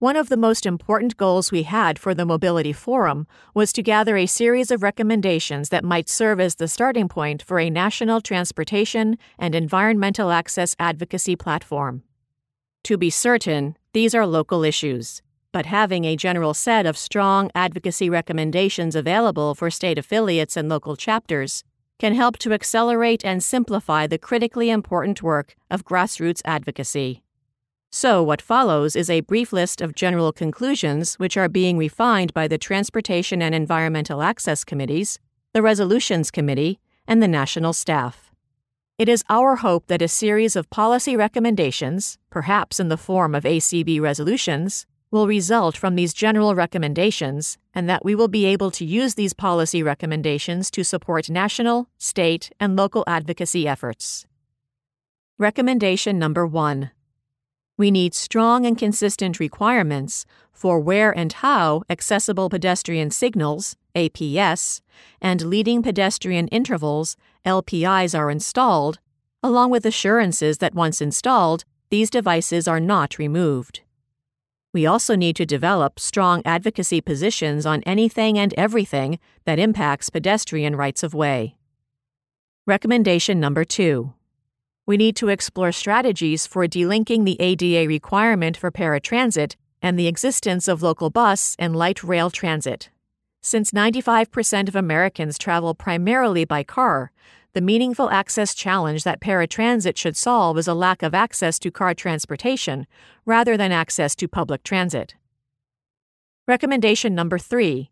one 0.00 0.16
of 0.16 0.28
the 0.28 0.36
most 0.36 0.66
important 0.66 1.16
goals 1.16 1.50
we 1.50 1.62
had 1.62 1.98
for 1.98 2.14
the 2.14 2.26
Mobility 2.26 2.72
Forum 2.72 3.26
was 3.54 3.72
to 3.72 3.82
gather 3.82 4.16
a 4.16 4.26
series 4.26 4.70
of 4.70 4.82
recommendations 4.82 5.70
that 5.70 5.84
might 5.84 6.08
serve 6.08 6.40
as 6.40 6.56
the 6.56 6.68
starting 6.68 7.08
point 7.08 7.42
for 7.42 7.58
a 7.58 7.70
national 7.70 8.20
transportation 8.20 9.16
and 9.38 9.54
environmental 9.54 10.30
access 10.30 10.76
advocacy 10.78 11.36
platform. 11.36 12.02
To 12.84 12.98
be 12.98 13.08
certain, 13.08 13.76
these 13.94 14.14
are 14.14 14.26
local 14.26 14.62
issues, 14.62 15.22
but 15.52 15.66
having 15.66 16.04
a 16.04 16.16
general 16.16 16.52
set 16.52 16.84
of 16.84 16.98
strong 16.98 17.50
advocacy 17.54 18.10
recommendations 18.10 18.94
available 18.94 19.54
for 19.54 19.70
state 19.70 19.96
affiliates 19.96 20.56
and 20.56 20.68
local 20.68 20.96
chapters 20.96 21.64
can 21.98 22.14
help 22.14 22.36
to 22.38 22.52
accelerate 22.52 23.24
and 23.24 23.42
simplify 23.42 24.06
the 24.06 24.18
critically 24.18 24.68
important 24.68 25.22
work 25.22 25.54
of 25.70 25.84
grassroots 25.84 26.42
advocacy. 26.44 27.23
So, 27.96 28.24
what 28.24 28.42
follows 28.42 28.96
is 28.96 29.08
a 29.08 29.20
brief 29.20 29.52
list 29.52 29.80
of 29.80 29.94
general 29.94 30.32
conclusions 30.32 31.14
which 31.14 31.36
are 31.36 31.48
being 31.48 31.78
refined 31.78 32.34
by 32.34 32.48
the 32.48 32.58
Transportation 32.58 33.40
and 33.40 33.54
Environmental 33.54 34.20
Access 34.20 34.64
Committees, 34.64 35.20
the 35.52 35.62
Resolutions 35.62 36.32
Committee, 36.32 36.80
and 37.06 37.22
the 37.22 37.28
National 37.28 37.72
Staff. 37.72 38.32
It 38.98 39.08
is 39.08 39.22
our 39.30 39.54
hope 39.54 39.86
that 39.86 40.02
a 40.02 40.08
series 40.08 40.56
of 40.56 40.70
policy 40.70 41.16
recommendations, 41.16 42.18
perhaps 42.30 42.80
in 42.80 42.88
the 42.88 42.96
form 42.96 43.32
of 43.32 43.44
ACB 43.44 44.00
resolutions, 44.00 44.86
will 45.12 45.28
result 45.28 45.76
from 45.76 45.94
these 45.94 46.12
general 46.12 46.56
recommendations 46.56 47.58
and 47.76 47.88
that 47.88 48.04
we 48.04 48.16
will 48.16 48.26
be 48.26 48.44
able 48.44 48.72
to 48.72 48.84
use 48.84 49.14
these 49.14 49.34
policy 49.34 49.84
recommendations 49.84 50.68
to 50.72 50.82
support 50.82 51.30
national, 51.30 51.88
state, 51.96 52.50
and 52.58 52.74
local 52.74 53.04
advocacy 53.06 53.68
efforts. 53.68 54.26
Recommendation 55.38 56.18
number 56.18 56.44
one 56.44 56.90
We 57.76 57.90
need 57.90 58.14
strong 58.14 58.64
and 58.64 58.78
consistent 58.78 59.40
requirements 59.40 60.26
for 60.52 60.78
where 60.78 61.10
and 61.10 61.32
how 61.32 61.82
accessible 61.90 62.48
pedestrian 62.48 63.10
signals, 63.10 63.76
APS, 63.96 64.80
and 65.20 65.42
leading 65.42 65.82
pedestrian 65.82 66.46
intervals, 66.48 67.16
LPIs, 67.44 68.16
are 68.16 68.30
installed, 68.30 69.00
along 69.42 69.70
with 69.70 69.84
assurances 69.84 70.58
that 70.58 70.74
once 70.74 71.00
installed, 71.00 71.64
these 71.90 72.10
devices 72.10 72.68
are 72.68 72.80
not 72.80 73.18
removed. 73.18 73.80
We 74.72 74.86
also 74.86 75.14
need 75.14 75.36
to 75.36 75.46
develop 75.46 76.00
strong 76.00 76.42
advocacy 76.44 77.00
positions 77.00 77.66
on 77.66 77.82
anything 77.82 78.38
and 78.38 78.54
everything 78.54 79.18
that 79.44 79.58
impacts 79.58 80.10
pedestrian 80.10 80.76
rights 80.76 81.02
of 81.02 81.14
way. 81.14 81.56
Recommendation 82.66 83.38
number 83.38 83.64
two. 83.64 84.14
We 84.86 84.98
need 84.98 85.16
to 85.16 85.28
explore 85.28 85.72
strategies 85.72 86.46
for 86.46 86.66
delinking 86.66 87.24
the 87.24 87.40
ADA 87.40 87.88
requirement 87.88 88.56
for 88.56 88.70
paratransit 88.70 89.56
and 89.80 89.98
the 89.98 90.06
existence 90.06 90.68
of 90.68 90.82
local 90.82 91.08
bus 91.08 91.56
and 91.58 91.74
light 91.74 92.04
rail 92.04 92.28
transit. 92.30 92.90
Since 93.42 93.70
95% 93.70 94.68
of 94.68 94.76
Americans 94.76 95.38
travel 95.38 95.74
primarily 95.74 96.44
by 96.44 96.64
car, 96.64 97.12
the 97.54 97.62
meaningful 97.62 98.10
access 98.10 98.54
challenge 98.54 99.04
that 99.04 99.20
paratransit 99.20 99.96
should 99.96 100.16
solve 100.16 100.58
is 100.58 100.68
a 100.68 100.74
lack 100.74 101.02
of 101.02 101.14
access 101.14 101.58
to 101.60 101.70
car 101.70 101.94
transportation 101.94 102.86
rather 103.24 103.56
than 103.56 103.72
access 103.72 104.14
to 104.16 104.28
public 104.28 104.64
transit. 104.64 105.14
Recommendation 106.46 107.14
number 107.14 107.38
three 107.38 107.90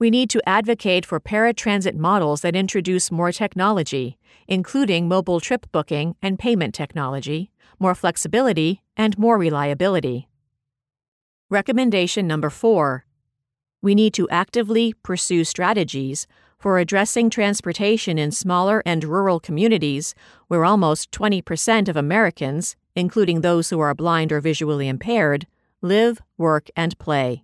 we 0.00 0.10
need 0.10 0.30
to 0.30 0.40
advocate 0.48 1.04
for 1.04 1.20
paratransit 1.20 1.94
models 1.94 2.40
that 2.40 2.56
introduce 2.56 3.12
more 3.12 3.30
technology, 3.30 4.18
including 4.48 5.06
mobile 5.06 5.40
trip 5.40 5.66
booking 5.72 6.16
and 6.22 6.38
payment 6.38 6.74
technology, 6.74 7.50
more 7.78 7.94
flexibility, 7.94 8.82
and 8.96 9.18
more 9.18 9.36
reliability. 9.36 10.26
Recommendation 11.50 12.26
number 12.26 12.50
four 12.50 13.04
we 13.82 13.94
need 13.94 14.12
to 14.12 14.28
actively 14.28 14.92
pursue 15.02 15.42
strategies 15.42 16.26
for 16.58 16.78
addressing 16.78 17.30
transportation 17.30 18.18
in 18.18 18.30
smaller 18.30 18.82
and 18.84 19.04
rural 19.04 19.40
communities 19.40 20.14
where 20.48 20.66
almost 20.66 21.10
20% 21.12 21.88
of 21.88 21.96
Americans, 21.96 22.76
including 22.94 23.40
those 23.40 23.70
who 23.70 23.80
are 23.80 23.94
blind 23.94 24.32
or 24.32 24.40
visually 24.40 24.86
impaired, 24.86 25.46
live, 25.80 26.20
work, 26.36 26.68
and 26.76 26.98
play. 26.98 27.42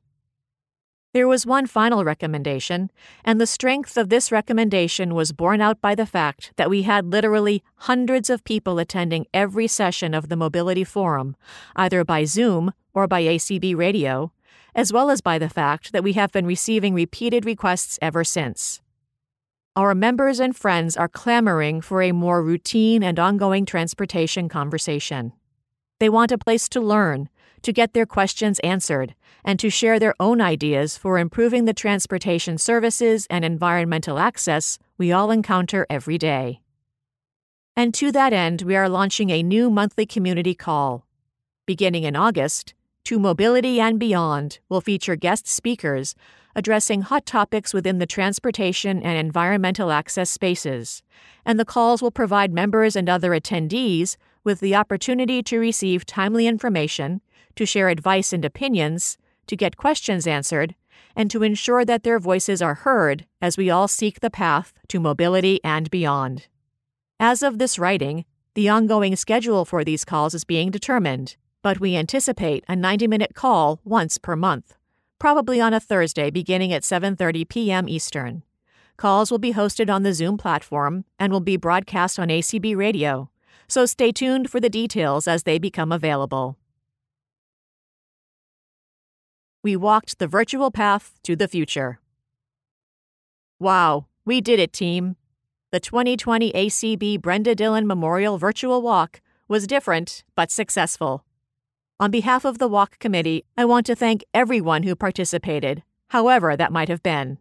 There 1.16 1.26
was 1.26 1.46
one 1.46 1.64
final 1.64 2.04
recommendation, 2.04 2.90
and 3.24 3.40
the 3.40 3.46
strength 3.46 3.96
of 3.96 4.10
this 4.10 4.30
recommendation 4.30 5.14
was 5.14 5.32
borne 5.32 5.62
out 5.62 5.80
by 5.80 5.94
the 5.94 6.04
fact 6.04 6.52
that 6.56 6.68
we 6.68 6.82
had 6.82 7.10
literally 7.10 7.62
hundreds 7.76 8.28
of 8.28 8.44
people 8.44 8.78
attending 8.78 9.24
every 9.32 9.66
session 9.66 10.12
of 10.12 10.28
the 10.28 10.36
Mobility 10.36 10.84
Forum, 10.84 11.34
either 11.74 12.04
by 12.04 12.24
Zoom 12.24 12.74
or 12.92 13.08
by 13.08 13.22
ACB 13.22 13.74
radio, 13.74 14.30
as 14.74 14.92
well 14.92 15.08
as 15.08 15.22
by 15.22 15.38
the 15.38 15.48
fact 15.48 15.92
that 15.92 16.04
we 16.04 16.12
have 16.12 16.32
been 16.32 16.44
receiving 16.44 16.92
repeated 16.92 17.46
requests 17.46 17.98
ever 18.02 18.22
since. 18.22 18.82
Our 19.74 19.94
members 19.94 20.38
and 20.38 20.54
friends 20.54 20.98
are 20.98 21.08
clamoring 21.08 21.80
for 21.80 22.02
a 22.02 22.12
more 22.12 22.42
routine 22.42 23.02
and 23.02 23.18
ongoing 23.18 23.64
transportation 23.64 24.50
conversation. 24.50 25.32
They 25.98 26.10
want 26.10 26.30
a 26.30 26.36
place 26.36 26.68
to 26.68 26.80
learn, 26.82 27.30
to 27.62 27.72
get 27.72 27.94
their 27.94 28.04
questions 28.04 28.58
answered, 28.58 29.14
and 29.46 29.60
to 29.60 29.70
share 29.70 30.00
their 30.00 30.14
own 30.18 30.40
ideas 30.40 30.98
for 30.98 31.18
improving 31.18 31.64
the 31.64 31.72
transportation 31.72 32.58
services 32.58 33.26
and 33.30 33.44
environmental 33.44 34.18
access 34.18 34.78
we 34.98 35.12
all 35.12 35.30
encounter 35.30 35.86
every 35.88 36.18
day. 36.18 36.60
And 37.76 37.94
to 37.94 38.10
that 38.10 38.32
end, 38.32 38.62
we 38.62 38.74
are 38.74 38.88
launching 38.88 39.30
a 39.30 39.44
new 39.44 39.70
monthly 39.70 40.04
community 40.04 40.54
call. 40.54 41.06
Beginning 41.64 42.02
in 42.02 42.16
August, 42.16 42.74
To 43.04 43.20
Mobility 43.20 43.80
and 43.80 44.00
Beyond 44.00 44.58
will 44.68 44.80
feature 44.80 45.14
guest 45.14 45.46
speakers 45.46 46.16
addressing 46.56 47.02
hot 47.02 47.26
topics 47.26 47.74
within 47.74 47.98
the 47.98 48.06
transportation 48.06 49.02
and 49.02 49.18
environmental 49.18 49.92
access 49.92 50.30
spaces, 50.30 51.02
and 51.44 51.60
the 51.60 51.66
calls 51.66 52.00
will 52.00 52.10
provide 52.10 52.52
members 52.52 52.96
and 52.96 53.10
other 53.10 53.30
attendees 53.32 54.16
with 54.42 54.60
the 54.60 54.74
opportunity 54.74 55.42
to 55.42 55.58
receive 55.58 56.06
timely 56.06 56.46
information, 56.46 57.20
to 57.56 57.66
share 57.66 57.90
advice 57.90 58.32
and 58.32 58.42
opinions, 58.42 59.18
to 59.46 59.56
get 59.56 59.76
questions 59.76 60.26
answered, 60.26 60.74
and 61.14 61.30
to 61.30 61.42
ensure 61.42 61.84
that 61.84 62.02
their 62.02 62.18
voices 62.18 62.60
are 62.60 62.74
heard 62.74 63.26
as 63.40 63.56
we 63.56 63.70
all 63.70 63.88
seek 63.88 64.20
the 64.20 64.30
path 64.30 64.72
to 64.88 65.00
mobility 65.00 65.60
and 65.64 65.90
beyond. 65.90 66.48
As 67.18 67.42
of 67.42 67.58
this 67.58 67.78
writing, 67.78 68.24
the 68.54 68.68
ongoing 68.68 69.16
schedule 69.16 69.64
for 69.64 69.84
these 69.84 70.04
calls 70.04 70.34
is 70.34 70.44
being 70.44 70.70
determined, 70.70 71.36
but 71.62 71.80
we 71.80 71.96
anticipate 71.96 72.64
a 72.68 72.74
90-minute 72.74 73.34
call 73.34 73.80
once 73.84 74.18
per 74.18 74.36
month, 74.36 74.74
probably 75.18 75.60
on 75.60 75.74
a 75.74 75.80
Thursday 75.80 76.30
beginning 76.30 76.72
at 76.72 76.82
7:30 76.82 77.48
p.m. 77.48 77.88
Eastern. 77.88 78.42
Calls 78.96 79.30
will 79.30 79.38
be 79.38 79.52
hosted 79.52 79.92
on 79.92 80.02
the 80.02 80.14
Zoom 80.14 80.38
platform 80.38 81.04
and 81.18 81.32
will 81.32 81.40
be 81.40 81.56
broadcast 81.56 82.18
on 82.18 82.28
ACB 82.28 82.76
radio, 82.76 83.30
so 83.68 83.84
stay 83.84 84.12
tuned 84.12 84.50
for 84.50 84.60
the 84.60 84.70
details 84.70 85.26
as 85.28 85.42
they 85.42 85.58
become 85.58 85.92
available. 85.92 86.56
We 89.66 89.74
walked 89.74 90.20
the 90.20 90.28
virtual 90.28 90.70
path 90.70 91.18
to 91.24 91.34
the 91.34 91.48
future. 91.48 91.98
Wow, 93.58 94.06
we 94.24 94.40
did 94.40 94.60
it, 94.60 94.72
team. 94.72 95.16
The 95.72 95.80
2020 95.80 96.52
ACB 96.52 97.20
Brenda 97.20 97.52
Dillon 97.52 97.84
Memorial 97.84 98.38
Virtual 98.38 98.80
Walk 98.80 99.20
was 99.48 99.66
different 99.66 100.22
but 100.36 100.52
successful. 100.52 101.24
On 101.98 102.12
behalf 102.12 102.44
of 102.44 102.58
the 102.58 102.68
Walk 102.68 103.00
Committee, 103.00 103.44
I 103.56 103.64
want 103.64 103.86
to 103.86 103.96
thank 103.96 104.24
everyone 104.32 104.84
who 104.84 104.94
participated, 104.94 105.82
however 106.10 106.56
that 106.56 106.70
might 106.70 106.88
have 106.88 107.02
been. 107.02 107.38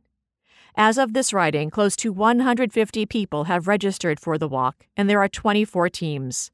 As 0.75 0.97
of 0.97 1.13
this 1.13 1.31
writing, 1.31 1.69
close 1.69 1.95
to 1.97 2.11
150 2.11 3.05
people 3.05 3.43
have 3.43 3.67
registered 3.67 4.19
for 4.19 4.39
the 4.39 4.47
walk, 4.47 4.87
and 4.97 5.07
there 5.07 5.21
are 5.21 5.29
24 5.29 5.89
teams 5.89 6.49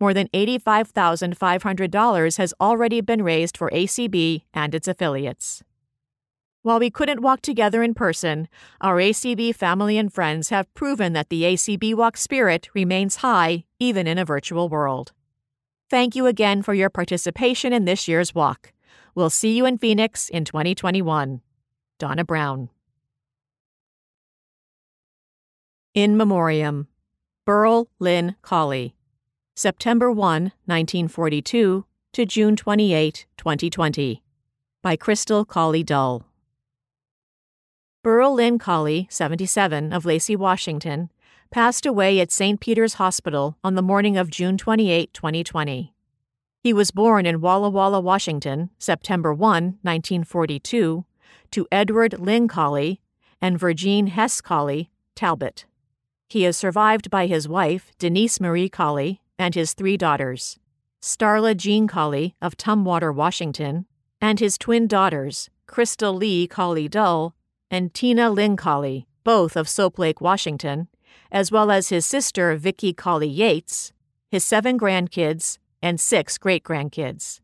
more 0.00 0.14
than 0.14 0.28
$85,500 0.28 2.36
has 2.36 2.54
already 2.60 3.00
been 3.00 3.22
raised 3.22 3.56
for 3.56 3.70
ACB 3.70 4.42
and 4.52 4.74
its 4.74 4.88
affiliates. 4.88 5.62
While 6.62 6.80
we 6.80 6.90
couldn't 6.90 7.22
walk 7.22 7.42
together 7.42 7.84
in 7.84 7.94
person, 7.94 8.48
our 8.80 8.96
ACB 8.96 9.54
family 9.54 9.98
and 9.98 10.12
friends 10.12 10.48
have 10.48 10.74
proven 10.74 11.12
that 11.12 11.28
the 11.28 11.44
ACB 11.44 11.94
Walk 11.94 12.16
spirit 12.16 12.68
remains 12.74 13.16
high 13.16 13.66
even 13.78 14.08
in 14.08 14.18
a 14.18 14.24
virtual 14.24 14.68
world. 14.68 15.12
Thank 15.88 16.16
you 16.16 16.26
again 16.26 16.62
for 16.62 16.74
your 16.74 16.90
participation 16.90 17.72
in 17.72 17.84
this 17.84 18.08
year's 18.08 18.34
walk. 18.34 18.72
We'll 19.14 19.30
see 19.30 19.56
you 19.56 19.64
in 19.64 19.78
Phoenix 19.78 20.28
in 20.28 20.44
2021. 20.44 21.40
Donna 22.00 22.24
Brown. 22.24 22.70
In 25.94 26.16
Memoriam, 26.16 26.88
Berl 27.44 27.88
Lynn 28.00 28.34
Colley. 28.42 28.95
September 29.58 30.10
1, 30.10 30.52
1942 30.66 31.86
to 32.12 32.26
June 32.26 32.56
28, 32.56 33.24
2020. 33.38 34.22
By 34.82 34.96
Crystal 34.96 35.46
Colley 35.46 35.82
Dull. 35.82 36.26
Berl 38.04 38.34
Lynn 38.34 38.58
Colley, 38.58 39.08
77, 39.10 39.94
of 39.94 40.04
Lacey, 40.04 40.36
Washington, 40.36 41.10
passed 41.50 41.86
away 41.86 42.20
at 42.20 42.30
St. 42.30 42.60
Peter's 42.60 42.94
Hospital 42.94 43.56
on 43.64 43.76
the 43.76 43.82
morning 43.82 44.18
of 44.18 44.28
June 44.28 44.58
28, 44.58 45.14
2020. 45.14 45.94
He 46.62 46.72
was 46.74 46.90
born 46.90 47.24
in 47.24 47.40
Walla 47.40 47.70
Walla, 47.70 47.98
Washington, 48.02 48.68
September 48.78 49.32
1, 49.32 49.78
1942, 49.80 51.06
to 51.52 51.68
Edward 51.72 52.20
Lynn 52.20 52.46
Colley 52.46 53.00
and 53.40 53.58
Virgine 53.58 54.08
Hess 54.08 54.42
Colley, 54.42 54.90
Talbot. 55.14 55.64
He 56.28 56.44
is 56.44 56.58
survived 56.58 57.08
by 57.08 57.26
his 57.26 57.48
wife, 57.48 57.90
Denise 57.98 58.38
Marie 58.38 58.68
Colley, 58.68 59.22
and 59.38 59.54
his 59.54 59.74
three 59.74 59.96
daughters, 59.96 60.58
Starla 61.02 61.56
Jean 61.56 61.86
Colley 61.86 62.34
of 62.40 62.56
Tumwater, 62.56 63.14
Washington, 63.14 63.86
and 64.20 64.40
his 64.40 64.58
twin 64.58 64.86
daughters, 64.86 65.50
Crystal 65.66 66.14
Lee 66.14 66.46
Colley 66.46 66.88
Dull 66.88 67.34
and 67.70 67.92
Tina 67.92 68.30
Lynn 68.30 68.56
Colley, 68.56 69.06
both 69.24 69.56
of 69.56 69.68
Soap 69.68 69.98
Lake, 69.98 70.20
Washington, 70.20 70.88
as 71.30 71.50
well 71.50 71.70
as 71.70 71.88
his 71.88 72.06
sister 72.06 72.56
Vicki 72.56 72.92
Colley 72.92 73.28
Yates, 73.28 73.92
his 74.30 74.44
seven 74.44 74.78
grandkids, 74.78 75.58
and 75.82 76.00
six 76.00 76.38
great 76.38 76.64
grandkids. 76.64 77.40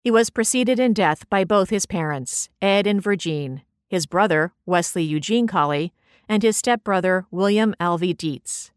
He 0.00 0.10
was 0.10 0.30
preceded 0.30 0.78
in 0.78 0.92
death 0.92 1.28
by 1.30 1.44
both 1.44 1.70
his 1.70 1.86
parents, 1.86 2.50
Ed 2.60 2.86
and 2.86 3.00
Virgine, 3.02 3.62
his 3.88 4.06
brother, 4.06 4.52
Wesley 4.66 5.02
Eugene 5.04 5.46
Colley, 5.46 5.92
and 6.28 6.42
his 6.42 6.56
stepbrother, 6.56 7.26
William 7.30 7.74
Alvey 7.80 8.16
Dietz. 8.16 8.70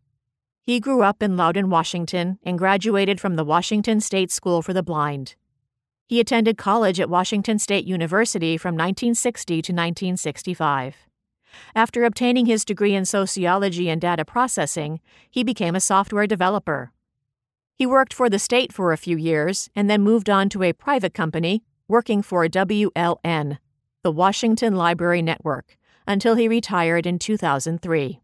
He 0.68 0.82
grew 0.82 1.01
up 1.01 1.24
in 1.24 1.38
Lowden, 1.38 1.70
Washington, 1.70 2.39
and 2.43 2.59
graduated 2.59 3.22
from 3.22 3.38
the 3.38 3.45
Washington 3.45 4.01
State 4.01 4.30
School 4.30 4.61
for 4.61 4.74
the 4.74 4.84
Blind. 4.84 5.36
He 6.07 6.20
attended 6.20 6.57
college 6.57 6.99
at 6.99 7.09
Washington 7.09 7.57
State 7.57 7.86
University 7.86 8.57
from 8.57 8.76
1960 8.76 9.53
to 9.53 9.72
1965. 9.72 10.97
After 11.74 12.03
obtaining 12.03 12.47
his 12.47 12.65
degree 12.65 12.93
in 12.95 13.05
sociology 13.05 13.89
and 13.89 14.01
data 14.01 14.26
processing, 14.26 14.99
he 15.32 15.41
became 15.41 15.74
a 15.74 15.80
software 15.80 16.28
developer. 16.28 16.91
He 17.74 17.86
worked 17.86 18.13
for 18.13 18.30
the 18.30 18.38
state 18.38 18.74
for 18.74 18.91
a 18.91 18.97
few 18.97 19.15
years 19.15 19.70
and 19.74 19.89
then 19.89 20.01
moved 20.01 20.30
on 20.30 20.49
to 20.49 20.63
a 20.63 20.74
private 20.74 21.13
company 21.13 21.63
working 21.88 22.22
for 22.22 22.45
WLN, 22.45 23.57
the 24.03 24.11
Washington 24.11 24.76
Library 24.76 25.22
Network, 25.22 25.78
until 26.05 26.36
he 26.36 26.49
retired 26.49 27.05
in 27.05 27.20
2003. 27.20 28.20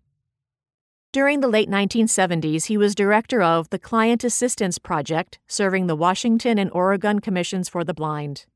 During 1.13 1.41
the 1.41 1.47
late 1.47 1.69
1970s, 1.69 2.65
he 2.65 2.75
was 2.75 2.95
director 2.95 3.43
of 3.43 3.69
the 3.69 3.77
Client 3.77 4.23
Assistance 4.23 4.79
Project, 4.79 5.37
serving 5.47 5.85
the 5.85 5.95
Washington 5.95 6.57
and 6.57 6.71
Oregon 6.71 7.19
Commissions 7.19 7.69
for 7.69 7.83
the 7.83 7.93
Blind. 7.93 8.47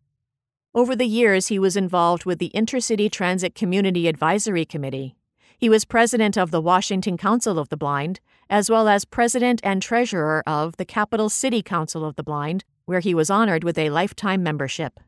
Over 0.74 0.95
the 0.95 1.05
years, 1.05 1.49
he 1.49 1.60
was 1.60 1.78
involved 1.78 2.26
with 2.26 2.39
the 2.39 2.51
Intercity 2.55 3.12
Transit 3.12 3.53
Community 3.53 4.08
Advisory 4.08 4.66
Committee. 4.66 5.16
He 5.55 5.70
was 5.70 5.86
president 5.86 6.36
of 6.36 6.49
the 6.49 6.60
Washington 6.60 7.16
Council 7.16 7.60
of 7.60 7.70
the 7.70 7.78
Blind, 7.78 8.22
as 8.49 8.72
well 8.72 8.88
as 8.88 9.05
president 9.05 9.62
and 9.64 9.80
treasurer 9.80 10.41
of 10.47 10.78
the 10.78 10.86
Capital 10.86 11.30
City 11.30 11.62
Council 11.62 12.03
of 12.03 12.16
the 12.16 12.24
Blind, 12.24 12.66
where 12.86 13.01
he 13.01 13.14
was 13.14 13.30
honored 13.30 13.64
with 13.64 13.78
a 13.78 13.91
lifetime 13.91 14.41
membership. 14.41 14.99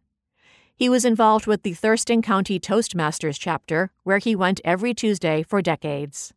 He 0.75 0.87
was 0.87 1.03
involved 1.03 1.47
with 1.47 1.63
the 1.63 1.73
Thurston 1.73 2.21
County 2.21 2.59
Toastmasters 2.59 3.39
chapter, 3.39 3.91
where 4.03 4.19
he 4.19 4.35
went 4.35 4.61
every 4.63 4.93
Tuesday 4.93 5.41
for 5.41 5.63
decades. 5.63 6.31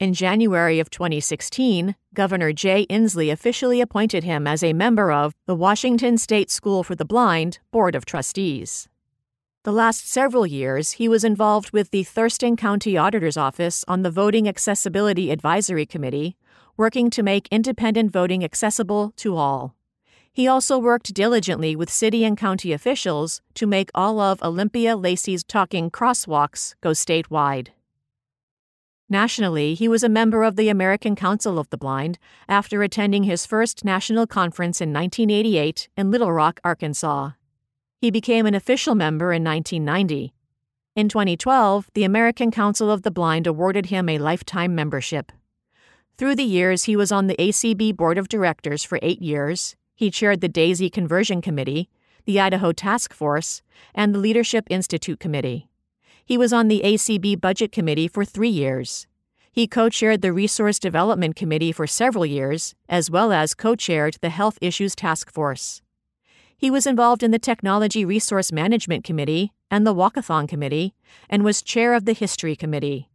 In 0.00 0.14
January 0.14 0.78
of 0.78 0.90
2016, 0.90 1.96
Governor 2.14 2.52
Jay 2.52 2.86
Inslee 2.88 3.32
officially 3.32 3.80
appointed 3.80 4.22
him 4.22 4.46
as 4.46 4.62
a 4.62 4.72
member 4.72 5.10
of 5.10 5.34
the 5.46 5.56
Washington 5.56 6.16
State 6.18 6.52
School 6.52 6.84
for 6.84 6.94
the 6.94 7.04
Blind 7.04 7.58
Board 7.72 7.96
of 7.96 8.06
Trustees. 8.06 8.88
The 9.64 9.72
last 9.72 10.08
several 10.08 10.46
years, 10.46 10.92
he 10.92 11.08
was 11.08 11.24
involved 11.24 11.72
with 11.72 11.90
the 11.90 12.04
Thurston 12.04 12.54
County 12.54 12.96
Auditor's 12.96 13.36
Office 13.36 13.84
on 13.88 14.02
the 14.02 14.10
Voting 14.12 14.48
Accessibility 14.48 15.32
Advisory 15.32 15.84
Committee, 15.84 16.36
working 16.76 17.10
to 17.10 17.24
make 17.24 17.48
independent 17.50 18.12
voting 18.12 18.44
accessible 18.44 19.12
to 19.16 19.34
all. 19.34 19.74
He 20.32 20.46
also 20.46 20.78
worked 20.78 21.12
diligently 21.12 21.74
with 21.74 21.90
city 21.90 22.24
and 22.24 22.38
county 22.38 22.72
officials 22.72 23.42
to 23.54 23.66
make 23.66 23.90
all 23.96 24.20
of 24.20 24.40
Olympia 24.44 24.96
Lacey's 24.96 25.42
talking 25.42 25.90
crosswalks 25.90 26.76
go 26.80 26.90
statewide. 26.90 27.70
Nationally, 29.10 29.74
he 29.74 29.88
was 29.88 30.02
a 30.02 30.08
member 30.08 30.42
of 30.42 30.56
the 30.56 30.68
American 30.68 31.16
Council 31.16 31.58
of 31.58 31.70
the 31.70 31.78
Blind 31.78 32.18
after 32.46 32.82
attending 32.82 33.22
his 33.22 33.46
first 33.46 33.84
national 33.84 34.26
conference 34.26 34.82
in 34.82 34.92
1988 34.92 35.88
in 35.96 36.10
Little 36.10 36.32
Rock, 36.32 36.60
Arkansas. 36.62 37.30
He 38.00 38.10
became 38.10 38.44
an 38.44 38.54
official 38.54 38.94
member 38.94 39.32
in 39.32 39.42
1990. 39.42 40.34
In 40.94 41.08
2012, 41.08 41.90
the 41.94 42.04
American 42.04 42.50
Council 42.50 42.90
of 42.90 43.02
the 43.02 43.10
Blind 43.10 43.46
awarded 43.46 43.86
him 43.86 44.08
a 44.08 44.18
lifetime 44.18 44.74
membership. 44.74 45.32
Through 46.18 46.34
the 46.34 46.44
years, 46.44 46.84
he 46.84 46.96
was 46.96 47.10
on 47.10 47.28
the 47.28 47.36
ACB 47.36 47.96
Board 47.96 48.18
of 48.18 48.28
Directors 48.28 48.84
for 48.84 48.98
eight 49.00 49.22
years. 49.22 49.74
He 49.94 50.10
chaired 50.10 50.40
the 50.42 50.48
DAISY 50.48 50.90
Conversion 50.90 51.40
Committee, 51.40 51.88
the 52.26 52.40
Idaho 52.40 52.72
Task 52.72 53.14
Force, 53.14 53.62
and 53.94 54.14
the 54.14 54.18
Leadership 54.18 54.66
Institute 54.68 55.18
Committee. 55.18 55.68
He 56.28 56.36
was 56.36 56.52
on 56.52 56.68
the 56.68 56.82
ACB 56.84 57.40
Budget 57.40 57.72
Committee 57.72 58.06
for 58.06 58.22
three 58.22 58.50
years. 58.50 59.06
He 59.50 59.66
co 59.66 59.88
chaired 59.88 60.20
the 60.20 60.30
Resource 60.30 60.78
Development 60.78 61.34
Committee 61.34 61.72
for 61.72 61.86
several 61.86 62.26
years, 62.26 62.74
as 62.86 63.10
well 63.10 63.32
as 63.32 63.54
co 63.54 63.74
chaired 63.74 64.18
the 64.20 64.28
Health 64.28 64.58
Issues 64.60 64.94
Task 64.94 65.32
Force. 65.32 65.80
He 66.54 66.70
was 66.70 66.86
involved 66.86 67.22
in 67.22 67.30
the 67.30 67.38
Technology 67.38 68.04
Resource 68.04 68.52
Management 68.52 69.04
Committee 69.04 69.54
and 69.70 69.86
the 69.86 69.94
Walkathon 69.94 70.46
Committee, 70.46 70.94
and 71.30 71.44
was 71.44 71.62
chair 71.62 71.94
of 71.94 72.04
the 72.04 72.12
History 72.12 72.54
Committee. 72.54 73.08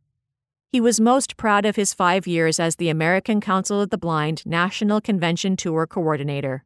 He 0.67 0.81
was 0.81 0.99
most 0.99 1.37
proud 1.37 1.67
of 1.67 1.75
his 1.75 1.93
five 1.93 2.25
years 2.25 2.59
as 2.59 2.77
the 2.77 2.89
American 2.89 3.39
Council 3.41 3.79
of 3.79 3.91
the 3.91 3.97
Blind 3.99 4.43
National 4.43 4.99
Convention 4.99 5.55
Tour 5.55 5.85
Coordinator. 5.85 6.63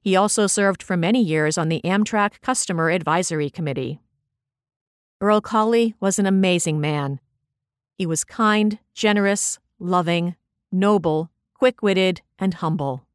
He 0.00 0.16
also 0.16 0.46
served 0.46 0.82
for 0.82 0.96
many 0.96 1.22
years 1.22 1.58
on 1.58 1.68
the 1.68 1.82
Amtrak 1.84 2.40
Customer 2.40 2.88
Advisory 2.88 3.50
Committee. 3.50 4.00
Berl 5.22 5.40
Colley 5.40 5.94
was 6.00 6.18
an 6.18 6.26
amazing 6.26 6.80
man. 6.80 7.20
He 7.94 8.06
was 8.06 8.24
kind, 8.24 8.80
generous, 8.92 9.60
loving, 9.78 10.34
noble, 10.72 11.30
quick 11.54 11.80
witted, 11.80 12.22
and 12.40 12.54
humble. 12.54 13.06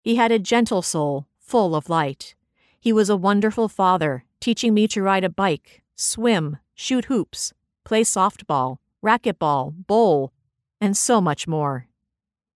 He 0.00 0.14
had 0.14 0.30
a 0.30 0.38
gentle 0.38 0.80
soul, 0.80 1.26
full 1.40 1.74
of 1.74 1.88
light. 1.88 2.36
He 2.78 2.92
was 2.92 3.10
a 3.10 3.16
wonderful 3.16 3.68
father, 3.68 4.24
teaching 4.38 4.74
me 4.74 4.86
to 4.86 5.02
ride 5.02 5.24
a 5.24 5.28
bike, 5.28 5.82
swim, 5.96 6.58
shoot 6.72 7.06
hoops, 7.06 7.52
play 7.82 8.02
softball, 8.02 8.78
racquetball, 9.04 9.74
bowl, 9.88 10.32
and 10.80 10.96
so 10.96 11.20
much 11.20 11.48
more. 11.48 11.88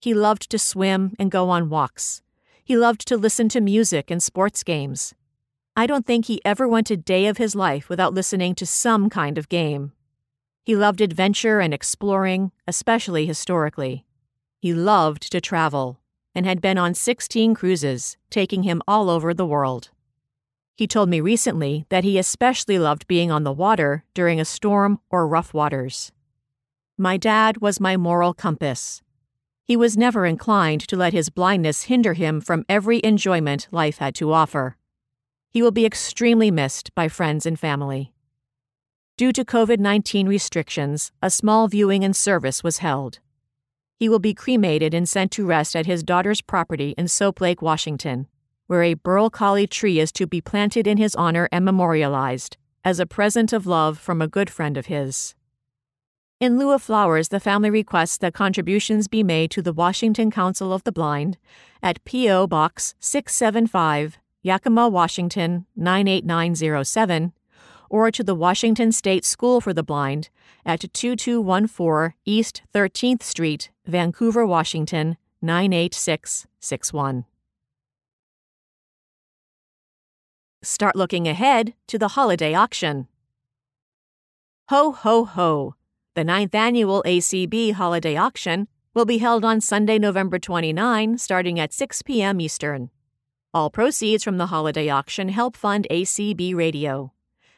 He 0.00 0.14
loved 0.14 0.48
to 0.50 0.56
swim 0.60 1.16
and 1.18 1.32
go 1.32 1.50
on 1.50 1.68
walks. 1.68 2.22
He 2.62 2.76
loved 2.76 3.08
to 3.08 3.16
listen 3.16 3.48
to 3.48 3.60
music 3.60 4.08
and 4.08 4.22
sports 4.22 4.62
games. 4.62 5.16
I 5.78 5.86
don't 5.86 6.04
think 6.04 6.24
he 6.24 6.44
ever 6.44 6.66
went 6.66 6.90
a 6.90 6.96
day 6.96 7.26
of 7.26 7.36
his 7.36 7.54
life 7.54 7.88
without 7.88 8.12
listening 8.12 8.56
to 8.56 8.66
some 8.66 9.08
kind 9.08 9.38
of 9.38 9.48
game. 9.48 9.92
He 10.64 10.74
loved 10.74 11.00
adventure 11.00 11.60
and 11.60 11.72
exploring, 11.72 12.50
especially 12.66 13.26
historically. 13.26 14.04
He 14.58 14.74
loved 14.74 15.30
to 15.30 15.40
travel 15.40 16.00
and 16.34 16.44
had 16.44 16.60
been 16.60 16.78
on 16.78 16.94
16 16.94 17.54
cruises, 17.54 18.16
taking 18.28 18.64
him 18.64 18.82
all 18.88 19.08
over 19.08 19.32
the 19.32 19.46
world. 19.46 19.90
He 20.74 20.88
told 20.88 21.08
me 21.10 21.20
recently 21.20 21.86
that 21.90 22.02
he 22.02 22.18
especially 22.18 22.80
loved 22.80 23.06
being 23.06 23.30
on 23.30 23.44
the 23.44 23.52
water 23.52 24.04
during 24.14 24.40
a 24.40 24.44
storm 24.44 24.98
or 25.10 25.28
rough 25.28 25.54
waters. 25.54 26.10
My 26.96 27.16
dad 27.16 27.58
was 27.58 27.78
my 27.78 27.96
moral 27.96 28.34
compass. 28.34 29.00
He 29.62 29.76
was 29.76 29.96
never 29.96 30.26
inclined 30.26 30.80
to 30.88 30.96
let 30.96 31.12
his 31.12 31.30
blindness 31.30 31.84
hinder 31.84 32.14
him 32.14 32.40
from 32.40 32.64
every 32.68 33.00
enjoyment 33.04 33.68
life 33.70 33.98
had 33.98 34.16
to 34.16 34.32
offer. 34.32 34.77
He 35.58 35.62
will 35.62 35.72
be 35.72 35.86
extremely 35.86 36.52
missed 36.52 36.94
by 36.94 37.08
friends 37.08 37.44
and 37.44 37.58
family. 37.58 38.12
Due 39.16 39.32
to 39.32 39.44
COVID 39.44 39.80
19 39.80 40.28
restrictions, 40.28 41.10
a 41.20 41.30
small 41.30 41.66
viewing 41.66 42.04
and 42.04 42.14
service 42.14 42.62
was 42.62 42.78
held. 42.78 43.18
He 43.96 44.08
will 44.08 44.20
be 44.20 44.34
cremated 44.34 44.94
and 44.94 45.08
sent 45.08 45.32
to 45.32 45.44
rest 45.44 45.74
at 45.74 45.84
his 45.84 46.04
daughter's 46.04 46.40
property 46.40 46.94
in 46.96 47.08
Soap 47.08 47.40
Lake, 47.40 47.60
Washington, 47.60 48.28
where 48.68 48.84
a 48.84 48.94
Berl 48.94 49.30
Colley 49.30 49.66
tree 49.66 49.98
is 49.98 50.12
to 50.12 50.28
be 50.28 50.40
planted 50.40 50.86
in 50.86 50.96
his 50.96 51.16
honor 51.16 51.48
and 51.50 51.64
memorialized 51.64 52.56
as 52.84 53.00
a 53.00 53.04
present 53.04 53.52
of 53.52 53.66
love 53.66 53.98
from 53.98 54.22
a 54.22 54.28
good 54.28 54.50
friend 54.50 54.76
of 54.76 54.86
his. 54.86 55.34
In 56.38 56.56
lieu 56.56 56.70
of 56.70 56.82
flowers, 56.82 57.30
the 57.30 57.40
family 57.40 57.68
requests 57.68 58.18
that 58.18 58.32
contributions 58.32 59.08
be 59.08 59.24
made 59.24 59.50
to 59.50 59.62
the 59.62 59.72
Washington 59.72 60.30
Council 60.30 60.72
of 60.72 60.84
the 60.84 60.92
Blind 60.92 61.36
at 61.82 62.04
P.O. 62.04 62.46
Box 62.46 62.94
675, 63.00 64.20
Yakima, 64.42 64.88
Washington 64.88 65.66
98907, 65.76 67.32
or 67.90 68.10
to 68.10 68.22
the 68.22 68.34
Washington 68.34 68.92
State 68.92 69.24
School 69.24 69.60
for 69.60 69.72
the 69.72 69.82
Blind 69.82 70.30
at 70.64 70.92
2214 70.92 72.14
East 72.24 72.62
13th 72.74 73.22
Street, 73.22 73.70
Vancouver, 73.86 74.46
Washington 74.46 75.16
98661. 75.42 77.24
Start 80.62 80.96
looking 80.96 81.28
ahead 81.28 81.74
to 81.86 81.98
the 81.98 82.08
holiday 82.08 82.52
auction. 82.52 83.06
Ho, 84.68 84.92
ho, 84.92 85.24
ho! 85.24 85.74
The 86.14 86.24
ninth 86.24 86.54
annual 86.54 87.02
ACB 87.04 87.72
holiday 87.72 88.16
auction 88.16 88.68
will 88.92 89.04
be 89.04 89.18
held 89.18 89.44
on 89.44 89.60
Sunday, 89.60 89.98
November 89.98 90.38
29, 90.38 91.16
starting 91.18 91.60
at 91.60 91.72
6 91.72 92.02
p.m. 92.02 92.40
Eastern. 92.40 92.90
All 93.54 93.70
proceeds 93.70 94.24
from 94.24 94.36
the 94.36 94.48
holiday 94.48 94.90
auction 94.90 95.30
help 95.30 95.56
fund 95.56 95.86
ACB 95.90 96.54
Radio. 96.54 97.14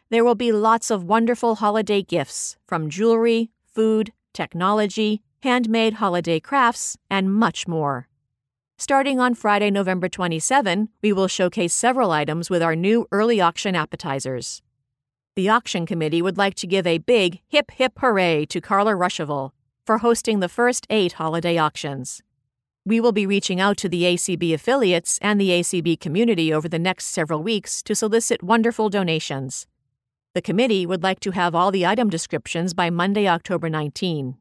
There 0.08 0.22
will 0.22 0.36
be 0.36 0.52
lots 0.52 0.88
of 0.88 1.02
wonderful 1.02 1.56
holiday 1.56 2.00
gifts 2.00 2.56
from 2.64 2.90
jewelry, 2.90 3.50
food, 3.66 4.12
technology, 4.32 5.20
handmade 5.42 5.94
holiday 5.94 6.38
crafts, 6.38 6.96
and 7.10 7.34
much 7.34 7.66
more. 7.66 8.06
Starting 8.78 9.18
on 9.18 9.34
Friday, 9.34 9.68
November 9.68 10.08
27, 10.08 10.90
we 11.02 11.12
will 11.12 11.26
showcase 11.26 11.74
several 11.74 12.12
items 12.12 12.48
with 12.48 12.62
our 12.62 12.76
new 12.76 13.08
early 13.10 13.40
auction 13.40 13.74
appetizers. 13.74 14.62
The 15.34 15.48
auction 15.48 15.86
committee 15.86 16.22
would 16.22 16.38
like 16.38 16.54
to 16.56 16.68
give 16.68 16.86
a 16.86 16.98
big 16.98 17.40
hip 17.48 17.72
hip 17.72 17.94
hooray 17.98 18.46
to 18.46 18.60
Carla 18.60 18.92
Ruschival 18.92 19.50
for 19.84 19.98
hosting 19.98 20.38
the 20.38 20.48
first 20.48 20.86
eight 20.88 21.14
holiday 21.14 21.58
auctions. 21.58 22.22
We 22.86 22.98
will 22.98 23.12
be 23.12 23.26
reaching 23.26 23.60
out 23.60 23.76
to 23.78 23.90
the 23.90 24.04
ACB 24.04 24.54
affiliates 24.54 25.18
and 25.20 25.38
the 25.38 25.50
ACB 25.50 26.00
community 26.00 26.50
over 26.52 26.66
the 26.66 26.78
next 26.78 27.06
several 27.06 27.42
weeks 27.42 27.82
to 27.82 27.94
solicit 27.94 28.42
wonderful 28.42 28.88
donations. 28.88 29.66
The 30.34 30.40
committee 30.40 30.86
would 30.86 31.02
like 31.02 31.20
to 31.20 31.32
have 31.32 31.54
all 31.54 31.70
the 31.70 31.84
item 31.84 32.08
descriptions 32.08 32.72
by 32.72 32.88
Monday, 32.88 33.28
October 33.28 33.68
19. 33.68 34.36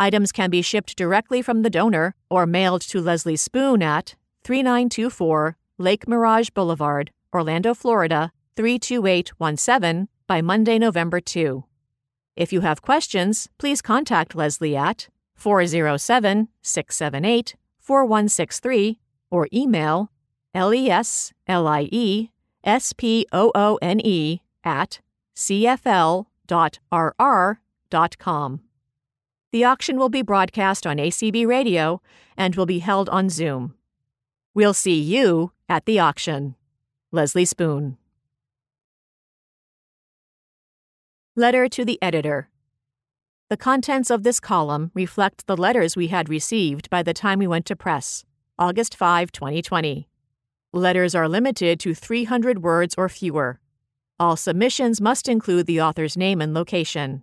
Items 0.00 0.32
can 0.32 0.50
be 0.50 0.60
shipped 0.60 0.96
directly 0.96 1.40
from 1.40 1.62
the 1.62 1.70
donor 1.70 2.16
or 2.28 2.46
mailed 2.46 2.80
to 2.82 3.00
Leslie 3.00 3.36
Spoon 3.36 3.80
at 3.80 4.16
3924 4.42 5.56
Lake 5.78 6.08
Mirage 6.08 6.50
Boulevard, 6.50 7.12
Orlando, 7.32 7.74
Florida 7.74 8.32
32817 8.56 10.08
by 10.26 10.42
Monday, 10.42 10.80
November 10.80 11.20
2. 11.20 11.62
If 12.34 12.52
you 12.52 12.62
have 12.62 12.82
questions, 12.82 13.48
please 13.56 13.80
contact 13.80 14.34
Leslie 14.34 14.76
at 14.76 15.08
407 15.36 16.48
678 16.62 17.54
4163 17.88 19.00
or 19.30 19.48
email 19.50 20.12
lesliespoone 23.94 24.42
at 24.62 25.00
cfl.rr.com. 25.34 26.20
The 29.50 29.64
auction 29.64 29.96
will 29.98 30.10
be 30.10 30.20
broadcast 30.20 30.86
on 30.86 30.98
ACB 30.98 31.46
Radio 31.46 32.02
and 32.36 32.54
will 32.56 32.66
be 32.66 32.80
held 32.80 33.08
on 33.08 33.30
Zoom. 33.30 33.72
We'll 34.52 34.74
see 34.74 35.00
you 35.00 35.52
at 35.66 35.86
the 35.86 35.98
auction. 35.98 36.56
Leslie 37.10 37.46
Spoone. 37.46 37.96
Letter 41.34 41.70
to 41.70 41.86
the 41.86 41.98
Editor. 42.02 42.50
The 43.50 43.56
contents 43.56 44.10
of 44.10 44.24
this 44.24 44.40
column 44.40 44.90
reflect 44.92 45.46
the 45.46 45.56
letters 45.56 45.96
we 45.96 46.08
had 46.08 46.28
received 46.28 46.90
by 46.90 47.02
the 47.02 47.14
time 47.14 47.38
we 47.38 47.46
went 47.46 47.64
to 47.66 47.76
press, 47.76 48.26
August 48.58 48.94
5, 48.94 49.32
2020. 49.32 50.06
Letters 50.74 51.14
are 51.14 51.26
limited 51.26 51.80
to 51.80 51.94
300 51.94 52.62
words 52.62 52.94
or 52.98 53.08
fewer. 53.08 53.58
All 54.20 54.36
submissions 54.36 55.00
must 55.00 55.30
include 55.30 55.64
the 55.64 55.80
author's 55.80 56.14
name 56.14 56.42
and 56.42 56.52
location. 56.52 57.22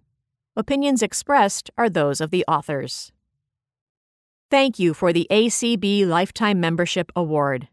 Opinions 0.55 1.03
expressed 1.03 1.69
are 1.77 1.91
those 1.91 2.19
of 2.19 2.31
the 2.31 2.43
authors. 2.47 3.11
Thank 4.49 4.79
you 4.79 4.95
for 4.95 5.13
the 5.13 5.27
ACB 5.29 6.07
Lifetime 6.07 6.59
Membership 6.59 7.11
Award. 7.15 7.67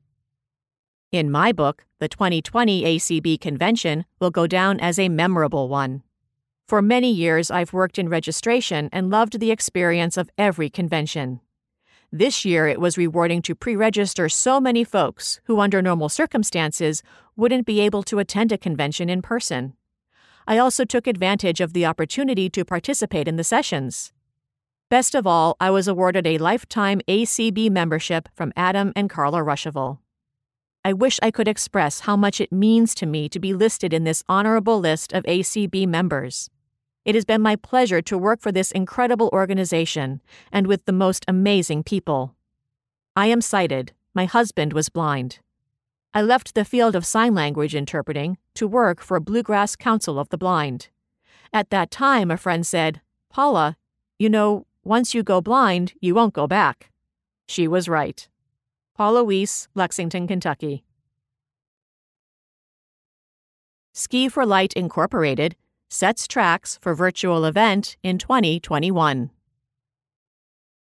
In 1.10 1.30
my 1.30 1.52
book, 1.52 1.86
the 2.00 2.08
2020 2.08 2.82
ACB 2.82 3.40
convention 3.40 4.04
will 4.20 4.30
go 4.30 4.46
down 4.46 4.78
as 4.78 4.98
a 4.98 5.08
memorable 5.08 5.70
one. 5.70 6.02
For 6.72 6.80
many 6.80 7.12
years, 7.12 7.50
I've 7.50 7.74
worked 7.74 7.98
in 7.98 8.08
registration 8.08 8.88
and 8.92 9.10
loved 9.10 9.40
the 9.40 9.50
experience 9.50 10.16
of 10.16 10.30
every 10.38 10.70
convention. 10.70 11.42
This 12.10 12.46
year, 12.46 12.66
it 12.66 12.80
was 12.80 12.96
rewarding 12.96 13.42
to 13.42 13.54
pre 13.54 13.76
register 13.76 14.30
so 14.30 14.58
many 14.58 14.82
folks 14.82 15.42
who, 15.44 15.60
under 15.60 15.82
normal 15.82 16.08
circumstances, 16.08 17.02
wouldn't 17.36 17.66
be 17.66 17.80
able 17.80 18.02
to 18.04 18.20
attend 18.20 18.52
a 18.52 18.56
convention 18.56 19.10
in 19.10 19.20
person. 19.20 19.74
I 20.46 20.56
also 20.56 20.86
took 20.86 21.06
advantage 21.06 21.60
of 21.60 21.74
the 21.74 21.84
opportunity 21.84 22.48
to 22.48 22.64
participate 22.64 23.28
in 23.28 23.36
the 23.36 23.44
sessions. 23.44 24.14
Best 24.88 25.14
of 25.14 25.26
all, 25.26 25.58
I 25.60 25.68
was 25.68 25.86
awarded 25.86 26.26
a 26.26 26.38
lifetime 26.38 27.02
ACB 27.06 27.70
membership 27.70 28.30
from 28.32 28.50
Adam 28.56 28.94
and 28.96 29.10
Carla 29.10 29.40
Ruschival. 29.40 29.98
I 30.86 30.94
wish 30.94 31.20
I 31.22 31.30
could 31.30 31.48
express 31.48 32.00
how 32.00 32.16
much 32.16 32.40
it 32.40 32.50
means 32.50 32.94
to 32.94 33.04
me 33.04 33.28
to 33.28 33.38
be 33.38 33.52
listed 33.52 33.92
in 33.92 34.04
this 34.04 34.24
honorable 34.26 34.80
list 34.80 35.12
of 35.12 35.22
ACB 35.24 35.86
members. 35.86 36.48
It 37.04 37.16
has 37.16 37.24
been 37.24 37.40
my 37.40 37.56
pleasure 37.56 38.00
to 38.02 38.16
work 38.16 38.40
for 38.40 38.52
this 38.52 38.70
incredible 38.70 39.28
organization 39.32 40.20
and 40.52 40.68
with 40.68 40.84
the 40.84 40.92
most 40.92 41.24
amazing 41.26 41.82
people. 41.82 42.36
I 43.16 43.26
am 43.26 43.40
sighted. 43.40 43.92
My 44.14 44.24
husband 44.24 44.72
was 44.72 44.88
blind. 44.88 45.40
I 46.14 46.22
left 46.22 46.54
the 46.54 46.64
field 46.64 46.94
of 46.94 47.04
sign 47.04 47.34
language 47.34 47.74
interpreting 47.74 48.38
to 48.54 48.68
work 48.68 49.00
for 49.00 49.18
Bluegrass 49.18 49.74
Council 49.74 50.18
of 50.18 50.28
the 50.28 50.38
Blind. 50.38 50.90
At 51.52 51.70
that 51.70 51.90
time, 51.90 52.30
a 52.30 52.36
friend 52.36 52.66
said, 52.66 53.00
Paula, 53.30 53.76
you 54.18 54.28
know, 54.28 54.66
once 54.84 55.14
you 55.14 55.22
go 55.22 55.40
blind, 55.40 55.94
you 56.00 56.14
won't 56.14 56.34
go 56.34 56.46
back. 56.46 56.90
She 57.48 57.66
was 57.66 57.88
right. 57.88 58.28
Paula 58.96 59.24
Weiss, 59.24 59.68
Lexington, 59.74 60.28
Kentucky. 60.28 60.84
Ski 63.92 64.28
for 64.28 64.46
Light 64.46 64.72
Incorporated 64.74 65.56
sets 65.92 66.26
tracks 66.26 66.78
for 66.80 66.94
virtual 66.94 67.44
event 67.44 67.98
in 68.02 68.16
2021. 68.16 69.30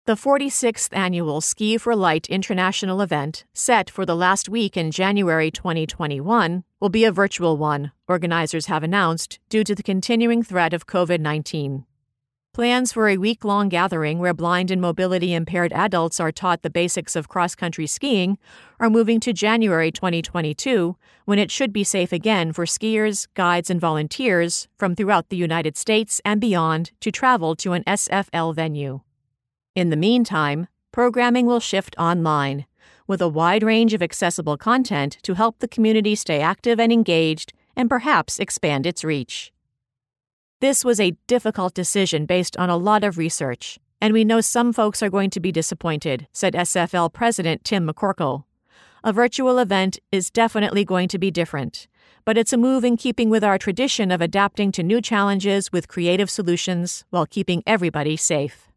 The 0.06 0.14
46th 0.14 0.96
annual 0.96 1.40
Ski 1.40 1.76
for 1.78 1.96
Light 1.96 2.28
International 2.28 3.00
event, 3.00 3.44
set 3.52 3.90
for 3.90 4.06
the 4.06 4.14
last 4.14 4.48
week 4.48 4.76
in 4.76 4.92
January 4.92 5.50
2021, 5.50 6.62
will 6.78 6.90
be 6.90 7.04
a 7.04 7.10
virtual 7.10 7.56
one, 7.56 7.90
organizers 8.06 8.66
have 8.66 8.84
announced, 8.84 9.40
due 9.48 9.64
to 9.64 9.74
the 9.74 9.82
continuing 9.82 10.44
threat 10.44 10.72
of 10.72 10.86
COVID 10.86 11.18
19. 11.18 11.86
Plans 12.54 12.92
for 12.92 13.08
a 13.08 13.16
week 13.16 13.44
long 13.44 13.68
gathering 13.68 14.20
where 14.20 14.32
blind 14.32 14.70
and 14.70 14.80
mobility 14.80 15.34
impaired 15.34 15.72
adults 15.72 16.20
are 16.20 16.30
taught 16.30 16.62
the 16.62 16.70
basics 16.70 17.16
of 17.16 17.26
cross 17.26 17.56
country 17.56 17.88
skiing 17.88 18.38
are 18.78 18.88
moving 18.88 19.18
to 19.18 19.32
January 19.32 19.90
2022, 19.90 20.96
when 21.24 21.40
it 21.40 21.50
should 21.50 21.72
be 21.72 21.82
safe 21.82 22.12
again 22.12 22.52
for 22.52 22.64
skiers, 22.64 23.26
guides, 23.34 23.70
and 23.70 23.80
volunteers 23.80 24.68
from 24.78 24.94
throughout 24.94 25.30
the 25.30 25.36
United 25.36 25.76
States 25.76 26.20
and 26.24 26.40
beyond 26.40 26.92
to 27.00 27.10
travel 27.10 27.56
to 27.56 27.72
an 27.72 27.82
SFL 27.88 28.54
venue. 28.54 29.00
In 29.74 29.90
the 29.90 29.96
meantime, 29.96 30.68
programming 30.92 31.46
will 31.46 31.58
shift 31.58 31.96
online, 31.98 32.66
with 33.08 33.20
a 33.20 33.26
wide 33.26 33.64
range 33.64 33.94
of 33.94 34.02
accessible 34.02 34.56
content 34.56 35.18
to 35.22 35.34
help 35.34 35.58
the 35.58 35.66
community 35.66 36.14
stay 36.14 36.40
active 36.40 36.78
and 36.78 36.92
engaged 36.92 37.52
and 37.74 37.90
perhaps 37.90 38.38
expand 38.38 38.86
its 38.86 39.02
reach. 39.02 39.52
This 40.64 40.82
was 40.82 40.98
a 40.98 41.14
difficult 41.26 41.74
decision 41.74 42.24
based 42.24 42.56
on 42.56 42.70
a 42.70 42.78
lot 42.78 43.04
of 43.04 43.18
research, 43.18 43.78
and 44.00 44.14
we 44.14 44.24
know 44.24 44.40
some 44.40 44.72
folks 44.72 45.02
are 45.02 45.10
going 45.10 45.28
to 45.28 45.38
be 45.38 45.52
disappointed, 45.52 46.26
said 46.32 46.54
SFL 46.54 47.12
President 47.12 47.64
Tim 47.64 47.86
McCorkle. 47.86 48.44
A 49.04 49.12
virtual 49.12 49.58
event 49.58 49.98
is 50.10 50.30
definitely 50.30 50.82
going 50.82 51.08
to 51.08 51.18
be 51.18 51.30
different, 51.30 51.86
but 52.24 52.38
it's 52.38 52.54
a 52.54 52.56
move 52.56 52.82
in 52.82 52.96
keeping 52.96 53.28
with 53.28 53.44
our 53.44 53.58
tradition 53.58 54.10
of 54.10 54.22
adapting 54.22 54.72
to 54.72 54.82
new 54.82 55.02
challenges 55.02 55.70
with 55.70 55.86
creative 55.86 56.30
solutions 56.30 57.04
while 57.10 57.26
keeping 57.26 57.62
everybody 57.66 58.16
safe. 58.16 58.68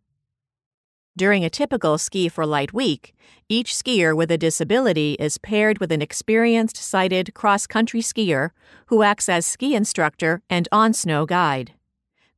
During 1.16 1.46
a 1.46 1.50
typical 1.50 1.98
Ski 1.98 2.28
for 2.28 2.46
Light 2.46 2.74
week, 2.74 3.16
each 3.48 3.74
skier 3.74 4.14
with 4.14 4.30
a 4.30 4.38
disability 4.38 5.14
is 5.22 5.38
paired 5.38 5.78
with 5.78 5.94
an 5.94 6.02
experienced 6.02 6.76
sighted 6.76 7.34
cross 7.34 7.66
country 7.66 8.02
skier 8.02 8.50
who 8.88 9.04
acts 9.04 9.30
as 9.30 9.46
ski 9.46 9.74
instructor 9.74 10.42
and 10.50 10.68
on 10.70 10.92
snow 10.92 11.26
guide. 11.26 11.72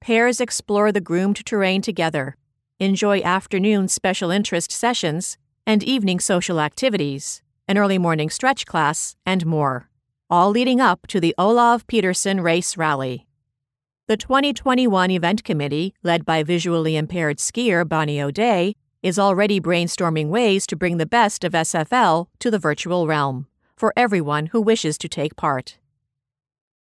Pairs 0.01 0.39
explore 0.39 0.91
the 0.91 1.01
groomed 1.01 1.45
terrain 1.45 1.81
together, 1.81 2.37
enjoy 2.79 3.21
afternoon 3.21 3.87
special 3.89 4.31
interest 4.31 4.71
sessions 4.71 5.37
and 5.67 5.83
evening 5.83 6.19
social 6.19 6.61
activities, 6.61 7.41
an 7.67 7.77
early 7.77 7.97
morning 7.97 8.29
stretch 8.29 8.65
class, 8.65 9.15
and 9.25 9.45
more, 9.45 9.89
all 10.29 10.49
leading 10.51 10.79
up 10.79 11.05
to 11.07 11.19
the 11.19 11.35
Olav 11.37 11.85
Pedersen 11.85 12.41
Race 12.41 12.77
Rally. 12.77 13.27
The 14.07 14.17
2021 14.17 15.11
event 15.11 15.43
committee, 15.43 15.93
led 16.01 16.25
by 16.25 16.43
visually 16.43 16.95
impaired 16.95 17.37
skier 17.37 17.87
Bonnie 17.87 18.21
O'Day, 18.21 18.75
is 19.03 19.19
already 19.19 19.59
brainstorming 19.59 20.29
ways 20.29 20.65
to 20.67 20.75
bring 20.75 20.97
the 20.97 21.05
best 21.05 21.43
of 21.43 21.51
SFL 21.51 22.27
to 22.39 22.49
the 22.49 22.59
virtual 22.59 23.05
realm 23.05 23.47
for 23.75 23.93
everyone 23.95 24.47
who 24.47 24.61
wishes 24.61 24.97
to 24.97 25.09
take 25.09 25.35
part. 25.35 25.77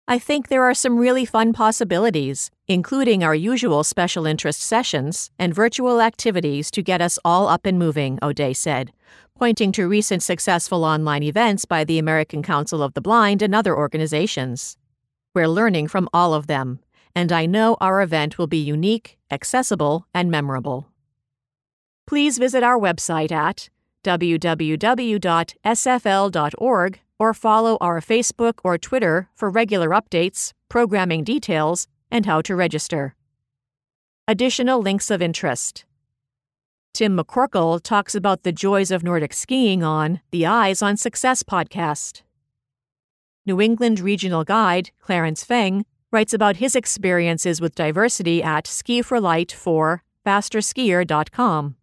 I 0.10 0.20
think 0.20 0.48
there 0.48 0.64
are 0.64 0.74
some 0.74 0.98
really 0.98 1.26
fun 1.26 1.52
possibilities, 1.52 2.50
including 2.66 3.26
our 3.26 3.36
usual 3.36 3.84
special 3.84 4.26
interest 4.26 4.62
sessions 4.62 5.32
and 5.38 5.54
virtual 5.54 6.00
activities 6.00 6.72
to 6.72 6.82
get 6.82 7.02
us 7.02 7.20
all 7.26 7.50
up 7.50 7.66
and 7.66 7.78
moving, 7.78 8.18
O'Day 8.22 8.54
said, 8.54 8.94
pointing 9.36 9.74
to 9.74 9.86
recent 9.86 10.24
successful 10.24 10.86
online 10.86 11.24
events 11.24 11.66
by 11.66 11.84
the 11.84 12.00
American 12.00 12.42
Council 12.42 12.82
of 12.82 12.94
the 12.94 13.02
Blind 13.02 13.42
and 13.42 13.54
other 13.54 13.76
organizations. 13.76 14.78
We're 15.36 15.50
learning 15.50 15.90
from 15.90 16.08
all 16.14 16.34
of 16.34 16.48
them, 16.48 16.80
and 17.14 17.34
I 17.34 17.46
know 17.46 17.76
our 17.82 18.02
event 18.02 18.38
will 18.38 18.48
be 18.48 18.64
unique, 18.64 19.18
accessible, 19.30 20.08
and 20.14 20.32
memorable. 20.32 20.88
Please 22.06 22.38
visit 22.38 22.64
our 22.64 22.80
website 22.80 23.34
at 23.34 23.70
www.sfl.org 24.06 25.20
or 27.20 27.34
follow 27.34 27.78
our 27.82 28.00
Facebook 28.02 28.60
or 28.64 28.78
Twitter 28.78 29.30
for 29.34 29.50
regular 29.50 29.90
updates, 29.90 30.52
programming 30.70 31.24
details, 31.24 31.88
and 32.12 32.26
how 32.26 32.42
to 32.42 32.56
register. 32.56 33.16
Additional 34.28 34.82
links 34.82 35.10
of 35.10 35.22
interest. 35.22 35.86
Tim 36.94 37.18
McCorkle 37.18 37.82
talks 37.82 38.16
about 38.16 38.44
the 38.44 38.52
joys 38.52 38.92
of 38.92 39.04
Nordic 39.04 39.34
skiing 39.34 39.84
on 39.84 40.20
the 40.32 40.46
Eyes 40.46 40.82
on 40.82 40.98
Success 40.98 41.44
podcast. 41.44 42.24
New 43.46 43.62
England 43.62 44.00
Regional 44.00 44.44
Guide, 44.44 44.90
Clarence 45.00 45.44
Feng, 45.44 45.86
writes 46.12 46.34
about 46.34 46.58
his 46.58 46.76
experiences 46.76 47.62
with 47.62 47.76
diversity 47.76 48.42
at 48.42 48.68
Ski 48.68 49.02
for 49.02 49.22
Light 49.22 49.52
for 49.52 50.04
fasterskier.com. 50.26 51.76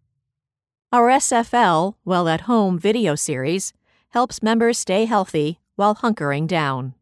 Our 0.91 1.09
SFL 1.09 1.95
Well 2.05 2.27
at 2.27 2.41
Home 2.41 2.77
video 2.77 3.15
series 3.15 3.73
helps 4.15 4.41
members 4.41 4.79
stay 4.79 5.03
healthy 5.03 5.59
while 5.75 5.95
hunkering 5.95 6.47
down. 6.47 6.93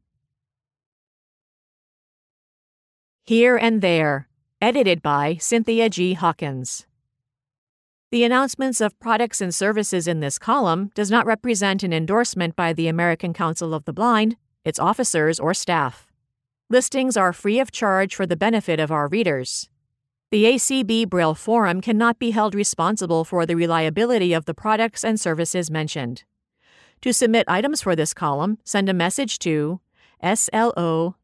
Here 3.23 3.55
and 3.55 3.83
There, 3.83 4.27
edited 4.59 5.03
by 5.03 5.37
Cynthia 5.39 5.89
G. 5.89 6.13
Hawkins. 6.13 6.87
The 8.09 8.23
announcements 8.23 8.81
of 8.81 8.99
products 8.99 9.41
and 9.41 9.53
services 9.53 10.07
in 10.07 10.21
this 10.21 10.39
column 10.39 10.89
does 10.95 11.11
not 11.11 11.27
represent 11.27 11.83
an 11.83 11.93
endorsement 11.93 12.55
by 12.55 12.73
the 12.73 12.87
American 12.87 13.31
Council 13.31 13.75
of 13.75 13.85
the 13.85 13.93
Blind, 13.93 14.35
its 14.65 14.79
officers, 14.79 15.39
or 15.39 15.53
staff. 15.53 16.11
Listings 16.67 17.15
are 17.15 17.31
free 17.31 17.59
of 17.59 17.71
charge 17.71 18.15
for 18.15 18.25
the 18.25 18.35
benefit 18.35 18.79
of 18.79 18.91
our 18.91 19.07
readers. 19.07 19.69
The 20.31 20.45
ACB 20.45 21.07
Braille 21.11 21.35
Forum 21.35 21.79
cannot 21.79 22.17
be 22.17 22.31
held 22.31 22.55
responsible 22.55 23.23
for 23.23 23.45
the 23.45 23.55
reliability 23.55 24.33
of 24.33 24.45
the 24.45 24.55
products 24.55 25.03
and 25.03 25.19
services 25.19 25.69
mentioned. 25.69 26.23
To 27.03 27.11
submit 27.11 27.43
items 27.49 27.81
for 27.81 27.97
this 27.97 28.13
column, 28.13 28.59
send 28.63 28.87
a 28.87 28.93
message 28.93 29.37
to 29.39 29.81
slovering 30.23 31.15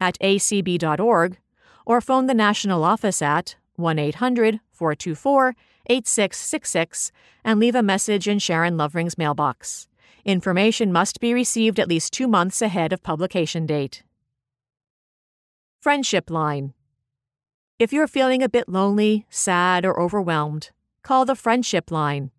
at 0.00 0.18
acb.org 0.20 1.38
or 1.84 2.00
phone 2.00 2.26
the 2.26 2.34
national 2.34 2.82
office 2.82 3.20
at 3.20 3.56
1 3.76 3.98
800 3.98 4.60
424 4.72 5.54
8666 5.84 7.12
and 7.44 7.60
leave 7.60 7.74
a 7.74 7.82
message 7.82 8.26
in 8.26 8.38
Sharon 8.38 8.78
Lovering's 8.78 9.18
mailbox. 9.18 9.86
Information 10.24 10.90
must 10.90 11.20
be 11.20 11.34
received 11.34 11.78
at 11.78 11.88
least 11.88 12.14
two 12.14 12.26
months 12.26 12.62
ahead 12.62 12.94
of 12.94 13.02
publication 13.02 13.66
date. 13.66 14.02
Friendship 15.82 16.30
Line 16.30 16.72
If 17.78 17.92
you're 17.92 18.08
feeling 18.08 18.42
a 18.42 18.48
bit 18.48 18.66
lonely, 18.66 19.26
sad, 19.28 19.84
or 19.84 20.00
overwhelmed, 20.00 20.70
call 21.02 21.26
the 21.26 21.36
Friendship 21.36 21.90
Line. 21.90 22.30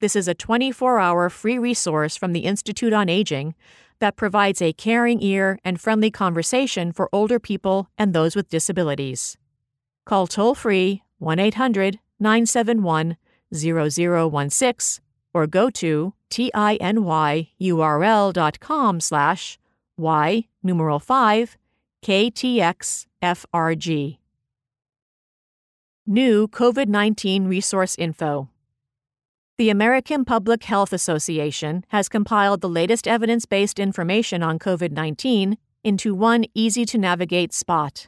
This 0.00 0.14
is 0.14 0.28
a 0.28 0.34
24 0.34 1.00
hour 1.00 1.28
free 1.28 1.58
resource 1.58 2.16
from 2.16 2.32
the 2.32 2.44
Institute 2.44 2.92
on 2.92 3.08
Aging 3.08 3.56
that 3.98 4.14
provides 4.14 4.62
a 4.62 4.72
caring 4.72 5.20
ear 5.20 5.58
and 5.64 5.80
friendly 5.80 6.08
conversation 6.10 6.92
for 6.92 7.08
older 7.12 7.40
people 7.40 7.88
and 7.98 8.12
those 8.12 8.36
with 8.36 8.48
disabilities. 8.48 9.36
Call 10.06 10.28
toll 10.28 10.54
free 10.54 11.02
1 11.18 11.40
800 11.40 11.98
971 12.20 13.16
0016 13.52 15.02
or 15.34 15.46
go 15.48 15.68
to 15.70 16.14
tinyurl.com 16.30 17.00
slash 19.00 19.58
y 19.96 20.46
numeral 20.62 21.00
5 21.00 21.56
ktxfrg. 22.02 23.06
New 26.06 26.48
COVID 26.48 26.86
19 26.88 27.48
resource 27.48 27.96
info. 27.98 28.48
The 29.58 29.70
American 29.70 30.24
Public 30.24 30.62
Health 30.62 30.92
Association 30.92 31.84
has 31.88 32.08
compiled 32.08 32.60
the 32.60 32.68
latest 32.68 33.08
evidence 33.08 33.44
based 33.44 33.80
information 33.80 34.40
on 34.40 34.60
COVID 34.60 34.92
19 34.92 35.58
into 35.82 36.14
one 36.14 36.44
easy 36.54 36.84
to 36.84 36.96
navigate 36.96 37.52
spot. 37.52 38.06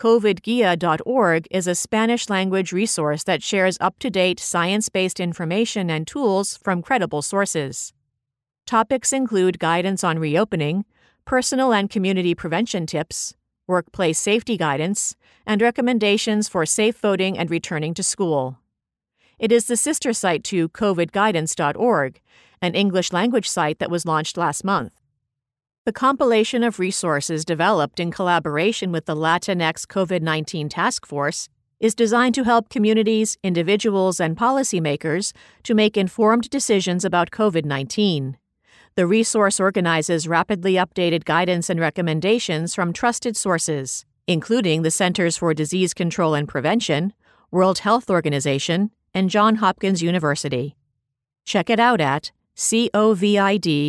COVIDguia.org 0.00 1.46
is 1.52 1.68
a 1.68 1.76
Spanish 1.76 2.28
language 2.28 2.72
resource 2.72 3.22
that 3.22 3.44
shares 3.44 3.78
up 3.80 4.00
to 4.00 4.10
date 4.10 4.40
science 4.40 4.88
based 4.88 5.20
information 5.20 5.88
and 5.88 6.04
tools 6.04 6.56
from 6.56 6.82
credible 6.82 7.22
sources. 7.22 7.92
Topics 8.66 9.12
include 9.12 9.60
guidance 9.60 10.02
on 10.02 10.18
reopening, 10.18 10.84
personal 11.24 11.72
and 11.72 11.88
community 11.88 12.34
prevention 12.34 12.86
tips, 12.86 13.34
workplace 13.68 14.18
safety 14.18 14.56
guidance, 14.56 15.14
and 15.46 15.62
recommendations 15.62 16.48
for 16.48 16.66
safe 16.66 16.98
voting 16.98 17.38
and 17.38 17.52
returning 17.52 17.94
to 17.94 18.02
school. 18.02 18.59
It 19.40 19.50
is 19.50 19.64
the 19.64 19.76
sister 19.78 20.12
site 20.12 20.44
to 20.44 20.68
covidguidance.org, 20.68 22.20
an 22.60 22.74
English 22.74 23.10
language 23.10 23.48
site 23.48 23.78
that 23.78 23.90
was 23.90 24.04
launched 24.04 24.36
last 24.36 24.64
month. 24.64 25.00
The 25.86 25.94
compilation 25.94 26.62
of 26.62 26.78
resources 26.78 27.46
developed 27.46 27.98
in 27.98 28.10
collaboration 28.10 28.92
with 28.92 29.06
the 29.06 29.16
Latinx 29.16 29.86
COVID 29.86 30.20
19 30.20 30.68
Task 30.68 31.06
Force 31.06 31.48
is 31.80 31.94
designed 31.94 32.34
to 32.34 32.44
help 32.44 32.68
communities, 32.68 33.38
individuals, 33.42 34.20
and 34.20 34.36
policymakers 34.36 35.32
to 35.62 35.72
make 35.72 35.96
informed 35.96 36.50
decisions 36.50 37.02
about 37.02 37.30
COVID 37.30 37.64
19. 37.64 38.36
The 38.94 39.06
resource 39.06 39.58
organizes 39.58 40.28
rapidly 40.28 40.74
updated 40.74 41.24
guidance 41.24 41.70
and 41.70 41.80
recommendations 41.80 42.74
from 42.74 42.92
trusted 42.92 43.38
sources, 43.38 44.04
including 44.26 44.82
the 44.82 44.90
Centers 44.90 45.38
for 45.38 45.54
Disease 45.54 45.94
Control 45.94 46.34
and 46.34 46.46
Prevention, 46.46 47.14
World 47.50 47.78
Health 47.78 48.10
Organization, 48.10 48.90
and 49.14 49.30
Johns 49.30 49.60
Hopkins 49.60 50.02
University. 50.02 50.76
Check 51.44 51.70
it 51.70 51.80
out 51.80 52.00
at 52.00 52.32
covidguia.org. 52.56 53.88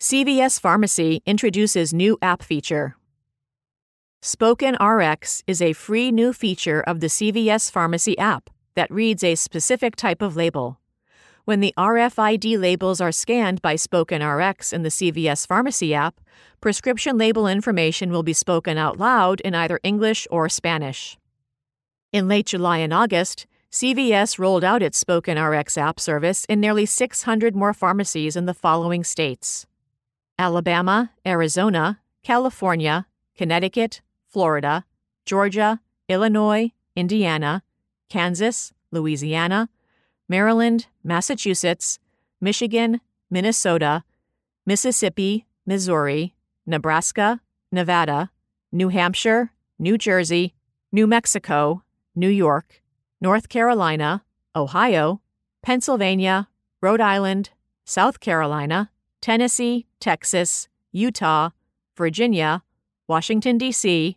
CVS 0.00 0.60
Pharmacy 0.60 1.22
introduces 1.26 1.92
new 1.92 2.16
app 2.22 2.42
feature. 2.42 2.96
Spoken 4.22 4.76
RX 4.82 5.42
is 5.46 5.60
a 5.62 5.72
free 5.72 6.10
new 6.10 6.32
feature 6.32 6.80
of 6.80 7.00
the 7.00 7.08
CVS 7.08 7.70
Pharmacy 7.70 8.16
app 8.18 8.50
that 8.74 8.90
reads 8.90 9.24
a 9.24 9.34
specific 9.34 9.96
type 9.96 10.22
of 10.22 10.36
label. 10.36 10.77
When 11.48 11.60
the 11.60 11.72
RFID 11.78 12.60
labels 12.60 13.00
are 13.00 13.10
scanned 13.10 13.62
by 13.62 13.76
Spoken 13.76 14.22
RX 14.22 14.70
in 14.70 14.82
the 14.82 14.90
CVS 14.90 15.46
Pharmacy 15.46 15.94
app, 15.94 16.20
prescription 16.60 17.16
label 17.16 17.46
information 17.46 18.10
will 18.10 18.22
be 18.22 18.34
spoken 18.34 18.76
out 18.76 18.98
loud 18.98 19.40
in 19.40 19.54
either 19.54 19.80
English 19.82 20.28
or 20.30 20.50
Spanish. 20.50 21.16
In 22.12 22.28
late 22.28 22.44
July 22.44 22.80
and 22.80 22.92
August, 22.92 23.46
CVS 23.72 24.38
rolled 24.38 24.62
out 24.62 24.82
its 24.82 24.98
Spoken 24.98 25.42
RX 25.42 25.78
app 25.78 25.98
service 25.98 26.44
in 26.50 26.60
nearly 26.60 26.84
600 26.84 27.56
more 27.56 27.72
pharmacies 27.72 28.36
in 28.36 28.44
the 28.44 28.52
following 28.52 29.02
states 29.02 29.66
Alabama, 30.38 31.12
Arizona, 31.24 31.98
California, 32.22 33.06
Connecticut, 33.34 34.02
Florida, 34.26 34.84
Georgia, 35.24 35.80
Illinois, 36.10 36.72
Indiana, 36.94 37.62
Kansas, 38.10 38.74
Louisiana, 38.92 39.70
Maryland, 40.28 40.86
Massachusetts, 41.02 41.98
Michigan, 42.40 43.00
Minnesota, 43.30 44.04
Mississippi, 44.66 45.46
Missouri, 45.66 46.34
Nebraska, 46.66 47.40
Nevada, 47.72 48.30
New 48.70 48.88
Hampshire, 48.90 49.52
New 49.78 49.96
Jersey, 49.96 50.54
New 50.92 51.06
Mexico, 51.06 51.82
New 52.14 52.28
York, 52.28 52.82
North 53.20 53.48
Carolina, 53.48 54.22
Ohio, 54.54 55.20
Pennsylvania, 55.62 56.48
Rhode 56.80 57.00
Island, 57.00 57.50
South 57.84 58.20
Carolina, 58.20 58.90
Tennessee, 59.20 59.86
Texas, 60.00 60.68
Utah, 60.92 61.50
Virginia, 61.96 62.62
Washington, 63.06 63.58
D.C., 63.58 64.16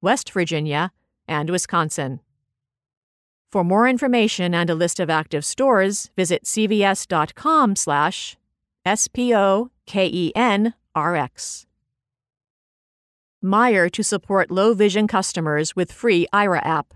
West 0.00 0.32
Virginia, 0.32 0.92
and 1.26 1.50
Wisconsin. 1.50 2.20
For 3.50 3.64
more 3.64 3.88
information 3.88 4.54
and 4.54 4.70
a 4.70 4.76
list 4.76 5.00
of 5.00 5.10
active 5.10 5.44
stores, 5.44 6.10
visit 6.14 6.44
cvs.com 6.44 7.74
slash 7.74 8.36
S-P-O-K-E-N-R-X. 8.86 9.66
Meijer 13.42 13.90
to 13.90 14.04
support 14.04 14.52
low 14.52 14.72
vision 14.74 15.08
customers 15.08 15.74
with 15.74 15.90
free 15.90 16.28
Aira 16.32 16.64
app. 16.64 16.94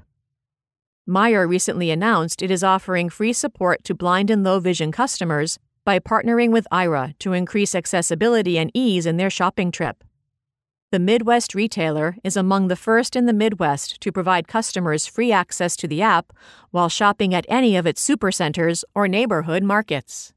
Meijer 1.08 1.48
recently 1.48 1.90
announced 1.90 2.40
it 2.40 2.52
is 2.52 2.62
offering 2.62 3.08
free 3.10 3.32
support 3.32 3.82
to 3.82 3.92
blind 3.94 4.30
and 4.30 4.44
low 4.44 4.60
vision 4.60 4.92
customers 4.92 5.58
by 5.84 5.98
partnering 5.98 6.52
with 6.52 6.68
Aira 6.70 7.18
to 7.18 7.32
increase 7.32 7.74
accessibility 7.74 8.58
and 8.58 8.70
ease 8.74 9.06
in 9.06 9.16
their 9.16 9.28
shopping 9.28 9.72
trip. 9.72 10.04
The 10.94 11.00
Midwest 11.00 11.56
retailer 11.56 12.16
is 12.22 12.36
among 12.36 12.68
the 12.68 12.76
first 12.76 13.16
in 13.16 13.26
the 13.26 13.32
Midwest 13.32 14.00
to 14.00 14.12
provide 14.12 14.46
customers 14.46 15.08
free 15.08 15.32
access 15.32 15.74
to 15.78 15.88
the 15.88 16.00
app 16.00 16.32
while 16.70 16.88
shopping 16.88 17.34
at 17.34 17.44
any 17.48 17.74
of 17.74 17.84
its 17.84 18.08
supercenters 18.08 18.84
or 18.94 19.08
neighborhood 19.08 19.64
markets. 19.64 20.32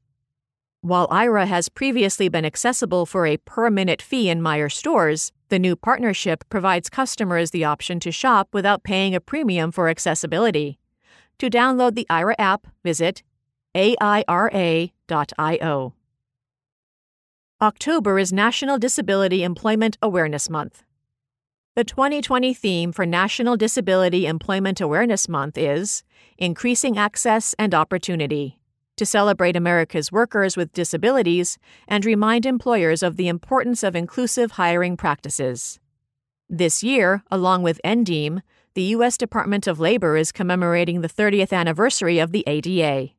While 0.81 1.07
Aira 1.09 1.45
has 1.45 1.69
previously 1.69 2.27
been 2.27 2.43
accessible 2.43 3.05
for 3.05 3.27
a 3.27 3.37
per 3.37 3.69
minute 3.69 4.01
fee 4.01 4.29
in 4.29 4.41
Meijer 4.41 4.71
stores, 4.71 5.31
the 5.49 5.59
new 5.59 5.75
partnership 5.75 6.43
provides 6.49 6.89
customers 6.89 7.51
the 7.51 7.63
option 7.63 7.99
to 7.99 8.11
shop 8.11 8.49
without 8.51 8.81
paying 8.81 9.13
a 9.13 9.21
premium 9.21 9.71
for 9.71 9.89
accessibility. 9.89 10.79
To 11.37 11.51
download 11.51 11.93
the 11.93 12.07
Aira 12.09 12.33
app, 12.39 12.65
visit 12.83 13.21
aira.io. 13.75 14.89
October 17.59 18.19
is 18.19 18.31
National 18.31 18.77
Disability 18.77 19.41
Employment 19.43 19.97
Awareness 19.99 20.47
Month. 20.47 20.83
The 21.75 21.83
2020 21.83 22.53
theme 22.53 22.91
for 22.91 23.03
National 23.03 23.57
Disability 23.57 24.27
Employment 24.27 24.79
Awareness 24.79 25.27
Month 25.27 25.57
is 25.57 26.03
Increasing 26.37 26.99
Access 26.99 27.55
and 27.57 27.73
Opportunity 27.73 28.59
to 28.95 29.07
celebrate 29.07 29.55
America's 29.55 30.11
workers 30.11 30.55
with 30.55 30.71
disabilities 30.71 31.57
and 31.87 32.05
remind 32.05 32.45
employers 32.45 33.01
of 33.01 33.17
the 33.17 33.27
importance 33.27 33.81
of 33.81 33.95
inclusive 33.95 34.51
hiring 34.51 34.95
practices. 34.95 35.79
This 36.47 36.83
year, 36.83 37.23
along 37.31 37.63
with 37.63 37.81
NDEAM, 37.83 38.43
the 38.75 38.83
U.S. 38.83 39.17
Department 39.17 39.65
of 39.65 39.79
Labor 39.79 40.15
is 40.15 40.31
commemorating 40.31 41.01
the 41.01 41.09
30th 41.09 41.51
anniversary 41.51 42.19
of 42.19 42.31
the 42.31 42.43
ADA. 42.45 43.16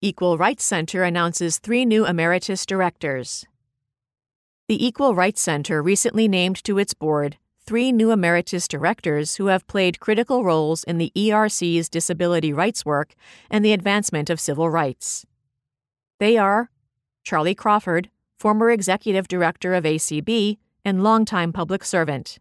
Equal 0.03 0.37
Rights 0.37 0.65
Center 0.65 1.03
announces 1.03 1.59
three 1.59 1.85
new 1.85 2.05
emeritus 2.05 2.65
directors. 2.65 3.45
The 4.67 4.85
Equal 4.85 5.15
Rights 5.15 5.41
Center 5.41 5.81
recently 5.81 6.27
named 6.27 6.63
to 6.63 6.77
its 6.77 6.93
board 6.93 7.37
three 7.63 7.91
new 7.91 8.11
emeritus 8.11 8.67
directors 8.67 9.35
who 9.35 9.45
have 9.45 9.67
played 9.67 9.99
critical 9.99 10.43
roles 10.43 10.83
in 10.83 10.97
the 10.97 11.11
ERC's 11.15 11.87
disability 11.87 12.51
rights 12.51 12.83
work 12.83 13.13
and 13.49 13.63
the 13.63 13.73
advancement 13.73 14.29
of 14.29 14.39
civil 14.39 14.69
rights. 14.69 15.25
They 16.19 16.37
are 16.37 16.69
Charlie 17.23 17.55
Crawford, 17.55 18.09
former 18.41 18.71
executive 18.71 19.27
director 19.27 19.75
of 19.75 19.83
ACB 19.83 20.57
and 20.83 21.03
longtime 21.03 21.53
public 21.53 21.83
servant, 21.83 22.39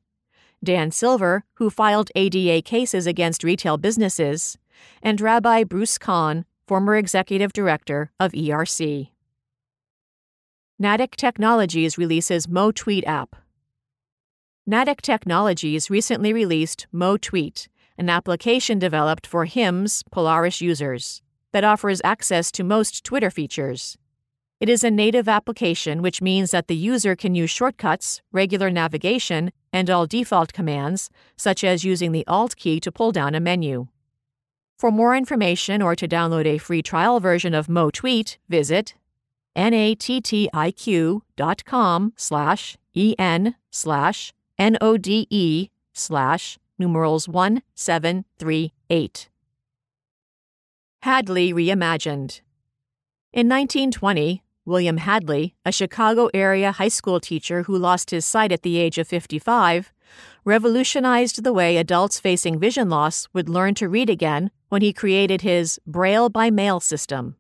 Dan 0.65 0.91
Silver, 0.91 1.45
who 1.57 1.69
filed 1.69 2.09
ADA 2.15 2.63
cases 2.63 3.07
against 3.07 3.45
retail 3.45 3.77
businesses, 3.77 4.57
and 5.03 5.21
Rabbi 5.21 5.63
Bruce 5.65 5.99
Kahn, 5.99 6.47
former 6.67 6.97
executive 6.97 7.53
director 7.53 8.13
of 8.19 8.33
ERC. 8.33 9.11
Nattiq 10.83 11.17
Technologies 11.17 11.99
releases 11.99 12.47
MoTweet 12.47 13.07
app. 13.07 13.37
Nattiq 14.67 15.03
Technologies 15.03 15.91
recently 15.91 16.33
released 16.33 16.87
MoTweet, 16.95 17.69
an 17.99 18.09
application 18.09 18.79
developed 18.79 19.27
for 19.27 19.45
HIMS 19.45 20.03
Polaris 20.11 20.63
users 20.63 21.21
that 21.53 21.65
offers 21.65 22.01
access 22.05 22.51
to 22.53 22.65
most 22.65 23.05
Twitter 23.05 23.31
features. 23.31 23.99
It 24.61 24.69
is 24.69 24.85
a 24.85 24.91
native 24.91 25.27
application, 25.27 26.03
which 26.03 26.21
means 26.21 26.51
that 26.51 26.69
the 26.69 26.77
user 26.77 27.17
can 27.17 27.35
use 27.35 27.49
shortcuts, 27.49 28.21
regular 28.31 28.71
navigation, 28.71 29.53
and 29.73 29.89
all 29.89 30.07
default 30.07 30.53
commands, 30.53 31.09
such 31.35 31.65
as 31.65 31.83
using 31.83 32.13
the 32.13 32.27
Alt 32.27 32.57
key 32.57 32.79
to 32.81 32.93
pull 32.93 33.11
down 33.11 33.35
a 33.35 33.41
menu. 33.41 33.87
For 34.79 34.91
more 34.91 35.17
information 35.17 35.81
or 35.81 35.97
to 35.97 36.07
download 36.07 36.45
a 36.45 36.59
free 36.59 36.83
trial 36.83 37.21
version 37.21 37.55
of 37.55 37.69
MoTweet, 37.69 38.37
visit 38.51 38.95
nattiq.com 39.57 41.23
slash 42.17 42.77
en 42.95 43.55
slash 43.71 44.35
NODE 44.59 45.71
slash 45.95 46.59
numerals 46.79 47.29
1738. 47.29 49.31
Hadley 51.03 51.55
Reimagined. 51.55 52.43
In 53.33 53.49
1920, 53.49 54.43
William 54.71 54.99
Hadley, 54.99 55.57
a 55.65 55.73
Chicago 55.73 56.31
area 56.33 56.71
high 56.71 56.89
school 56.89 57.19
teacher 57.19 57.65
who 57.65 57.77
lost 57.77 58.11
his 58.11 58.25
sight 58.25 58.53
at 58.53 58.63
the 58.63 58.79
age 58.79 58.99
of 58.99 59.09
55, 59.09 59.93
revolutionized 60.45 61.43
the 61.43 61.53
way 61.53 61.77
adults 61.77 62.21
facing 62.21 62.57
vision 62.57 62.89
loss 62.89 63.29
would 63.33 63.49
learn 63.49 63.75
to 63.75 63.89
read 63.89 64.09
again 64.09 64.53
when 64.69 64.81
he 64.81 64.93
created 64.93 65.41
his 65.41 65.81
Braille 65.89 66.29
by 66.29 66.51
Mail 66.51 66.79
system. 66.79 67.35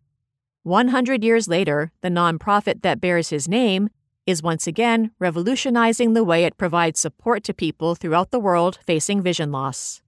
100 0.65 1.23
years 1.23 1.47
later, 1.47 1.93
the 2.01 2.09
nonprofit 2.09 2.83
that 2.83 3.01
bears 3.01 3.29
his 3.29 3.49
name 3.49 3.91
is 4.27 4.43
once 4.43 4.67
again 4.67 5.13
revolutionizing 5.21 6.15
the 6.15 6.25
way 6.25 6.45
it 6.45 6.59
provides 6.59 6.99
support 6.99 7.45
to 7.45 7.55
people 7.55 7.95
throughout 7.95 8.33
the 8.33 8.41
world 8.41 8.81
facing 8.85 9.23
vision 9.23 9.53
loss. 9.53 10.03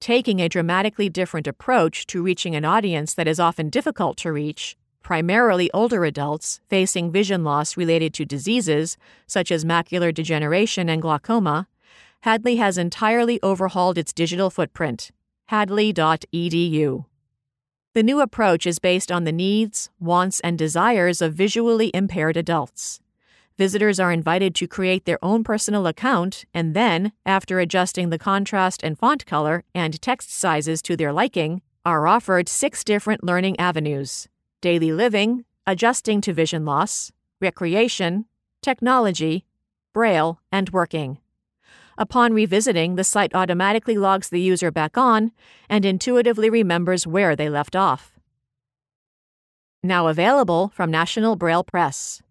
Taking 0.00 0.40
a 0.40 0.48
dramatically 0.48 1.08
different 1.08 1.46
approach 1.46 2.04
to 2.08 2.20
reaching 2.20 2.56
an 2.56 2.64
audience 2.64 3.14
that 3.14 3.28
is 3.28 3.38
often 3.38 3.70
difficult 3.70 4.16
to 4.18 4.32
reach, 4.32 4.76
primarily 5.02 5.70
older 5.72 6.04
adults 6.04 6.60
facing 6.68 7.10
vision 7.10 7.44
loss 7.44 7.76
related 7.76 8.14
to 8.14 8.24
diseases 8.24 8.96
such 9.26 9.50
as 9.50 9.64
macular 9.64 10.12
degeneration 10.14 10.88
and 10.88 11.02
glaucoma, 11.02 11.66
Hadley 12.22 12.56
has 12.56 12.78
entirely 12.78 13.40
overhauled 13.42 13.98
its 13.98 14.12
digital 14.12 14.48
footprint. 14.48 15.10
Hadley.edu. 15.46 17.04
The 17.94 18.02
new 18.02 18.20
approach 18.20 18.66
is 18.66 18.78
based 18.78 19.12
on 19.12 19.24
the 19.24 19.32
needs, 19.32 19.90
wants, 20.00 20.40
and 20.40 20.56
desires 20.56 21.20
of 21.20 21.34
visually 21.34 21.90
impaired 21.92 22.36
adults. 22.36 23.00
Visitors 23.58 24.00
are 24.00 24.12
invited 24.12 24.54
to 24.54 24.66
create 24.66 25.04
their 25.04 25.18
own 25.22 25.44
personal 25.44 25.86
account 25.86 26.46
and 26.54 26.74
then, 26.74 27.12
after 27.26 27.58
adjusting 27.58 28.08
the 28.08 28.18
contrast 28.18 28.82
and 28.82 28.98
font 28.98 29.26
color 29.26 29.64
and 29.74 30.00
text 30.00 30.32
sizes 30.32 30.80
to 30.82 30.96
their 30.96 31.12
liking, 31.12 31.60
are 31.84 32.06
offered 32.06 32.48
six 32.48 32.82
different 32.82 33.22
learning 33.24 33.58
avenues 33.58 34.28
daily 34.62 34.92
living, 34.92 35.44
adjusting 35.66 36.22
to 36.22 36.32
vision 36.32 36.64
loss, 36.64 37.12
recreation, 37.40 38.24
technology, 38.62 39.44
braille, 39.92 40.40
and 40.50 40.70
working. 40.70 41.18
Upon 41.98 42.32
revisiting, 42.32 42.94
the 42.94 43.04
site 43.04 43.34
automatically 43.34 43.98
logs 43.98 44.30
the 44.30 44.40
user 44.40 44.70
back 44.70 44.96
on 44.96 45.32
and 45.68 45.84
intuitively 45.84 46.48
remembers 46.48 47.06
where 47.06 47.36
they 47.36 47.50
left 47.50 47.76
off. 47.76 48.18
Now 49.82 50.06
available 50.06 50.72
from 50.74 50.90
National 50.90 51.36
Braille 51.36 51.64
Press. 51.64 52.22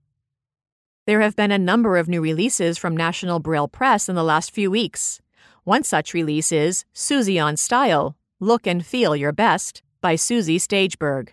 There 1.05 1.21
have 1.21 1.35
been 1.35 1.51
a 1.51 1.59
number 1.59 1.97
of 1.97 2.07
new 2.07 2.21
releases 2.21 2.77
from 2.77 2.95
National 2.95 3.39
Braille 3.39 3.67
Press 3.67 4.07
in 4.07 4.15
the 4.15 4.23
last 4.23 4.51
few 4.51 4.71
weeks. 4.71 5.21
One 5.63 5.83
such 5.83 6.13
release 6.13 6.51
is 6.51 6.85
Susie 6.93 7.39
on 7.39 7.57
Style 7.57 8.15
Look 8.39 8.65
and 8.65 8.85
Feel 8.85 9.15
Your 9.15 9.33
Best 9.33 9.83
by 9.99 10.15
Susie 10.15 10.57
Stageberg. 10.57 11.29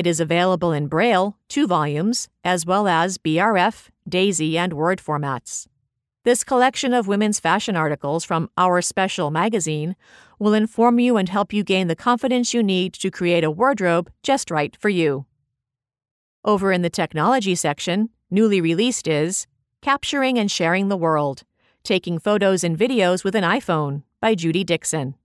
It 0.00 0.06
is 0.06 0.18
available 0.18 0.72
in 0.72 0.86
Braille, 0.86 1.36
two 1.46 1.66
volumes, 1.66 2.30
as 2.42 2.64
well 2.64 2.88
as 2.88 3.18
BRF, 3.18 3.90
DAISY, 4.08 4.56
and 4.56 4.72
Word 4.72 4.98
formats. 4.98 5.66
This 6.24 6.42
collection 6.42 6.94
of 6.94 7.06
women's 7.06 7.38
fashion 7.38 7.76
articles 7.76 8.24
from 8.24 8.48
Our 8.56 8.80
Special 8.80 9.30
magazine 9.30 9.96
will 10.38 10.54
inform 10.54 11.00
you 11.00 11.18
and 11.18 11.28
help 11.28 11.52
you 11.52 11.62
gain 11.62 11.88
the 11.88 11.94
confidence 11.94 12.54
you 12.54 12.62
need 12.62 12.94
to 12.94 13.10
create 13.10 13.44
a 13.44 13.50
wardrobe 13.50 14.10
just 14.22 14.50
right 14.50 14.74
for 14.74 14.88
you. 14.88 15.26
Over 16.46 16.72
in 16.72 16.80
the 16.80 16.88
technology 16.88 17.54
section, 17.54 18.08
Newly 18.30 18.62
released 18.62 19.06
is 19.06 19.46
Capturing 19.82 20.38
and 20.38 20.50
Sharing 20.50 20.88
the 20.88 20.96
World 20.96 21.42
Taking 21.84 22.18
Photos 22.18 22.64
and 22.64 22.78
Videos 22.78 23.22
with 23.22 23.34
an 23.34 23.44
iPhone 23.44 24.04
by 24.18 24.34
Judy 24.34 24.64
Dixon. 24.64 25.16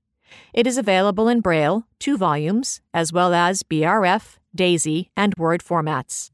It 0.54 0.68
is 0.68 0.78
available 0.78 1.30
in 1.30 1.40
Braille, 1.40 1.88
two 1.98 2.18
volumes, 2.18 2.82
as 2.94 3.14
well 3.14 3.34
as 3.34 3.64
BRF, 3.64 4.38
DAISY, 4.56 5.12
and 5.16 5.34
Word 5.38 5.62
formats. 5.62 6.32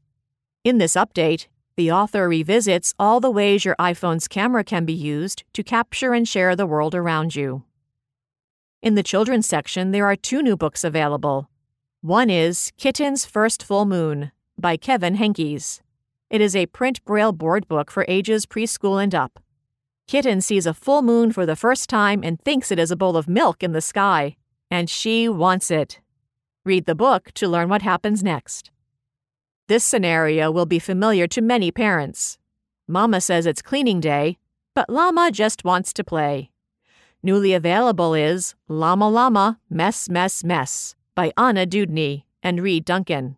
In 0.64 0.78
this 0.78 0.94
update, 0.94 1.48
the 1.76 1.90
author 1.90 2.28
revisits 2.28 2.94
all 2.98 3.18
the 3.18 3.30
ways 3.30 3.64
your 3.64 3.76
iPhone's 3.76 4.28
camera 4.28 4.62
can 4.62 4.84
be 4.84 4.92
used 4.92 5.42
to 5.54 5.62
capture 5.62 6.12
and 6.12 6.28
share 6.28 6.54
the 6.54 6.66
world 6.66 6.94
around 6.94 7.34
you. 7.34 7.64
In 8.82 8.94
the 8.94 9.02
children's 9.02 9.46
section, 9.46 9.90
there 9.90 10.06
are 10.06 10.16
two 10.16 10.42
new 10.42 10.56
books 10.56 10.84
available. 10.84 11.48
One 12.00 12.28
is 12.28 12.72
Kitten's 12.76 13.24
First 13.24 13.62
Full 13.62 13.86
Moon 13.86 14.32
by 14.58 14.76
Kevin 14.76 15.16
Henkes. 15.16 15.80
It 16.28 16.40
is 16.40 16.54
a 16.54 16.66
print 16.66 17.04
braille 17.04 17.32
board 17.32 17.66
book 17.68 17.90
for 17.90 18.04
ages 18.06 18.44
preschool 18.44 19.02
and 19.02 19.14
up. 19.14 19.40
Kitten 20.06 20.40
sees 20.40 20.66
a 20.66 20.74
full 20.74 21.00
moon 21.00 21.32
for 21.32 21.46
the 21.46 21.56
first 21.56 21.88
time 21.88 22.22
and 22.22 22.38
thinks 22.40 22.70
it 22.70 22.78
is 22.78 22.90
a 22.90 22.96
bowl 22.96 23.16
of 23.16 23.28
milk 23.28 23.62
in 23.62 23.72
the 23.72 23.80
sky, 23.80 24.36
and 24.70 24.90
she 24.90 25.28
wants 25.28 25.70
it. 25.70 26.01
Read 26.64 26.86
the 26.86 26.94
book 26.94 27.32
to 27.32 27.48
learn 27.48 27.68
what 27.68 27.82
happens 27.82 28.22
next. 28.22 28.70
This 29.66 29.84
scenario 29.84 30.48
will 30.48 30.66
be 30.66 30.78
familiar 30.78 31.26
to 31.26 31.40
many 31.40 31.72
parents. 31.72 32.38
Mama 32.86 33.20
says 33.20 33.46
it's 33.46 33.60
cleaning 33.60 33.98
day, 33.98 34.38
but 34.72 34.88
Llama 34.88 35.32
just 35.32 35.64
wants 35.64 35.92
to 35.92 36.04
play. 36.04 36.52
Newly 37.20 37.52
available 37.52 38.14
is 38.14 38.54
Llama 38.68 39.08
Llama 39.08 39.58
Mess 39.68 40.08
Mess 40.08 40.44
Mess 40.44 40.94
by 41.16 41.32
Anna 41.36 41.66
Dewdney 41.66 42.26
and 42.44 42.62
Reed 42.62 42.84
Duncan. 42.84 43.36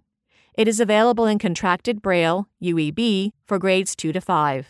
It 0.53 0.69
is 0.69 0.79
available 0.79 1.25
in 1.25 1.39
contracted 1.39 2.03
Braille, 2.03 2.47
UEB, 2.63 3.33
for 3.47 3.59
grades 3.59 3.97
2 3.97 4.13
to 4.13 4.21
5. 4.21 4.69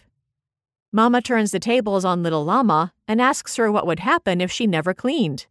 Mama 0.93 1.21
turns 1.21 1.51
the 1.51 1.59
tables 1.59 2.05
on 2.05 2.23
little 2.23 2.45
Llama 2.45 2.93
and 3.09 3.21
asks 3.21 3.57
her 3.57 3.73
what 3.73 3.87
would 3.87 3.99
happen 3.99 4.41
if 4.41 4.53
she 4.53 4.69
never 4.69 4.95
cleaned. 4.95 5.47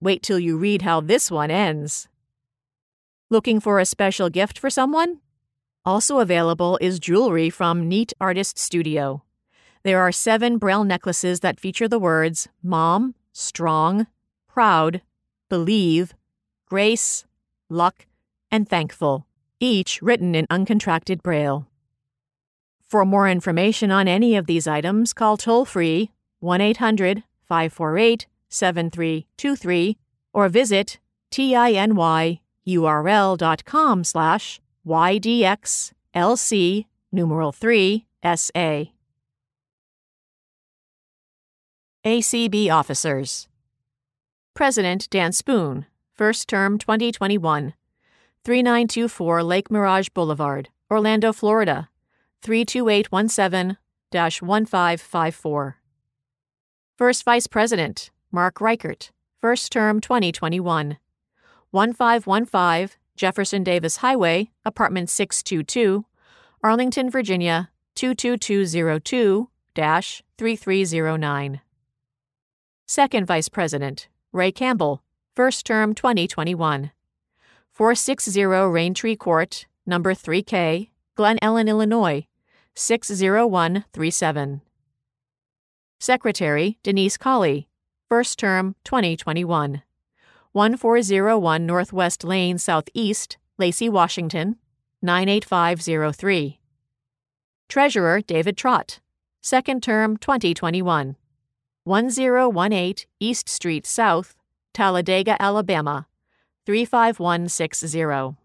Wait 0.00 0.22
till 0.22 0.38
you 0.38 0.56
read 0.56 0.80
how 0.80 1.02
this 1.02 1.30
one 1.30 1.50
ends. 1.50 2.08
Looking 3.32 3.60
for 3.60 3.80
a 3.80 3.86
special 3.86 4.28
gift 4.28 4.58
for 4.58 4.68
someone? 4.68 5.20
Also 5.86 6.18
available 6.18 6.78
is 6.82 7.00
jewelry 7.00 7.48
from 7.48 7.88
Neat 7.88 8.12
Artist 8.20 8.58
Studio. 8.58 9.22
There 9.84 10.00
are 10.00 10.12
seven 10.12 10.58
Braille 10.58 10.84
necklaces 10.84 11.40
that 11.40 11.58
feature 11.58 11.88
the 11.88 11.98
words 11.98 12.50
Mom, 12.62 13.14
Strong, 13.32 14.06
Proud, 14.46 15.00
Believe, 15.48 16.12
Grace, 16.68 17.24
Luck, 17.70 18.04
and 18.50 18.68
Thankful 18.68 19.26
each 19.58 20.02
written 20.02 20.34
in 20.34 20.46
uncontracted 20.48 21.22
Braille. 21.22 21.66
For 22.86 23.06
more 23.06 23.30
information 23.30 23.90
on 23.90 24.08
any 24.08 24.36
of 24.36 24.44
these 24.44 24.66
items, 24.66 25.14
call 25.14 25.38
toll 25.38 25.64
free 25.64 26.10
1 26.40 26.60
800 26.60 27.22
548 27.48 28.26
7323 28.50 29.96
or 30.34 30.50
visit 30.50 30.98
tinyurl.com 32.66 34.04
slash 34.04 34.60
ydxlc 34.86 35.92
numeral 37.12 37.52
3 37.52 38.06
SA. 38.24 38.84
ACB 42.04 42.68
Officers 42.68 43.48
President 44.54 45.08
Dan 45.10 45.32
Spoone, 45.32 45.86
First 46.12 46.48
Term 46.48 46.78
2021, 46.78 47.74
3924 48.44 49.42
Lake 49.42 49.70
Mirage 49.70 50.08
Boulevard, 50.08 50.68
Orlando, 50.90 51.32
Florida, 51.32 51.88
32817 52.42 53.78
1554. 54.10 55.76
First 56.98 57.24
Vice 57.24 57.46
President, 57.46 58.10
Mark 58.30 58.56
Richert, 58.56 59.10
First 59.40 59.72
Term 59.72 60.00
2021, 60.00 60.98
1515 61.72 62.98
Jefferson 63.16 63.64
Davis 63.64 63.96
Highway, 63.96 64.50
Apartment 64.64 65.08
622, 65.08 66.04
Arlington, 66.62 67.10
Virginia 67.10 67.70
22202 67.94 69.48
3309. 69.74 71.60
Second 72.86 73.26
Vice 73.26 73.48
President, 73.48 74.08
Ray 74.32 74.52
Campbell, 74.52 75.02
First 75.34 75.64
Term 75.64 75.94
2021, 75.94 76.90
460 77.70 78.40
Raintree 78.42 79.18
Court, 79.18 79.66
Number 79.86 80.14
3K, 80.14 80.90
Glen 81.14 81.38
Ellyn, 81.40 81.68
Illinois 81.68 82.26
60137. 82.74 84.60
Secretary, 85.98 86.78
Denise 86.82 87.16
Colley, 87.16 87.68
First 88.08 88.38
Term 88.38 88.76
2021. 88.84 89.82
1401 90.52 91.64
Northwest 91.64 92.24
Lane 92.24 92.58
Southeast, 92.58 93.38
Lacey, 93.56 93.88
Washington 93.88 94.56
98503. 95.00 96.60
Treasurer 97.68 98.20
David 98.20 98.56
Trott, 98.58 99.00
Second 99.40 99.82
Term 99.82 100.18
2021. 100.18 101.16
1018 101.84 103.06
East 103.18 103.48
Street 103.48 103.86
South, 103.86 104.36
Talladega, 104.74 105.40
Alabama 105.40 106.06
35160. 106.66 108.36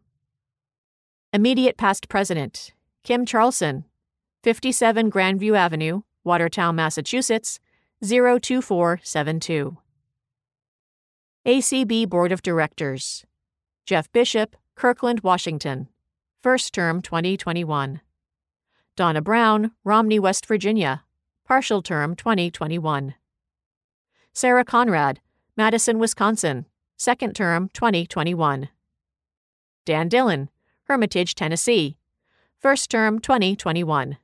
Immediate 1.33 1.77
Past 1.77 2.07
President 2.07 2.71
Kim 3.03 3.25
Charlson, 3.25 3.83
57 4.43 5.11
Grandview 5.11 5.57
Avenue, 5.57 6.01
Watertown, 6.23 6.75
Massachusetts 6.77 7.59
02472. 8.01 9.77
ACB 11.47 12.09
Board 12.09 12.33
of 12.33 12.41
Directors 12.41 13.25
Jeff 13.85 14.11
Bishop, 14.11 14.57
Kirkland, 14.75 15.21
Washington. 15.21 15.87
First 16.43 16.73
term 16.73 17.01
2021. 17.01 18.01
Donna 18.97 19.21
Brown, 19.21 19.71
Romney, 19.85 20.19
West 20.19 20.45
Virginia. 20.45 21.05
Partial 21.45 21.81
term 21.81 22.17
2021. 22.17 23.15
Sarah 24.33 24.65
Conrad, 24.65 25.21
Madison, 25.55 25.99
Wisconsin. 25.99 26.65
Second 26.97 27.33
term 27.33 27.69
2021. 27.69 28.67
Dan 29.85 30.09
Dillon, 30.09 30.49
Hermitage, 30.89 31.33
Tennessee. 31.33 31.95
First 32.59 32.91
term 32.91 33.19
2021. 33.19 34.17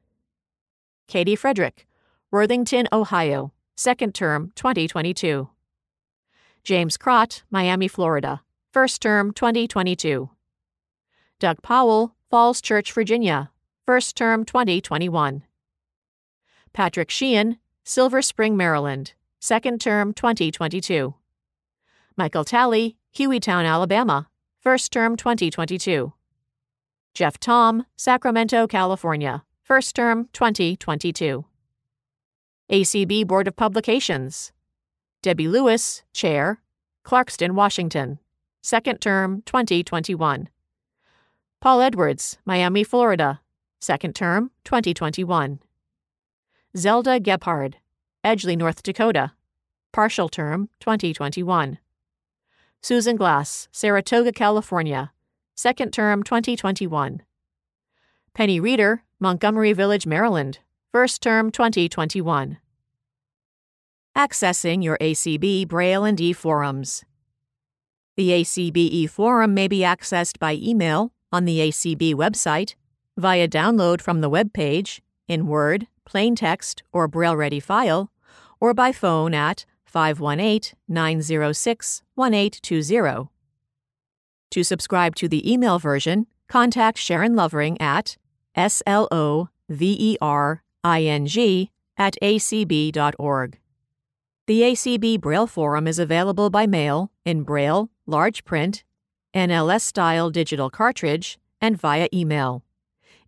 Katie 1.08 1.38
Frederick, 1.38 1.88
Worthington, 2.32 2.90
Ohio. 2.92 3.54
Second 3.78 4.14
term 4.14 4.52
2022. 4.56 5.48
James 6.64 6.96
Kracht, 6.98 7.44
Miami, 7.52 7.90
Florida. 7.90 8.42
First 8.72 9.02
term 9.02 9.34
2022. 9.34 10.30
Doug 11.40 11.62
Powell, 11.62 12.16
Falls 12.30 12.62
Church, 12.62 12.94
Virginia. 12.94 13.52
First 13.86 14.16
term 14.16 14.46
2021. 14.46 15.44
Patrick 16.72 17.12
Sheehan, 17.12 17.58
Silver 17.84 18.22
Spring, 18.22 18.56
Maryland. 18.56 19.14
Second 19.42 19.82
term 19.82 20.14
2022. 20.14 21.14
Michael 22.16 22.46
Talley, 22.46 22.96
Hueytown, 23.14 23.66
Alabama. 23.66 24.30
First 24.62 24.94
term 24.94 25.18
2022. 25.18 26.14
Jeff 27.14 27.38
Thom, 27.42 27.86
Sacramento, 27.98 28.68
California. 28.68 29.44
First 29.64 29.98
term 29.98 30.30
2022. 30.32 31.44
ACB 32.72 33.28
Board 33.28 33.50
of 33.50 33.58
Publications. 33.58 34.54
Debbie 35.24 35.48
Lewis, 35.48 36.04
Chair, 36.12 36.60
Clarkston, 37.06 37.54
Washington. 37.54 38.20
Second 38.62 39.00
term, 39.00 39.42
2021. 39.46 40.50
Paul 41.62 41.82
Edwards, 41.82 42.40
Miami, 42.44 42.84
Florida. 42.84 43.40
Second 43.80 44.16
term, 44.16 44.52
2021. 44.66 45.60
Zelda 46.76 47.22
Gebhard, 47.22 47.78
Edgeley, 48.22 48.58
North 48.58 48.84
Dakota. 48.84 49.32
Partial 49.94 50.28
term, 50.28 50.68
2021. 50.82 51.78
Susan 52.82 53.16
Glass, 53.16 53.70
Saratoga, 53.72 54.34
California. 54.34 55.14
Second 55.56 55.94
term, 55.94 56.24
2021. 56.24 57.22
Penny 58.34 58.60
Reeder, 58.60 59.04
Montgomery 59.22 59.72
Village, 59.72 60.06
Maryland. 60.06 60.60
First 60.92 61.22
term, 61.22 61.50
2021. 61.50 62.58
Accessing 64.16 64.84
your 64.84 64.98
ACB 65.00 65.68
Braille 65.68 66.04
and 66.04 66.22
E 66.22 66.34
forums. 66.34 67.04
The 68.16 68.30
ACBE 68.30 69.10
forum 69.10 69.56
may 69.56 69.68
be 69.68 69.80
accessed 69.80 70.38
by 70.38 70.54
email 70.54 71.12
on 71.32 71.46
the 71.46 71.58
ACB 71.58 72.14
website, 72.14 72.76
via 73.18 73.48
download 73.48 74.02
from 74.02 74.22
the 74.22 74.30
web 74.30 74.54
page, 74.54 75.02
in 75.28 75.48
Word, 75.48 75.88
plain 76.06 76.36
text, 76.36 76.84
or 76.92 77.08
Braille 77.08 77.36
ready 77.36 77.60
file, 77.60 78.12
or 78.60 78.76
by 78.76 78.92
phone 78.92 79.34
at 79.34 79.66
518 79.86 80.78
906 80.88 82.04
1820. 82.14 83.30
To 84.52 84.64
subscribe 84.64 85.16
to 85.16 85.28
the 85.28 85.52
email 85.52 85.80
version, 85.80 86.28
contact 86.48 87.00
Sharon 87.00 87.36
Lovering 87.36 87.82
at 87.82 88.18
slovering 88.56 89.48
at 91.98 92.16
acb.org. 92.22 93.60
The 94.46 94.62
ACB 94.64 95.22
Braille 95.22 95.48
Forum 95.48 95.88
is 95.88 96.00
available 96.00 96.50
by 96.50 96.68
mail, 96.68 97.14
in 97.24 97.44
Braille, 97.44 97.90
large 98.06 98.44
print, 98.44 98.84
NLS 99.34 99.80
style 99.80 100.30
digital 100.30 100.70
cartridge, 100.70 101.40
and 101.62 101.80
via 101.80 102.10
email. 102.14 102.62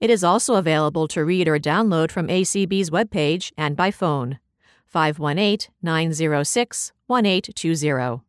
It 0.01 0.09
is 0.09 0.25
also 0.25 0.55
available 0.55 1.07
to 1.07 1.23
read 1.23 1.47
or 1.47 1.57
download 1.57 2.11
from 2.11 2.27
ACB's 2.27 2.89
webpage 2.89 3.53
and 3.57 3.77
by 3.77 3.91
phone 3.91 4.39
518 4.87 5.71
906 5.81 6.91
1820. 7.07 8.21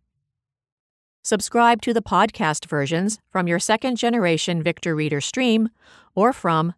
Subscribe 1.24 1.82
to 1.82 1.92
the 1.92 2.00
podcast 2.00 2.66
versions 2.66 3.18
from 3.28 3.48
your 3.48 3.58
second 3.58 3.96
generation 3.96 4.62
Victor 4.62 4.94
Reader 4.94 5.20
stream 5.20 5.70
or 6.14 6.32
from 6.32 6.72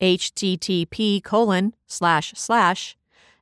http 0.00 1.22
colon 1.22 1.76
slash 1.86 2.32
slash 2.34 2.96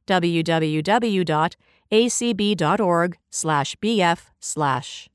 www 0.06 1.54
acb.org 1.92 3.18
slash 3.30 3.76
bf 3.76 4.20
slash 4.40 5.10